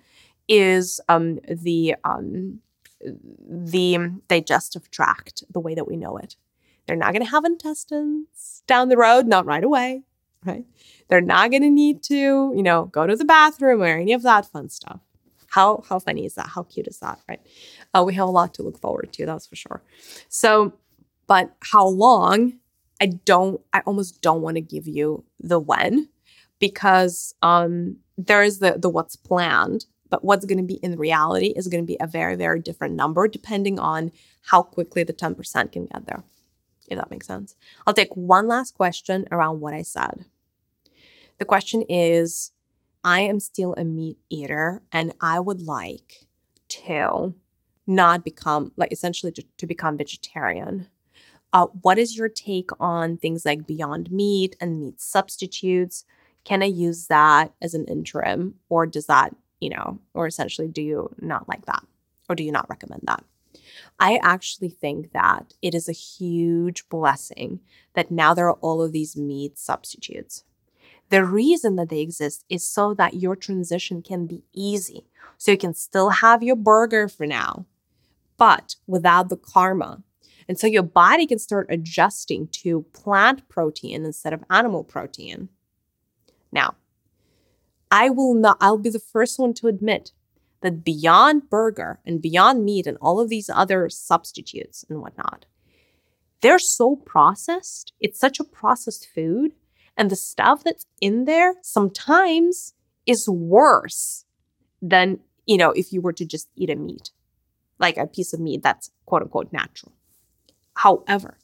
is 0.48 1.02
um, 1.10 1.40
the 1.50 1.96
um, 2.04 2.60
the 3.48 3.98
digestive 4.28 4.90
tract, 4.92 5.44
the 5.50 5.60
way 5.60 5.76
that 5.76 5.88
we 5.88 5.98
know 5.98 6.18
it. 6.18 6.36
They're 6.86 6.96
not 6.96 7.14
going 7.14 7.24
to 7.24 7.32
have 7.32 7.46
intestines 7.46 8.64
down 8.68 8.90
the 8.90 8.98
road, 8.98 9.28
not 9.28 9.46
right 9.46 9.64
away 9.64 10.04
right? 10.46 10.66
They're 11.08 11.22
not 11.22 11.52
going 11.52 11.64
to 11.64 11.70
need 11.70 12.04
to, 12.04 12.54
you 12.56 12.64
know, 12.64 12.86
go 12.86 13.06
to 13.06 13.16
the 13.16 13.26
bathroom 13.26 13.82
or 13.82 13.98
any 13.98 14.14
of 14.14 14.24
that 14.24 14.46
fun 14.46 14.70
stuff. 14.70 15.00
How 15.50 15.84
how 15.88 16.00
funny 16.00 16.26
is 16.26 16.36
that? 16.36 16.48
How 16.48 16.64
cute 16.64 16.88
is 16.88 17.00
that, 17.00 17.20
right? 17.30 17.40
Uh, 17.94 18.04
we 18.06 18.14
have 18.16 18.28
a 18.28 18.32
lot 18.32 18.54
to 18.56 18.64
look 18.64 18.80
forward 18.80 19.14
to, 19.14 19.26
that's 19.26 19.48
for 19.48 19.56
sure. 19.56 19.82
So, 20.30 20.74
but 21.28 21.56
how 21.62 21.88
long? 21.88 22.60
I 23.02 23.08
don't. 23.08 23.62
I 23.74 23.82
almost 23.86 24.22
don't 24.22 24.42
want 24.42 24.56
to 24.56 24.62
give 24.62 24.88
you 24.88 25.26
the 25.40 25.60
when 25.60 26.10
because 26.60 27.36
um, 27.42 27.98
there 28.18 28.44
is 28.44 28.60
the 28.60 28.78
the 28.78 28.90
what's 28.90 29.16
planned, 29.16 29.86
but 30.10 30.24
what's 30.24 30.46
going 30.46 30.58
to 30.58 30.64
be 30.64 30.76
in 30.76 30.98
reality 30.98 31.48
is 31.56 31.68
going 31.68 31.84
to 31.84 31.88
be 31.88 31.98
a 32.00 32.08
very 32.08 32.36
very 32.36 32.60
different 32.60 32.96
number 32.96 33.28
depending 33.28 33.80
on 33.80 34.12
how 34.44 34.62
quickly 34.62 35.04
the 35.04 35.14
ten 35.14 35.36
percent 35.36 35.72
can 35.74 35.86
get 35.86 36.06
there. 36.06 36.24
If 36.88 36.98
that 36.98 37.12
makes 37.12 37.28
sense. 37.28 37.56
I'll 37.86 37.94
take 37.94 38.16
one 38.16 38.48
last 38.48 38.76
question 38.76 39.28
around 39.32 39.60
what 39.60 39.74
I 39.74 39.82
said. 39.82 40.26
The 41.38 41.46
question 41.46 41.84
is 41.90 42.52
I 43.04 43.22
am 43.22 43.40
still 43.40 43.74
a 43.74 43.84
meat 43.84 44.18
eater 44.30 44.82
and 44.92 45.14
I 45.22 45.40
would 45.40 45.62
like 45.62 46.26
to 46.70 47.34
not 47.88 48.24
become, 48.24 48.72
like, 48.78 48.92
essentially 48.92 49.32
to, 49.34 49.44
to 49.58 49.68
become 49.68 49.98
vegetarian. 49.98 50.88
Uh, 51.54 51.68
what 51.82 52.00
is 52.00 52.18
your 52.18 52.30
take 52.30 52.70
on 52.80 53.18
things 53.18 53.46
like 53.46 53.68
Beyond 53.68 54.12
Meat 54.12 54.56
and 54.60 54.80
meat 54.80 55.00
substitutes? 55.00 56.04
Can 56.44 56.64
I 56.64 56.66
use 56.66 57.08
that 57.08 57.54
as 57.62 57.74
an 57.74 57.86
interim, 57.86 58.56
or 58.70 58.86
does 58.86 59.06
that, 59.06 59.36
you 59.60 59.70
know, 59.70 60.00
or 60.14 60.26
essentially 60.28 60.68
do 60.68 60.82
you 60.82 61.16
not 61.20 61.48
like 61.48 61.66
that, 61.66 61.84
or 62.28 62.36
do 62.36 62.44
you 62.44 62.52
not 62.52 62.70
recommend 62.70 63.04
that? 63.08 63.24
I 64.00 64.20
actually 64.22 64.70
think 64.70 65.12
that 65.14 65.54
it 65.62 65.74
is 65.74 65.88
a 65.88 65.94
huge 65.94 66.90
blessing 66.90 67.62
that 67.94 68.12
now 68.12 68.34
there 68.34 68.48
are 68.48 68.60
all 68.62 68.82
of 68.82 68.92
these 68.92 69.16
meat 69.16 69.58
substitutes. 69.58 70.44
The 71.10 71.24
reason 71.24 71.76
that 71.76 71.90
they 71.90 72.00
exist 72.00 72.46
is 72.50 72.68
so 72.68 72.94
that 72.96 73.14
your 73.16 73.36
transition 73.36 74.02
can 74.02 74.26
be 74.26 74.44
easy. 74.54 75.06
So 75.38 75.52
you 75.52 75.58
can 75.58 75.74
still 75.74 76.10
have 76.10 76.42
your 76.42 76.56
burger 76.56 77.08
for 77.08 77.26
now, 77.26 77.66
but 78.38 78.76
without 78.88 79.30
the 79.30 79.38
karma. 79.38 80.04
And 80.48 80.60
so 80.60 80.68
your 80.68 80.84
body 80.84 81.26
can 81.26 81.40
start 81.40 81.68
adjusting 81.70 82.48
to 82.48 82.86
plant 82.94 83.48
protein 83.50 84.06
instead 84.06 84.34
of 84.34 84.44
animal 84.50 84.84
protein. 84.84 85.50
Now, 86.52 86.76
I 87.92 88.10
will 88.10 88.34
not, 88.34 88.58
I'll 88.62 88.78
be 88.78 88.90
the 88.90 89.00
first 89.00 89.40
one 89.40 89.54
to 89.56 89.68
admit 89.68 90.12
that 90.62 90.84
beyond 90.84 91.50
burger 91.50 92.00
and 92.06 92.22
beyond 92.22 92.66
meat 92.66 92.88
and 92.88 92.98
all 93.00 93.20
of 93.20 93.30
these 93.30 93.50
other 93.50 93.90
substitutes 93.90 94.86
and 94.90 95.02
whatnot, 95.02 95.46
they're 96.42 96.60
so 96.60 96.96
processed. 96.96 97.94
It's 98.00 98.20
such 98.20 98.40
a 98.40 98.44
processed 98.44 99.08
food. 99.14 99.54
And 99.98 100.10
the 100.10 100.16
stuff 100.16 100.64
that's 100.64 100.86
in 101.00 101.26
there 101.26 101.56
sometimes 101.62 102.74
is 103.06 103.30
worse 103.30 104.26
than, 104.82 105.20
you 105.46 105.58
know, 105.58 105.72
if 105.72 105.94
you 105.94 106.02
were 106.02 106.14
to 106.14 106.26
just 106.26 106.50
eat 106.56 106.70
a 106.70 106.76
meat, 106.76 107.12
like 107.80 107.98
a 107.98 108.08
piece 108.08 108.34
of 108.34 108.40
meat 108.40 108.62
that's 108.64 108.92
quote 109.06 109.22
unquote 109.22 109.54
natural. 109.54 109.94
However, 110.76 111.38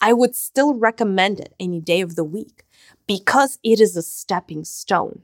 I 0.00 0.12
would 0.12 0.34
still 0.34 0.74
recommend 0.74 1.40
it 1.40 1.54
any 1.58 1.80
day 1.80 2.00
of 2.00 2.14
the 2.14 2.24
week 2.24 2.64
because 3.06 3.58
it 3.62 3.80
is 3.80 3.96
a 3.96 4.02
stepping 4.02 4.64
stone. 4.64 5.22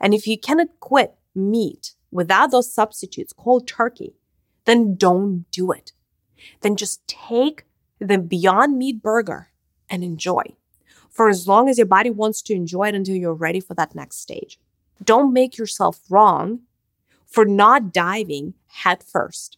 And 0.00 0.14
if 0.14 0.26
you 0.26 0.38
cannot 0.38 0.80
quit 0.80 1.14
meat 1.34 1.94
without 2.10 2.50
those 2.50 2.72
substitutes, 2.72 3.32
cold 3.32 3.68
turkey, 3.68 4.16
then 4.64 4.96
don't 4.96 5.44
do 5.50 5.70
it. 5.70 5.92
Then 6.62 6.76
just 6.76 7.06
take 7.06 7.64
the 7.98 8.18
Beyond 8.18 8.78
Meat 8.78 9.02
burger 9.02 9.48
and 9.88 10.02
enjoy 10.02 10.42
for 11.16 11.30
as 11.30 11.48
long 11.48 11.70
as 11.70 11.78
your 11.78 11.86
body 11.86 12.10
wants 12.10 12.42
to 12.42 12.52
enjoy 12.52 12.88
it 12.88 12.94
until 12.94 13.16
you're 13.16 13.32
ready 13.32 13.58
for 13.58 13.72
that 13.72 13.94
next 13.94 14.20
stage. 14.20 14.58
Don't 15.02 15.32
make 15.32 15.56
yourself 15.56 16.00
wrong 16.10 16.60
for 17.26 17.46
not 17.46 17.90
diving 17.90 18.52
head 18.66 19.02
first. 19.02 19.56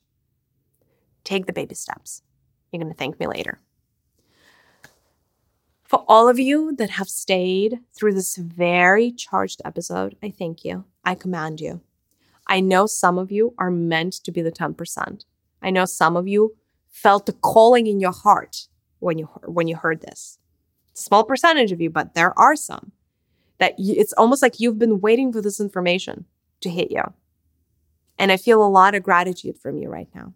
Take 1.24 1.46
the 1.46 1.52
baby 1.52 1.74
steps. 1.74 2.22
You're 2.70 2.80
going 2.80 2.92
to 2.92 2.96
thank 2.96 3.18
me 3.18 3.26
later. 3.26 3.58
For 5.82 6.04
all 6.06 6.28
of 6.28 6.38
you 6.38 6.76
that 6.76 6.90
have 6.90 7.08
stayed 7.08 7.80
through 7.92 8.14
this 8.14 8.36
very 8.36 9.10
charged 9.10 9.60
episode, 9.64 10.16
I 10.22 10.30
thank 10.30 10.64
you. 10.64 10.84
I 11.04 11.16
command 11.16 11.60
you. 11.60 11.80
I 12.46 12.60
know 12.60 12.86
some 12.86 13.18
of 13.18 13.32
you 13.32 13.54
are 13.58 13.70
meant 13.70 14.12
to 14.12 14.30
be 14.30 14.42
the 14.42 14.52
10%. 14.52 15.24
I 15.60 15.70
know 15.70 15.86
some 15.86 16.16
of 16.16 16.28
you 16.28 16.56
felt 16.88 17.26
the 17.26 17.32
calling 17.32 17.88
in 17.88 17.98
your 17.98 18.12
heart 18.12 18.68
when 19.00 19.18
you 19.18 19.26
when 19.44 19.66
you 19.66 19.76
heard 19.76 20.02
this. 20.02 20.38
Small 20.98 21.24
percentage 21.24 21.72
of 21.72 21.80
you, 21.80 21.90
but 21.90 22.14
there 22.14 22.38
are 22.38 22.56
some 22.56 22.92
that 23.58 23.74
it's 23.78 24.12
almost 24.14 24.42
like 24.42 24.60
you've 24.60 24.78
been 24.78 25.00
waiting 25.00 25.32
for 25.32 25.40
this 25.40 25.60
information 25.60 26.24
to 26.60 26.70
hit 26.70 26.90
you. 26.90 27.02
And 28.18 28.30
I 28.32 28.36
feel 28.36 28.64
a 28.64 28.68
lot 28.68 28.94
of 28.94 29.02
gratitude 29.02 29.58
from 29.58 29.78
you 29.78 29.88
right 29.88 30.08
now. 30.14 30.34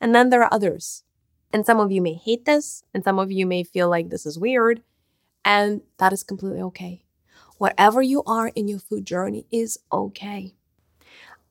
And 0.00 0.14
then 0.14 0.30
there 0.30 0.42
are 0.42 0.52
others 0.52 1.04
and 1.52 1.66
some 1.66 1.80
of 1.80 1.90
you 1.90 2.00
may 2.00 2.14
hate 2.14 2.44
this, 2.44 2.84
and 2.94 3.02
some 3.02 3.18
of 3.18 3.32
you 3.32 3.46
may 3.46 3.64
feel 3.64 3.88
like 3.88 4.08
this 4.08 4.24
is 4.24 4.38
weird, 4.38 4.82
and 5.44 5.82
that 5.98 6.12
is 6.12 6.22
completely 6.22 6.60
okay. 6.62 7.02
Whatever 7.58 8.00
you 8.02 8.22
are 8.24 8.48
in 8.48 8.68
your 8.68 8.78
food 8.78 9.04
journey 9.04 9.46
is 9.50 9.78
okay. 9.92 10.54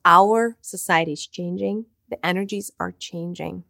Our 0.04 0.56
society 0.60 1.12
is 1.12 1.26
changing, 1.26 1.86
the 2.08 2.24
energies 2.24 2.72
are 2.80 2.92
changing. 2.92 3.64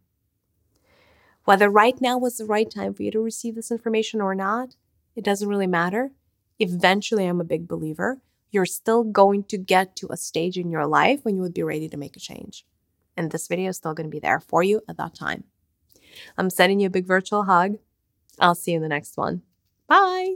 Whether 1.45 1.69
right 1.69 1.99
now 1.99 2.17
was 2.17 2.37
the 2.37 2.45
right 2.45 2.69
time 2.69 2.93
for 2.93 3.03
you 3.03 3.11
to 3.11 3.19
receive 3.19 3.55
this 3.55 3.71
information 3.71 4.21
or 4.21 4.35
not, 4.35 4.75
it 5.15 5.23
doesn't 5.23 5.47
really 5.47 5.67
matter. 5.67 6.11
Eventually, 6.59 7.25
I'm 7.25 7.41
a 7.41 7.45
big 7.45 7.67
believer, 7.67 8.21
you're 8.51 8.65
still 8.65 9.03
going 9.03 9.45
to 9.45 9.57
get 9.57 9.95
to 9.97 10.07
a 10.11 10.17
stage 10.17 10.57
in 10.57 10.69
your 10.69 10.85
life 10.85 11.23
when 11.23 11.35
you 11.35 11.41
would 11.41 11.53
be 11.53 11.63
ready 11.63 11.87
to 11.89 11.97
make 11.97 12.15
a 12.15 12.19
change. 12.19 12.65
And 13.17 13.31
this 13.31 13.47
video 13.47 13.69
is 13.69 13.77
still 13.77 13.93
going 13.93 14.07
to 14.07 14.11
be 14.11 14.19
there 14.19 14.39
for 14.39 14.61
you 14.61 14.81
at 14.87 14.97
that 14.97 15.15
time. 15.15 15.45
I'm 16.37 16.49
sending 16.49 16.79
you 16.79 16.87
a 16.87 16.91
big 16.91 17.05
virtual 17.05 17.43
hug. 17.43 17.77
I'll 18.39 18.55
see 18.55 18.71
you 18.71 18.77
in 18.77 18.83
the 18.83 18.89
next 18.89 19.17
one. 19.17 19.41
Bye. 19.87 20.35